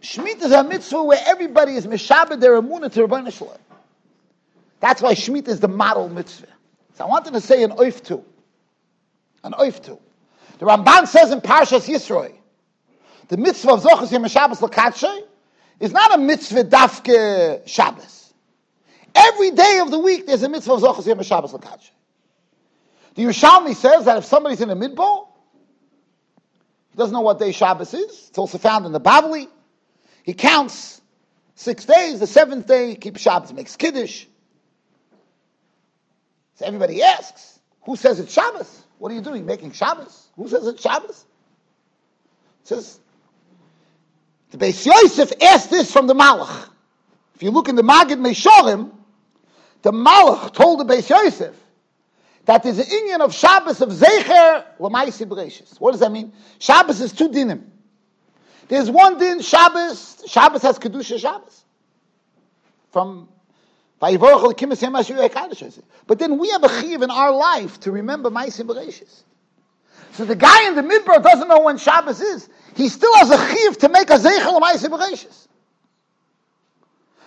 Shemitah 0.03 0.43
is 0.43 0.51
a 0.51 0.65
mitzvah 0.65 1.05
where 1.05 1.23
everybody 1.25 1.77
is 1.77 1.87
Meshabed 1.87 2.41
their 2.41 2.61
Emunah 2.61 2.91
to 2.91 3.07
Rabbi 3.07 3.31
Shalom. 3.31 3.57
That's 4.81 5.01
why 5.01 5.15
Shemitah 5.15 5.47
is 5.47 5.61
the 5.61 5.69
model 5.69 6.09
mitzvah. 6.09 6.49
So 6.95 7.05
I 7.05 7.07
wanted 7.07 7.35
to 7.35 7.41
say 7.41 7.63
an 7.63 7.71
oif 7.71 8.03
too. 8.03 8.25
An 9.45 9.53
oif 9.53 9.81
too. 9.81 10.01
The 10.59 10.67
Ramban 10.67 11.07
says 11.07 11.31
in 11.31 11.41
Parshas 11.41 11.87
Yisroi, 11.87 12.33
the 13.29 13.37
mitzvah 13.37 13.75
of 13.75 13.85
Zochas 13.85 14.11
Yom 14.11 14.27
Shabbos 14.27 14.61
is 15.79 15.93
not 15.93 16.15
a 16.17 16.19
mitzvah 16.19 16.65
dafke 16.65 17.65
Shabbos. 17.65 18.35
Every 19.15 19.53
day 19.53 19.79
of 19.81 19.93
the 19.93 20.01
week 20.01 20.27
there's 20.27 20.43
a 20.43 20.49
mitzvah 20.49 20.73
of 20.73 20.81
Zochas 20.81 21.07
Yom 21.07 21.23
Shabbos 21.23 21.53
Lakatshe. 21.53 21.91
The 23.15 23.23
Yerushalmi 23.23 23.77
says 23.77 24.07
that 24.07 24.17
if 24.17 24.25
somebody's 24.25 24.61
in 24.61 24.69
a 24.71 24.75
midbow, 24.75 25.29
he 26.95 26.99
doesn't 26.99 27.13
know 27.13 27.23
what 27.23 27.41
day 27.41 27.51
Shabbos 27.51 27.93
is. 27.93 28.29
It's 28.29 28.39
also 28.39 28.57
found 28.57 28.87
in 28.87 28.93
the 28.93 29.01
Bavli. 29.01 29.49
He 30.23 30.33
counts 30.33 31.01
six 31.57 31.85
days. 31.85 32.21
The 32.21 32.27
seventh 32.29 32.69
day, 32.69 32.91
he 32.91 32.95
keeps 32.95 33.21
Shabbos, 33.21 33.53
makes 33.53 33.75
Kiddush. 33.75 34.27
So 36.55 36.67
everybody 36.67 37.03
asks, 37.03 37.59
who 37.83 37.97
says 37.97 38.21
it's 38.21 38.33
Shabbos? 38.33 38.85
What 38.99 39.11
are 39.11 39.17
you 39.17 39.23
doing, 39.23 39.45
making 39.45 39.73
Shabbos? 39.73 40.29
Who 40.37 40.47
says 40.47 40.69
it's 40.69 40.81
Shabbos? 40.81 41.25
It 42.63 42.69
says, 42.69 43.01
the 44.53 44.59
Beis 44.59 44.87
Yosef 44.87 45.33
asked 45.43 45.71
this 45.71 45.91
from 45.91 46.07
the 46.07 46.15
Malach. 46.15 46.69
If 47.35 47.43
you 47.43 47.51
look 47.51 47.69
in 47.69 47.75
the 47.75 47.83
Magid 47.83 48.21
Meshorim, 48.21 48.93
the 49.83 49.91
Malach 49.91 50.55
told 50.55 50.79
the 50.79 50.85
Beis 50.85 51.09
Yosef, 51.09 51.57
that 52.47 52.67
the 52.67 52.79
an 52.79 52.87
Indian 52.91 53.21
of 53.21 53.35
Shabbos 53.35 53.81
of 53.81 53.91
Zecher 53.91 54.65
Lamaisi 54.79 55.27
Bereshis. 55.27 55.81
What 55.81 55.93
does 55.93 56.01
that 56.01 56.13
mean? 56.13 56.33
Shabbos 56.59 57.01
is 57.01 57.13
two 57.13 57.29
dinim. 57.29 57.63
There's 58.69 58.91
one 58.91 59.19
din 59.19 59.41
Shabbos. 59.41 60.25
Shabbos 60.27 60.63
has 60.63 60.79
kedusha 60.79 61.19
Shabbos 61.19 61.65
from 62.91 63.29
but 64.01 64.11
then 66.19 66.39
we 66.39 66.51
have 66.51 66.65
a 66.65 66.81
chiv 66.81 67.03
in 67.03 67.11
our 67.11 67.33
life 67.33 67.81
to 67.81 67.93
remember 67.93 68.31
Maisim 68.31 68.67
Bereshis. 68.67 69.23
So 70.13 70.27
the 70.27 70.37
guy 70.37 70.69
in 70.69 70.75
the 70.75 70.83
midbar 70.83 71.23
doesn't 71.23 71.49
know 71.49 71.61
when 71.61 71.79
Shabbos 71.79 72.21
is. 72.21 72.51
He 72.77 72.91
still 72.91 73.15
has 73.17 73.31
a 73.31 73.55
chiv 73.55 73.79
to 73.79 73.89
make 73.89 74.11
a 74.11 74.19
zeichel 74.19 74.61
Maisim 74.61 74.91
Bereshis. 74.91 75.49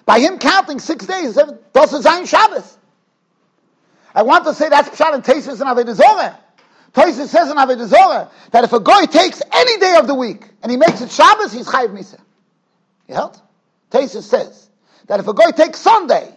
By 0.06 0.20
him 0.20 0.38
counting 0.38 0.80
six 0.80 1.06
days, 1.06 1.38
doesn't 1.74 2.04
sign 2.04 2.26
Shabbos. 2.26 2.78
I 4.18 4.24
want 4.24 4.46
to 4.46 4.54
say 4.56 4.68
that's 4.68 4.90
Pshat 4.90 5.14
and 5.14 5.24
Tesis 5.24 5.62
and 5.62 5.70
Avodah 5.70 5.94
Zorah. 5.94 6.40
Tesis 6.92 7.28
says 7.28 7.52
in 7.52 7.58
Avodah 7.58 7.86
Zorah 7.86 8.32
that 8.50 8.64
if 8.64 8.74
a 8.74 8.80
guy 8.80 9.06
takes 9.06 9.44
any 9.54 9.80
day 9.80 9.96
of 10.00 10.08
the 10.08 10.16
week 10.16 10.44
and 10.64 10.72
he 10.72 10.78
makes 10.78 11.02
it 11.02 11.12
Shabbos, 11.12 11.54
he's 11.54 11.68
Chayiv 11.68 11.96
Misa. 11.96 12.20
You 13.08 13.14
held? 13.14 13.40
Tesis 13.92 14.24
says 14.24 14.72
that 15.06 15.20
if 15.20 15.28
a 15.28 15.36
guy 15.36 15.52
takes 15.52 15.78
Sunday 15.78 16.36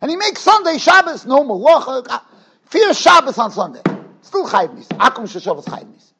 and 0.00 0.10
he 0.10 0.16
makes 0.16 0.40
Sunday 0.40 0.78
Shabbos, 0.78 1.26
no 1.26 1.44
malacha, 1.44 2.06
uh, 2.08 2.20
fear 2.64 2.94
Shabbos 2.94 3.36
on 3.36 3.50
Sunday, 3.50 3.82
still 4.22 4.48
Chayiv 4.48 4.74
Misa. 4.74 4.96
Akum 4.96 5.24
Sheshavos 5.24 5.66
Chayiv 5.66 5.84
Misa. 5.84 6.12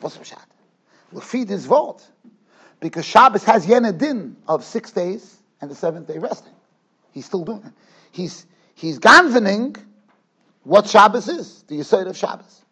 What's 0.00 0.18
Pshat? 0.18 0.42
We'll 1.12 1.20
feed 1.20 1.48
his 1.48 1.64
vote 1.64 2.04
because 2.80 3.04
Shabbos 3.04 3.44
has 3.44 3.64
Yenadin 3.68 4.34
of 4.48 4.64
six 4.64 4.90
days 4.90 5.36
and 5.60 5.70
the 5.70 5.76
seventh 5.76 6.08
day 6.08 6.18
resting. 6.18 6.54
He's 7.12 7.26
still 7.26 7.44
doing 7.44 7.62
it. 7.64 7.72
He's, 8.10 8.44
he's 8.78 8.98
ganvening 8.98 9.76
what 10.62 10.88
Shabbos 10.88 11.28
is, 11.28 11.62
the 11.64 11.80
Yisod 11.80 12.06
of 12.08 12.16
Shabbos. 12.16 12.62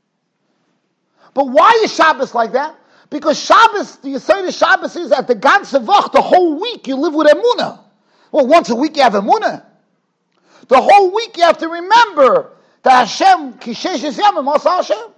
But 1.35 1.49
why 1.49 1.81
is 1.83 1.95
Shabbos 1.95 2.35
like 2.35 2.53
that? 2.53 2.79
Because 3.11 3.43
Shabbos, 3.43 3.97
the 3.97 4.11
Yisod 4.11 4.49
of 4.49 4.55
Shabbos 4.55 4.97
is 4.97 5.13
at 5.13 5.27
the 5.27 5.35
ganze 5.35 5.73
the 6.13 6.23
whole 6.23 6.61
week 6.61 6.87
you 6.87 6.97
live 6.97 7.15
with 7.15 7.27
Emunah. 7.27 7.81
Well, 8.33 8.47
once 8.47 8.71
a 8.71 8.75
week 8.75 8.97
you 8.97 9.03
have 9.03 9.15
Emunah. 9.15 9.65
The 10.69 10.81
whole 10.81 11.13
week 11.15 11.37
you 11.37 11.45
have 11.45 11.59
to 11.59 11.69
remember 11.69 12.53
that 12.83 13.09
Hashem, 13.09 13.55
Kishesh 13.55 14.05
is 14.05 14.17
Yamim, 14.17 14.63
Hashem. 14.63 15.13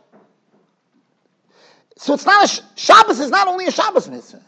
So 1.96 2.14
it's 2.14 2.24
not 2.24 2.44
a, 2.44 2.62
Shabbos 2.76 3.20
is 3.20 3.30
not 3.30 3.48
only 3.48 3.66
a 3.66 3.70
Shabbos 3.70 4.08
mitzvah. 4.08 4.42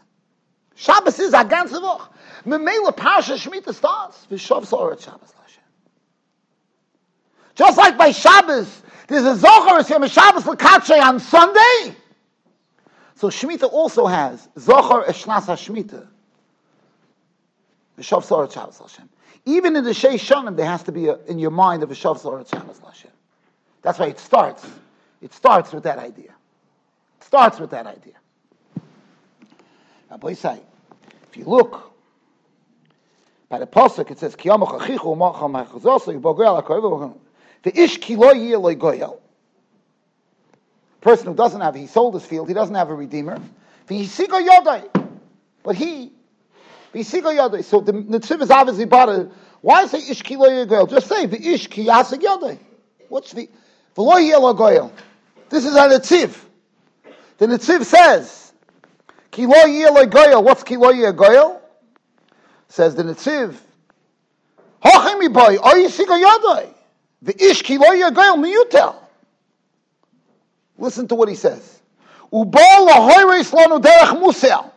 Shabbos 0.75 1.19
is 1.19 1.33
a 1.33 1.43
ganze 1.43 1.79
Woche. 1.79 2.07
Memela 2.45 2.95
Parsha 2.95 3.37
Shemitah 3.37 3.73
starts. 3.73 4.25
V'shav 4.31 4.65
Sorat 4.65 5.03
Shabbos. 5.03 5.33
Just 7.61 7.77
like 7.77 7.95
by 7.95 8.09
Shabbos, 8.09 8.81
there's 9.07 9.23
a 9.23 9.35
Zohar 9.35 9.83
Yom 9.87 10.07
Shabbos 10.07 10.47
L'Katshay 10.47 10.99
on 10.99 11.19
Sunday. 11.19 11.95
So 13.13 13.27
Shemitah 13.27 13.71
also 13.71 14.07
has 14.07 14.49
Zohar 14.57 15.03
Eshnas 15.03 15.45
HaShemitah. 15.45 16.07
V'shav 17.99 18.25
Sorat 18.25 18.51
Shabbos 18.51 18.79
Hashem. 18.79 19.07
Even 19.45 19.75
in 19.75 19.83
the 19.83 19.93
Shei 19.93 20.15
Shonim, 20.15 20.55
there 20.55 20.65
has 20.65 20.81
to 20.81 20.91
be 20.91 21.09
a, 21.09 21.17
in 21.27 21.37
your 21.37 21.51
mind 21.51 21.83
of 21.83 21.89
V'shav 21.89 22.19
Sorat 22.19 22.49
Shabbos 22.49 22.79
Hashem. 22.83 23.11
That's 23.83 23.99
why 23.99 24.07
it 24.07 24.17
starts. 24.17 24.65
It 25.21 25.31
starts 25.31 25.71
with 25.71 25.83
that 25.83 25.99
idea. 25.99 26.33
It 27.19 27.23
starts 27.23 27.59
with 27.59 27.69
that 27.69 27.85
idea. 27.85 28.15
Rabbi 30.09 30.33
say, 30.33 30.59
if 31.29 31.37
you 31.37 31.45
look 31.45 31.93
by 33.49 33.59
the 33.59 33.67
pasuk 33.67 34.09
it 34.09 34.17
says 34.17 34.35
kiyama 34.35 34.65
chachichu 34.65 35.15
macham 35.15 35.53
hachazosu 35.53 36.19
yibogoyal 36.19 36.63
hakoyv 36.63 37.13
the 37.63 37.79
ish 37.79 37.97
kilo 37.97 38.33
loy 38.33 38.75
goyal. 38.75 39.19
Person 41.01 41.27
who 41.27 41.33
doesn't 41.33 41.61
have, 41.61 41.75
he 41.75 41.87
sold 41.87 42.13
his 42.13 42.25
field, 42.25 42.47
he 42.47 42.53
doesn't 42.53 42.75
have 42.75 42.89
a 42.89 42.93
redeemer. 42.93 43.39
But 43.87 43.95
he. 45.75 46.11
So 46.93 46.99
the 46.99 47.93
netziv 47.93 48.41
is 48.41 48.51
obviously 48.51 48.83
it. 48.83 49.31
Why 49.61 49.85
say 49.87 49.99
ish 50.09 50.21
kilo 50.21 50.47
goyal? 50.65 50.89
Just 50.89 51.07
say 51.07 51.25
the 51.25 51.41
ish 51.41 51.69
kiyasig. 51.69 52.59
What's 53.09 53.31
the 53.33 53.49
v'lo 53.95 54.19
yelo? 54.19 54.91
This 55.49 55.65
is 55.65 55.75
a 55.75 55.87
netziv. 55.87 56.37
The 57.37 57.47
netziv 57.47 57.83
says 57.85 58.53
kilo 59.31 59.53
yelo 59.53 60.05
goyal. 60.05 60.43
What's 60.43 60.63
kilo 60.63 60.91
yelo 60.91 61.13
goyal? 61.13 61.57
Says 62.71 62.95
the 62.95 63.03
Netziv, 63.03 63.57
Hochemi 64.81 65.27
boy, 65.33 65.57
oyisiga 65.57 66.17
yadai. 66.23 66.73
The 67.21 67.35
ish 67.43 67.61
ki 67.61 67.77
miyutel. 67.77 68.95
Listen 70.77 71.07
to 71.07 71.15
what 71.15 71.29
he 71.29 71.35
says. 71.35 71.79
Ubol 72.33 72.87
lahoyres 72.87 73.51
lanu 73.51 73.81
derech 73.81 74.19
musel. 74.19 74.71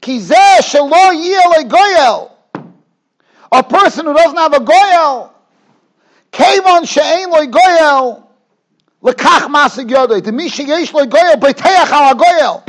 Ki 0.00 0.18
zeh 0.20 0.58
shelo 0.60 1.12
yiyel 1.12 1.68
goyel. 1.68 2.30
A 3.50 3.62
person 3.62 4.04
who 4.04 4.12
doesn't 4.12 4.36
have 4.36 4.52
a 4.52 4.60
goyel, 4.60 5.30
kevon 6.30 6.86
she'ein 6.86 7.30
lo 7.30 7.46
goyel, 7.46 8.26
lekach 9.02 9.48
masig 9.48 9.88
yodai. 9.88 10.22
The 10.22 10.32
mishi 10.32 10.64
yesh 10.64 10.92
lo 10.92 11.06
goyel, 11.06 11.36
beteach 11.36 11.90
al 11.90 12.14
goyel. 12.14 12.62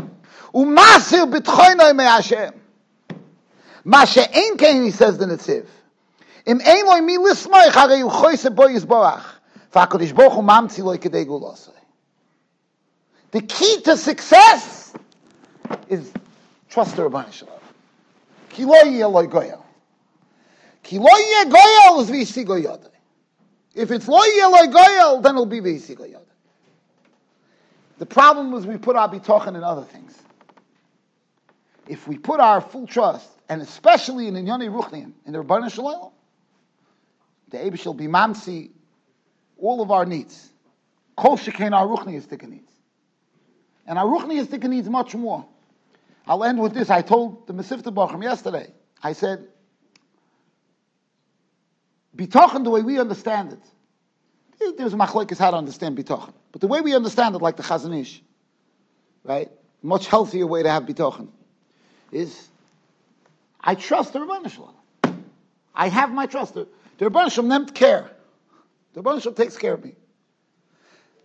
Umasir 0.53 1.30
bitchoinoi 1.30 1.95
me 1.95 2.03
Hashem. 2.05 2.53
Masha 3.84 4.21
ein 4.34 4.55
kein, 4.55 4.84
he 4.84 4.91
says 4.91 5.17
the 5.17 5.25
Netziv. 5.25 5.65
Im 6.50 6.58
mi 7.06 7.18
lismoich, 7.18 7.74
hare 7.74 8.00
yu 8.00 8.10
choyse 8.10 8.50
boi 8.50 8.74
yizborach. 8.74 9.39
Fakodish 9.72 10.14
bochu 10.14 10.41
mamtzi 10.41 10.84
loy 10.84 10.97
kedei 10.97 11.26
gulosoi. 11.26 11.74
The 13.30 13.41
key 13.41 13.82
to 13.82 13.95
success 13.95 14.93
is 15.88 16.12
trust 16.70 16.95
the 16.95 17.04
Rabban 17.04 17.32
Shalom. 17.32 17.54
Ki 18.50 18.66
lo. 18.66 19.24
Ki 20.82 20.97
lo. 20.97 22.80
If 23.76 23.91
it's 23.91 24.08
lo 24.08 24.24
yeh 24.24 24.47
loy 24.47 24.68
goyel, 24.74 25.22
then 25.22 25.36
it'll 25.36 25.45
be 25.45 25.62
v'yisi 25.62 25.95
goyodai. 25.95 26.26
The 28.00 28.08
problem 28.08 28.56
is 28.56 28.66
we 28.66 28.78
put 28.78 28.95
our 28.95 29.08
bitochen 29.08 29.56
in 29.56 29.64
other 29.64 29.84
things. 29.84 30.18
If 31.88 32.08
we 32.08 32.18
put 32.18 32.39
our 32.39 32.60
full 32.60 32.88
trust 32.88 33.30
and 33.50 33.62
especially 33.62 34.28
in 34.28 34.34
Inyani 34.34 34.70
Ruchnian, 34.70 35.12
in 35.28 35.34
the 35.34 35.43
Rabbanah 35.43 35.72
Shalom, 35.72 36.12
the 37.50 37.58
Abish 37.58 37.82
shall 37.82 37.93
be 37.93 38.08
mamsi 38.08 38.72
all 39.58 39.82
of 39.82 39.91
our 39.91 40.06
needs. 40.06 40.50
Kol 41.16 41.38
shekain 41.38 41.74
our 41.74 41.86
Ruchniistic 41.86 42.47
needs. 42.47 42.72
And 43.86 43.97
our 43.97 44.06
Ruchniistic 44.06 44.64
needs 44.64 44.89
much 44.89 45.16
more. 45.16 45.45
I'll 46.28 46.43
end 46.43 46.60
with 46.60 46.74
this. 46.74 46.89
I 46.89 47.02
told 47.02 47.47
the 47.47 47.54
Mesivta 47.54 47.93
Bachram 47.93 48.24
yesterday, 48.24 48.72
I 49.02 49.14
said, 49.14 49.47
Bitochen, 52.16 52.64
the 52.64 52.70
way 52.70 52.82
we 52.82 53.00
understand 53.00 53.54
it, 53.54 54.78
there's 54.78 54.93
machlekes 54.93 55.38
how 55.38 55.52
to 55.52 55.58
understand 55.58 55.97
bitochen. 55.97 56.34
But 56.52 56.62
the 56.62 56.68
way 56.68 56.82
we 56.82 56.93
understand 56.93 57.36
it, 57.36 57.41
like 57.41 57.56
the 57.56 57.64
Chazon 57.64 57.97
Ish, 58.00 58.22
right? 59.24 59.50
Much 59.82 60.08
healthier 60.08 60.45
way 60.45 60.64
to 60.64 60.70
have 60.70 60.84
bitochen 60.84 61.30
is 62.12 62.50
I 63.62 63.76
trust 63.76 64.14
the 64.14 64.20
Shalom. 64.50 64.76
I 65.74 65.88
have 65.88 66.12
my 66.12 66.26
trust. 66.26 66.58
The, 67.00 67.10
Rebbeinu 67.10 67.32
Shalom 67.32 67.66
care. 67.68 68.12
The 68.93 69.02
Rebbeinu 69.02 69.36
takes 69.36 69.58
care 69.58 69.74
of 69.74 69.84
me. 69.84 69.95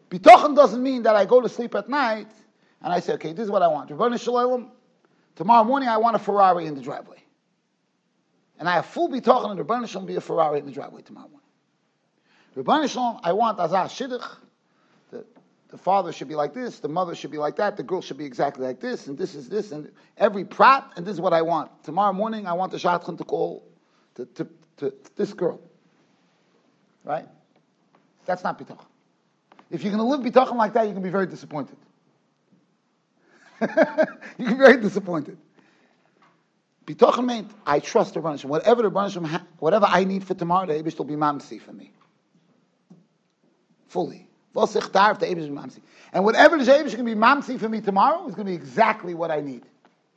Bitochen 0.09 0.55
doesn't 0.55 0.83
mean 0.83 1.03
that 1.03 1.17
I 1.17 1.25
go 1.25 1.41
to 1.41 1.49
sleep 1.49 1.75
at 1.75 1.89
night 1.89 2.29
and 2.81 2.93
I 2.93 3.01
say, 3.01 3.15
okay, 3.15 3.33
this 3.33 3.45
is 3.45 3.51
what 3.51 3.63
I 3.63 3.67
want. 3.67 3.91
Rebbeinu 3.91 4.19
Shalom, 4.19 4.71
tomorrow 5.35 5.65
morning 5.65 5.89
I 5.89 5.97
want 5.97 6.15
a 6.15 6.21
Ferrari 6.21 6.67
in 6.67 6.77
the 6.77 6.81
driveway. 6.81 7.19
And 8.61 8.69
I 8.69 8.75
have 8.75 8.87
full 8.87 9.09
bitochen 9.09 9.51
and 9.51 9.61
Rebbeinu 9.61 9.89
Shalom 9.89 10.07
be 10.07 10.15
a 10.15 10.21
Ferrari 10.21 10.61
in 10.61 10.67
the 10.67 10.73
driveway 10.73 11.03
tomorrow 11.03 11.29
morning. 11.29 11.41
Rebbeinu 12.57 12.89
Shalom, 12.89 13.19
I 13.25 13.33
want 13.33 13.59
azah 13.59 13.89
shidduch, 13.89 14.37
the 15.11 15.79
father 15.79 16.13
should 16.13 16.29
be 16.29 16.37
like 16.37 16.55
this, 16.55 16.79
the 16.79 16.89
mother 16.89 17.17
should 17.17 17.33
be 17.33 17.39
like 17.39 17.57
that, 17.57 17.77
the 17.77 17.83
girl 17.83 18.01
should 18.01 18.17
be 18.17 18.25
exactly 18.25 18.65
like 18.65 18.79
this, 18.79 19.09
and 19.09 19.19
this 19.19 19.35
is 19.35 19.49
this, 19.49 19.73
and 19.73 19.91
every 20.19 20.45
prat, 20.45 20.89
and 20.95 21.05
this 21.05 21.15
is 21.15 21.21
what 21.21 21.33
I 21.33 21.43
want. 21.43 21.83
Tomorrow 21.83 22.13
morning, 22.13 22.47
I 22.47 22.53
want 22.53 22.71
the 22.71 22.79
shadchan 22.79 23.19
to 23.19 23.25
call 23.25 23.67
to, 24.15 24.25
to, 24.25 24.49
to, 24.79 24.95
this 25.17 25.33
girl. 25.33 25.61
Right? 27.05 27.27
That's 28.27 28.43
not 28.43 28.59
bitachon. 28.59 28.87
If 29.71 29.83
you're 29.83 29.93
going 29.93 30.05
to 30.05 30.09
live 30.09 30.21
bitachon 30.21 30.57
like 30.57 30.73
that, 30.75 30.83
going 30.85 30.95
to 30.95 31.01
be 31.01 31.11
very 31.11 31.27
disappointed. 31.27 31.77
you 33.61 33.67
can 34.47 34.49
be 34.49 34.55
very 34.55 34.81
disappointed. 34.81 35.39
Bitachon 36.87 37.25
means 37.25 37.53
I 37.67 37.81
trust 37.81 38.15
the 38.15 38.21
Rebbeinu 38.21 38.45
Whatever 38.45 38.83
the 38.83 38.91
Rebbeinu 38.91 39.43
whatever 39.59 39.87
I 39.89 40.05
need 40.05 40.25
for 40.25 40.35
tomorrow, 40.35 40.67
the 40.67 40.75
Abish 40.75 40.99
will 40.99 41.07
be 41.07 41.15
mamsi 41.15 41.61
for 41.61 41.73
me. 41.73 41.93
Fully. 43.89 44.29
And 44.55 46.25
whatever 46.25 46.59
the 46.59 46.65
Shevish 46.65 46.95
can 46.95 47.05
be 47.05 47.15
mamsi 47.15 47.59
for 47.59 47.69
me 47.69 47.81
tomorrow 47.81 48.29
is 48.29 48.35
going 48.35 48.47
to 48.47 48.53
be 48.53 48.55
exactly 48.55 49.15
what 49.15 49.31
I 49.31 49.41
need. 49.41 49.63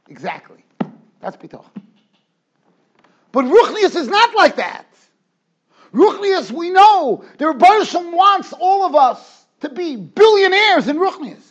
Exactly. 0.09 0.63
That's 1.21 1.37
pitoch. 1.37 1.65
But 3.37 3.45
Ruchnius 3.45 3.95
is 3.95 4.07
not 4.07 4.33
like 4.33 4.55
that. 4.55 4.87
Ruchnius, 5.93 6.49
we 6.49 6.71
know, 6.71 7.23
the 7.37 7.45
Rebbeinu 7.45 8.11
wants 8.11 8.51
all 8.51 8.83
of 8.83 8.95
us 8.95 9.45
to 9.59 9.69
be 9.69 9.95
billionaires 9.95 10.87
in 10.87 10.97
Ruchnius. 10.97 11.47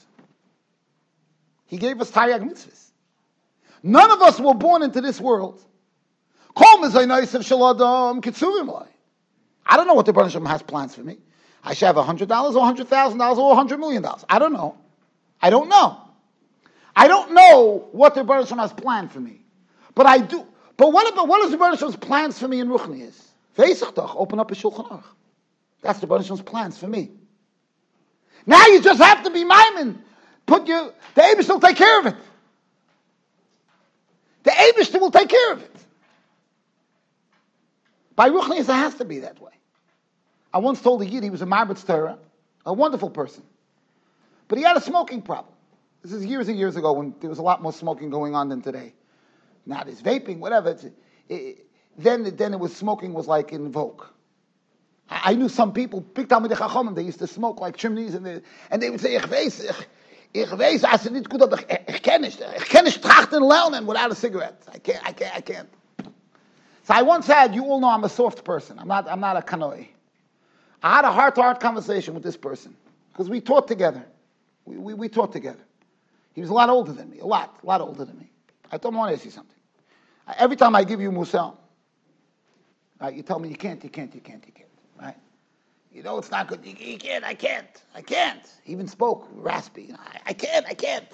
He 1.66 1.76
gave 1.76 2.00
us 2.00 2.10
Taryag 2.10 2.42
mitzvahs. 2.42 2.90
None 3.84 4.10
of 4.10 4.20
us 4.20 4.40
were 4.40 4.54
born 4.54 4.82
into 4.82 5.00
this 5.00 5.20
world. 5.20 5.62
I 6.56 6.76
don't 6.80 6.80
know 9.86 9.94
what 9.94 10.06
the 10.06 10.12
Rebbeinu 10.12 10.44
has 10.44 10.62
plans 10.62 10.92
for 10.92 11.04
me. 11.04 11.18
I 11.62 11.72
should 11.72 11.86
have 11.86 11.94
$100 11.94 12.20
or 12.22 12.74
$100,000 12.74 13.36
or 13.38 13.54
$100 13.54 13.78
million. 13.78 14.04
I 14.28 14.40
don't 14.40 14.52
know. 14.52 14.76
I 15.40 15.50
don't 15.50 15.68
know. 15.68 16.00
I 16.96 17.06
don't 17.06 17.32
know 17.32 17.86
what 17.92 18.16
the 18.16 18.24
Rebbe 18.24 18.44
has 18.56 18.72
planned 18.72 19.12
for 19.12 19.20
me. 19.20 19.42
But 19.94 20.06
I 20.06 20.18
do. 20.18 20.48
But 20.76 20.92
what, 20.92 21.12
about, 21.12 21.28
what 21.28 21.42
is 21.44 21.50
the 21.50 21.58
Rebbe 21.58 21.98
plans 21.98 22.38
for 22.38 22.48
me 22.48 22.60
in 22.60 22.68
Ruchni 22.68 23.02
is? 23.02 23.32
Open 23.58 24.38
up 24.38 24.50
a 24.50 24.54
Shulchan 24.54 24.90
Aruch. 24.90 25.04
That's 25.80 26.00
the 26.00 26.06
Baruch 26.06 26.44
plans 26.44 26.76
for 26.76 26.88
me. 26.88 27.10
Now 28.44 28.64
you 28.66 28.80
just 28.80 29.00
have 29.00 29.24
to 29.24 29.30
be 29.30 29.44
miming. 29.44 29.98
Put 30.44 30.68
your, 30.68 30.92
the 31.14 31.20
Abish 31.22 31.48
will 31.48 31.60
take 31.60 31.76
care 31.76 32.00
of 32.00 32.06
it. 32.06 32.16
The 34.44 34.50
Abish 34.50 34.98
will 35.00 35.10
take 35.10 35.28
care 35.28 35.52
of 35.52 35.62
it. 35.62 35.76
By 38.14 38.30
Ruchnius, 38.30 38.60
it 38.60 38.66
has 38.66 38.94
to 38.96 39.04
be 39.04 39.20
that 39.20 39.40
way. 39.40 39.52
I 40.52 40.58
once 40.58 40.80
told 40.80 41.02
a 41.02 41.06
Yid 41.06 41.22
he 41.22 41.30
was 41.30 41.42
a 41.42 41.46
Marbitz 41.46 41.86
Torah, 41.86 42.18
a 42.64 42.72
wonderful 42.72 43.10
person. 43.10 43.42
But 44.48 44.58
he 44.58 44.64
had 44.64 44.76
a 44.76 44.80
smoking 44.80 45.22
problem. 45.22 45.52
This 46.02 46.12
is 46.12 46.24
years 46.24 46.48
and 46.48 46.56
years 46.58 46.76
ago 46.76 46.92
when 46.92 47.14
there 47.20 47.28
was 47.28 47.38
a 47.38 47.42
lot 47.42 47.62
more 47.62 47.72
smoking 47.72 48.10
going 48.10 48.34
on 48.34 48.48
than 48.48 48.62
today. 48.62 48.94
Now 49.66 49.82
there's 49.84 50.00
vaping, 50.00 50.38
whatever. 50.38 50.70
It, 50.70 50.92
it, 51.28 51.66
then, 51.98 52.34
then 52.36 52.54
it 52.54 52.60
was 52.60 52.74
smoking 52.74 53.12
was 53.12 53.26
like 53.26 53.52
in 53.52 53.72
vogue. 53.72 54.04
I, 55.10 55.32
I 55.32 55.34
knew 55.34 55.48
some 55.48 55.72
people, 55.72 56.00
big 56.00 56.30
with 56.30 56.50
the 56.50 56.92
they 56.94 57.02
used 57.02 57.18
to 57.18 57.26
smoke 57.26 57.60
like 57.60 57.76
chimneys 57.76 58.14
and 58.14 58.24
they, 58.24 58.40
and 58.70 58.80
they 58.82 58.90
would 58.90 59.00
say, 59.00 59.16
ich 59.16 59.22
weiß, 59.22 59.64
ich, 59.64 59.86
ich 60.32 60.48
weiß, 60.48 60.84
als 60.84 61.04
het 61.04 61.12
niet 61.12 61.28
goed 61.30 61.42
op, 61.42 61.54
ich, 61.54 61.78
ich 61.88 62.02
kann 62.02 62.20
nicht, 62.20 62.40
ich 62.40 62.68
kann 62.68 62.84
nicht 62.84 63.02
trachten 63.02 63.42
lernen 63.42 63.86
without 63.86 64.10
a 64.10 64.14
cigarette. 64.14 64.56
I 64.72 64.78
can't, 64.78 65.02
I 65.08 65.12
can't, 65.12 65.36
I 65.36 65.40
can't. 65.40 65.68
So 66.84 66.94
I 66.94 67.02
once 67.02 67.26
had, 67.26 67.54
you 67.54 67.64
all 67.64 67.80
know 67.80 67.88
I'm 67.88 68.04
a 68.04 68.08
soft 68.08 68.44
person. 68.44 68.78
I'm 68.78 68.86
not, 68.86 69.08
I'm 69.08 69.20
not 69.20 69.36
a 69.36 69.40
kanoi. 69.40 69.88
I 70.82 70.96
had 70.96 71.04
a 71.04 71.10
heart-to-heart 71.10 71.58
conversation 71.58 72.14
with 72.14 72.22
this 72.22 72.36
person 72.36 72.76
because 73.12 73.28
we 73.28 73.40
taught 73.40 73.66
together. 73.66 74.04
We, 74.66 74.76
we, 74.76 74.94
we 74.94 75.08
taught 75.08 75.32
together. 75.32 75.64
He 76.34 76.40
was 76.40 76.50
a 76.50 76.54
lot 76.54 76.68
older 76.68 76.92
than 76.92 77.10
me, 77.10 77.18
a 77.20 77.26
lot, 77.26 77.58
a 77.62 77.66
lot 77.66 77.80
older 77.80 78.04
than 78.04 78.18
me. 78.18 78.30
I 78.70 78.78
told 78.78 78.94
him, 78.94 78.98
I 78.98 79.00
want 79.00 79.10
to 79.10 79.16
ask 79.16 79.24
you 79.24 79.30
something. 79.30 79.55
Every 80.36 80.56
time 80.56 80.74
I 80.74 80.84
give 80.84 81.00
you 81.00 81.10
musel, 81.12 81.56
right, 83.00 83.14
you 83.14 83.22
tell 83.22 83.38
me 83.38 83.48
you 83.48 83.56
can't, 83.56 83.82
you 83.84 83.90
can't, 83.90 84.14
you 84.14 84.20
can't, 84.20 84.44
you 84.44 84.52
can't, 84.52 84.68
right? 85.00 85.16
You 85.92 86.02
know 86.02 86.18
it's 86.18 86.30
not 86.30 86.48
good. 86.48 86.60
You, 86.64 86.74
you 86.78 86.98
can't, 86.98 87.24
I 87.24 87.34
can't, 87.34 87.82
I 87.94 88.02
can't. 88.02 88.42
He 88.64 88.72
even 88.72 88.88
spoke 88.88 89.28
raspy. 89.34 89.82
You 89.82 89.92
know, 89.92 90.00
I, 90.00 90.30
I, 90.30 90.32
can't, 90.32 90.66
I 90.66 90.74
can't. 90.74 91.08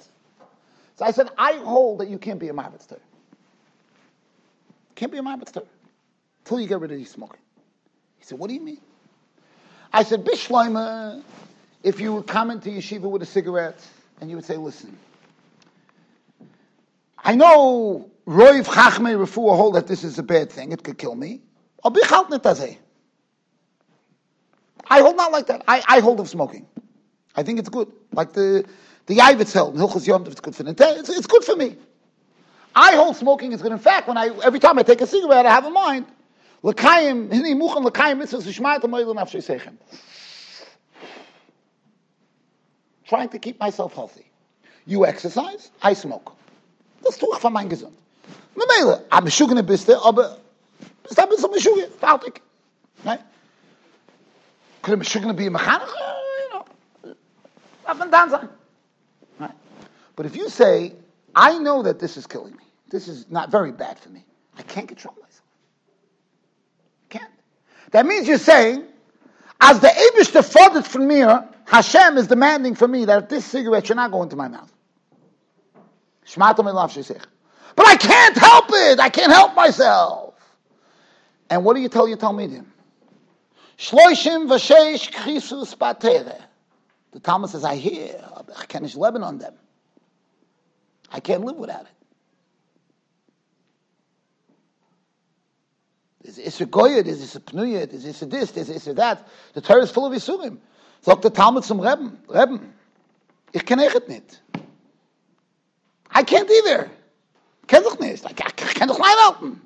So 0.95 1.05
I 1.05 1.11
said, 1.11 1.29
I 1.37 1.53
hold 1.53 1.99
that 1.99 2.09
you 2.09 2.17
can't 2.17 2.39
be 2.39 2.49
a 2.49 2.53
Marbitz 2.53 2.95
Can't 4.95 5.11
be 5.11 5.19
a 5.19 5.21
Marbitz 5.21 5.55
until 6.43 6.59
you 6.59 6.67
get 6.67 6.79
rid 6.79 6.91
of 6.91 6.97
these 6.97 7.11
smoking. 7.11 7.39
He 8.17 8.25
said, 8.25 8.39
what 8.39 8.47
do 8.47 8.55
you 8.55 8.61
mean? 8.61 8.81
I 9.91 10.03
said, 10.03 10.25
Bishleima, 10.25 11.23
if 11.83 11.99
you 11.99 12.15
would 12.15 12.27
come 12.27 12.51
into 12.51 12.69
yeshiva 12.69 13.09
with 13.09 13.21
a 13.21 13.25
cigarette 13.27 13.85
and 14.19 14.29
you 14.29 14.35
would 14.35 14.45
say, 14.45 14.57
listen, 14.57 14.97
I 17.23 17.35
know 17.35 18.09
Roiv 18.27 18.65
Chachme 18.65 19.15
Refuah 19.17 19.57
hold 19.57 19.75
that 19.75 19.87
this 19.87 20.03
is 20.03 20.17
a 20.17 20.23
bad 20.23 20.51
thing, 20.51 20.71
it 20.71 20.83
could 20.83 20.97
kill 20.97 21.15
me. 21.15 21.41
I 21.83 21.89
hold 24.99 25.17
not 25.17 25.31
like 25.31 25.47
that. 25.47 25.63
I, 25.67 25.83
I 25.87 25.99
hold 25.99 26.19
of 26.19 26.29
smoking. 26.29 26.65
I 27.35 27.43
think 27.43 27.59
it's 27.59 27.69
good. 27.69 27.91
Like 28.11 28.33
the 28.33 28.65
the 29.05 29.17
Yavitz 29.17 29.51
held, 29.53 29.75
Hilchos 29.75 30.07
Yom 30.07 30.25
it's 30.25 30.39
good 30.39 30.55
for 30.55 30.63
it's, 30.65 31.09
it's 31.09 31.27
good 31.27 31.43
for 31.43 31.55
me. 31.55 31.75
I 32.75 32.95
hold 32.95 33.17
smoking 33.17 33.51
is 33.51 33.61
good. 33.61 33.71
In 33.71 33.79
fact, 33.79 34.07
when 34.07 34.17
I 34.17 34.29
every 34.43 34.59
time 34.59 34.79
I 34.79 34.83
take 34.83 35.01
a 35.01 35.07
cigarette, 35.07 35.45
I 35.45 35.51
have 35.51 35.65
a 35.65 35.69
mind. 35.69 36.05
Trying 43.05 43.29
to 43.29 43.39
keep 43.39 43.59
myself 43.59 43.93
healthy. 43.93 44.31
You 44.85 45.05
exercise, 45.05 45.71
I 45.81 45.93
smoke. 45.93 46.31
Das 47.03 47.17
tue 47.17 47.27
ich 47.33 47.39
von 47.39 47.51
meinem 47.51 47.69
Gesund. 47.69 47.97
Aber 49.09 49.29
Schugene 49.29 49.63
bist 49.63 49.87
du, 49.87 50.03
aber 50.03 50.37
bist 51.03 51.17
du 51.17 51.21
ein 51.21 51.29
bisschen 51.29 51.59
Schugene, 51.59 51.87
fertig. 51.87 52.41
Right? 53.05 53.19
Could 54.81 54.99
a 54.99 55.03
Schugene 55.03 55.33
be 55.35 55.47
a 55.47 55.51
mechanic? 55.51 55.87
You 55.87 56.49
know, 56.51 57.15
up 57.85 58.01
and 58.01 58.11
down 58.11 58.49
Right? 59.39 59.51
But 60.15 60.25
if 60.25 60.35
you 60.35 60.49
say, 60.49 60.93
I 61.35 61.57
know 61.59 61.83
that 61.83 61.99
this 61.99 62.17
is 62.17 62.25
killing 62.27 62.53
me, 62.53 62.63
this 62.89 63.07
is 63.07 63.29
not 63.29 63.49
very 63.51 63.71
bad 63.71 63.99
for 63.99 64.09
me, 64.09 64.25
I 64.57 64.63
can't 64.63 64.87
control 64.87 65.15
myself. 65.15 65.41
I 67.09 67.17
can't. 67.17 67.31
That 67.91 68.05
means 68.05 68.27
you're 68.27 68.37
saying, 68.37 68.83
as 69.61 69.79
the 69.79 69.87
Abish 69.87 70.31
the 70.33 70.83
from 70.83 71.07
me, 71.07 71.23
Hashem 71.65 72.17
is 72.17 72.27
demanding 72.27 72.75
from 72.75 72.91
me 72.91 73.05
that 73.05 73.29
this 73.29 73.45
cigarette 73.45 73.87
should 73.87 73.95
not 73.95 74.11
go 74.11 74.23
into 74.23 74.35
my 74.35 74.47
mouth. 74.47 74.71
But 77.75 77.87
I 77.87 77.95
can't 77.95 78.37
help 78.37 78.65
it. 78.69 78.99
I 78.99 79.09
can't 79.09 79.31
help 79.31 79.55
myself. 79.55 80.35
And 81.49 81.63
what 81.63 81.75
do 81.75 81.81
you 81.81 81.89
tell 81.89 82.07
your 82.07 82.17
Talmidim? 82.17 82.65
Shloishim 83.77 84.47
v'sheish 84.47 85.11
krisus 85.11 85.75
patere. 85.75 86.41
The 87.11 87.19
Talmud 87.19 87.49
says, 87.49 87.63
I 87.63 87.75
hear, 87.75 88.23
I 88.57 88.65
can't 88.65 88.95
live 88.95 89.15
on 89.15 89.37
them. 89.37 89.53
I 91.11 91.19
can't 91.19 91.43
live 91.43 91.57
without 91.57 91.81
it. 91.81 91.87
There's 96.23 96.39
Isser 96.39 96.69
Goya, 96.69 97.03
there's 97.03 97.21
Isser 97.21 97.41
Pnuya, 97.41 97.89
there's 97.89 98.05
Isser 98.05 98.29
this, 98.29 98.51
there's 98.51 98.69
Isser 98.69 98.95
that. 98.95 99.27
The 99.53 99.61
Torah 99.61 99.83
is 99.83 99.91
full 99.91 100.05
of 100.05 100.13
Isurim. 100.13 100.57
Sagt 101.01 101.21
der 101.23 101.31
Talmud 101.31 101.65
zum 101.65 101.81
Reben, 101.81 102.17
Reben, 102.29 102.73
ich 103.51 103.65
kenne 103.65 103.85
es 103.85 104.07
nicht. 104.07 104.41
I 106.09 106.23
can't 106.23 106.49
either. 106.49 106.89
Kenn 107.67 107.83
doch 107.83 107.99
nicht. 107.99 108.25
I 108.25 108.33
kann 108.33 108.87
doch 108.87 108.97
klein 108.97 109.15
halten. 109.25 109.61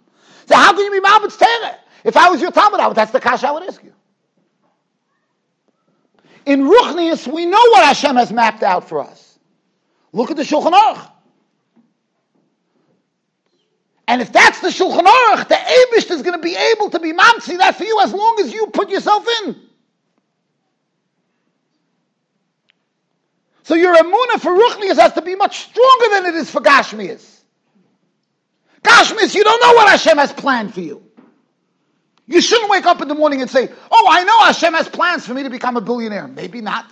So 0.47 0.55
how 0.55 0.73
can 0.73 0.85
you 0.85 0.91
be 0.91 1.01
Malbit's 1.01 1.37
Tere? 1.37 1.77
If 2.03 2.15
I 2.15 2.29
was 2.29 2.41
your 2.41 2.51
Talmud, 2.51 2.79
I 2.79 2.87
would, 2.87 2.95
that's 2.95 3.11
the 3.11 3.19
kasha 3.19 3.47
I 3.47 3.51
would 3.51 3.63
ask 3.63 3.83
you. 3.83 3.93
In 6.45 6.63
Ruchnius, 6.63 7.27
we 7.31 7.45
know 7.45 7.59
what 7.71 7.85
Hashem 7.85 8.15
has 8.15 8.31
mapped 8.31 8.63
out 8.63 8.87
for 8.87 9.01
us. 9.01 9.37
Look 10.13 10.31
at 10.31 10.37
the 10.37 10.43
Shulchan 10.43 10.71
Aruch. 10.71 11.11
And 14.07 14.21
if 14.21 14.31
that's 14.31 14.61
the 14.61 14.69
Shulchan 14.69 15.03
Aruch, 15.03 15.49
the 15.49 15.55
Abish 15.55 16.09
is 16.09 16.21
going 16.21 16.39
to 16.39 16.41
be 16.41 16.55
able 16.55 16.89
to 16.91 16.99
be 16.99 17.11
mamsi 17.11 17.57
that 17.57 17.75
for 17.75 17.83
you 17.83 17.99
as 18.01 18.13
long 18.13 18.37
as 18.39 18.53
you 18.53 18.67
put 18.67 18.89
yourself 18.89 19.27
in. 19.43 19.57
So 23.63 23.75
your 23.75 23.93
emuna 23.97 24.39
for 24.39 24.51
Ruchnius 24.51 24.97
has 24.97 25.11
to 25.13 25.21
be 25.21 25.35
much 25.35 25.65
stronger 25.65 26.09
than 26.11 26.25
it 26.27 26.35
is 26.35 26.49
for 26.49 26.61
Gashmias. 26.61 27.36
Gashmias, 28.87 29.35
you 29.35 29.43
don't 29.43 29.61
know 29.61 29.73
what 29.73 29.89
Hashem 29.89 30.17
has 30.17 30.31
planned 30.31 30.73
for 30.73 30.81
you. 30.81 31.03
You 32.25 32.41
shouldn't 32.41 32.69
wake 32.69 32.85
up 32.85 33.01
in 33.01 33.07
the 33.07 33.15
morning 33.15 33.41
and 33.41 33.49
say, 33.49 33.69
Oh, 33.89 34.07
I 34.09 34.23
know 34.23 34.43
Hashem 34.43 34.73
has 34.73 34.87
plans 34.89 35.25
for 35.25 35.33
me 35.33 35.43
to 35.43 35.49
become 35.49 35.77
a 35.77 35.81
billionaire. 35.81 36.27
Maybe 36.27 36.61
not. 36.61 36.89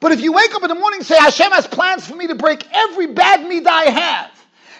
But 0.00 0.12
if 0.12 0.20
you 0.20 0.32
wake 0.32 0.54
up 0.54 0.62
in 0.62 0.68
the 0.68 0.74
morning 0.74 1.00
and 1.00 1.06
say, 1.06 1.18
Hashem 1.18 1.50
has 1.52 1.66
plans 1.66 2.06
for 2.06 2.14
me 2.14 2.28
to 2.28 2.34
break 2.34 2.66
every 2.72 3.08
bad 3.08 3.40
midah 3.40 3.66
I 3.66 3.84
have, 3.84 4.30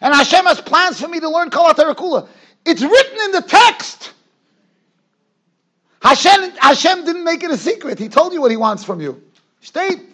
and 0.00 0.14
Hashem 0.14 0.44
has 0.44 0.60
plans 0.60 1.00
for 1.00 1.08
me 1.08 1.18
to 1.20 1.28
learn 1.28 1.50
Kol 1.50 1.72
Kula, 1.74 2.28
it's 2.64 2.82
written 2.82 3.18
in 3.24 3.32
the 3.32 3.42
text. 3.42 4.12
Hashem, 6.00 6.52
Hashem 6.58 7.04
didn't 7.04 7.24
make 7.24 7.42
it 7.42 7.50
a 7.50 7.56
secret. 7.56 7.98
He 7.98 8.08
told 8.08 8.32
you 8.32 8.40
what 8.40 8.52
he 8.52 8.56
wants 8.56 8.84
from 8.84 9.00
you. 9.00 9.20
Steht. 9.62 10.04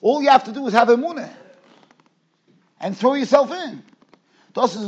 All 0.00 0.20
you 0.20 0.30
have 0.30 0.44
to 0.44 0.52
do 0.52 0.66
is 0.66 0.72
have 0.72 0.88
emunah 0.88 1.32
and 2.80 2.96
throw 2.96 3.14
yourself 3.14 3.50
in. 3.50 3.82
The 4.54 4.66
sphere, 4.66 4.86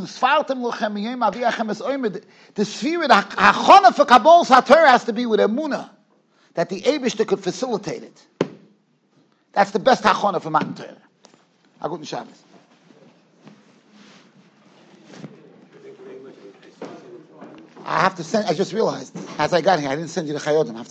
the 3.07 3.15
hachona 3.15 3.95
for 3.95 4.05
Kabbal's 4.05 4.49
HaTorah 4.49 4.89
has 4.89 5.05
to 5.05 5.13
be 5.13 5.27
with 5.27 5.39
emunah, 5.41 5.91
that 6.55 6.69
the 6.69 6.81
Abishter 6.81 7.27
could 7.27 7.41
facilitate 7.41 8.03
it. 8.03 8.27
That's 9.53 9.71
the 9.71 9.79
best 9.79 10.03
hachona 10.03 10.43
for 10.43 10.51
Matan 10.51 10.75
Torah. 10.75 10.97
Aguten 11.83 12.07
Shabbos. 12.07 12.43
I 17.85 18.01
have 18.01 18.15
to 18.17 18.25
send, 18.25 18.47
I 18.47 18.55
just 18.55 18.73
realized, 18.73 19.17
as 19.39 19.53
I 19.53 19.61
got 19.61 19.81
here, 19.81 19.89
I 19.89 19.97
didn't 19.97 20.11
send 20.11 20.29
you 20.29 20.35
the 20.35 20.39
Chayotim. 20.41 20.87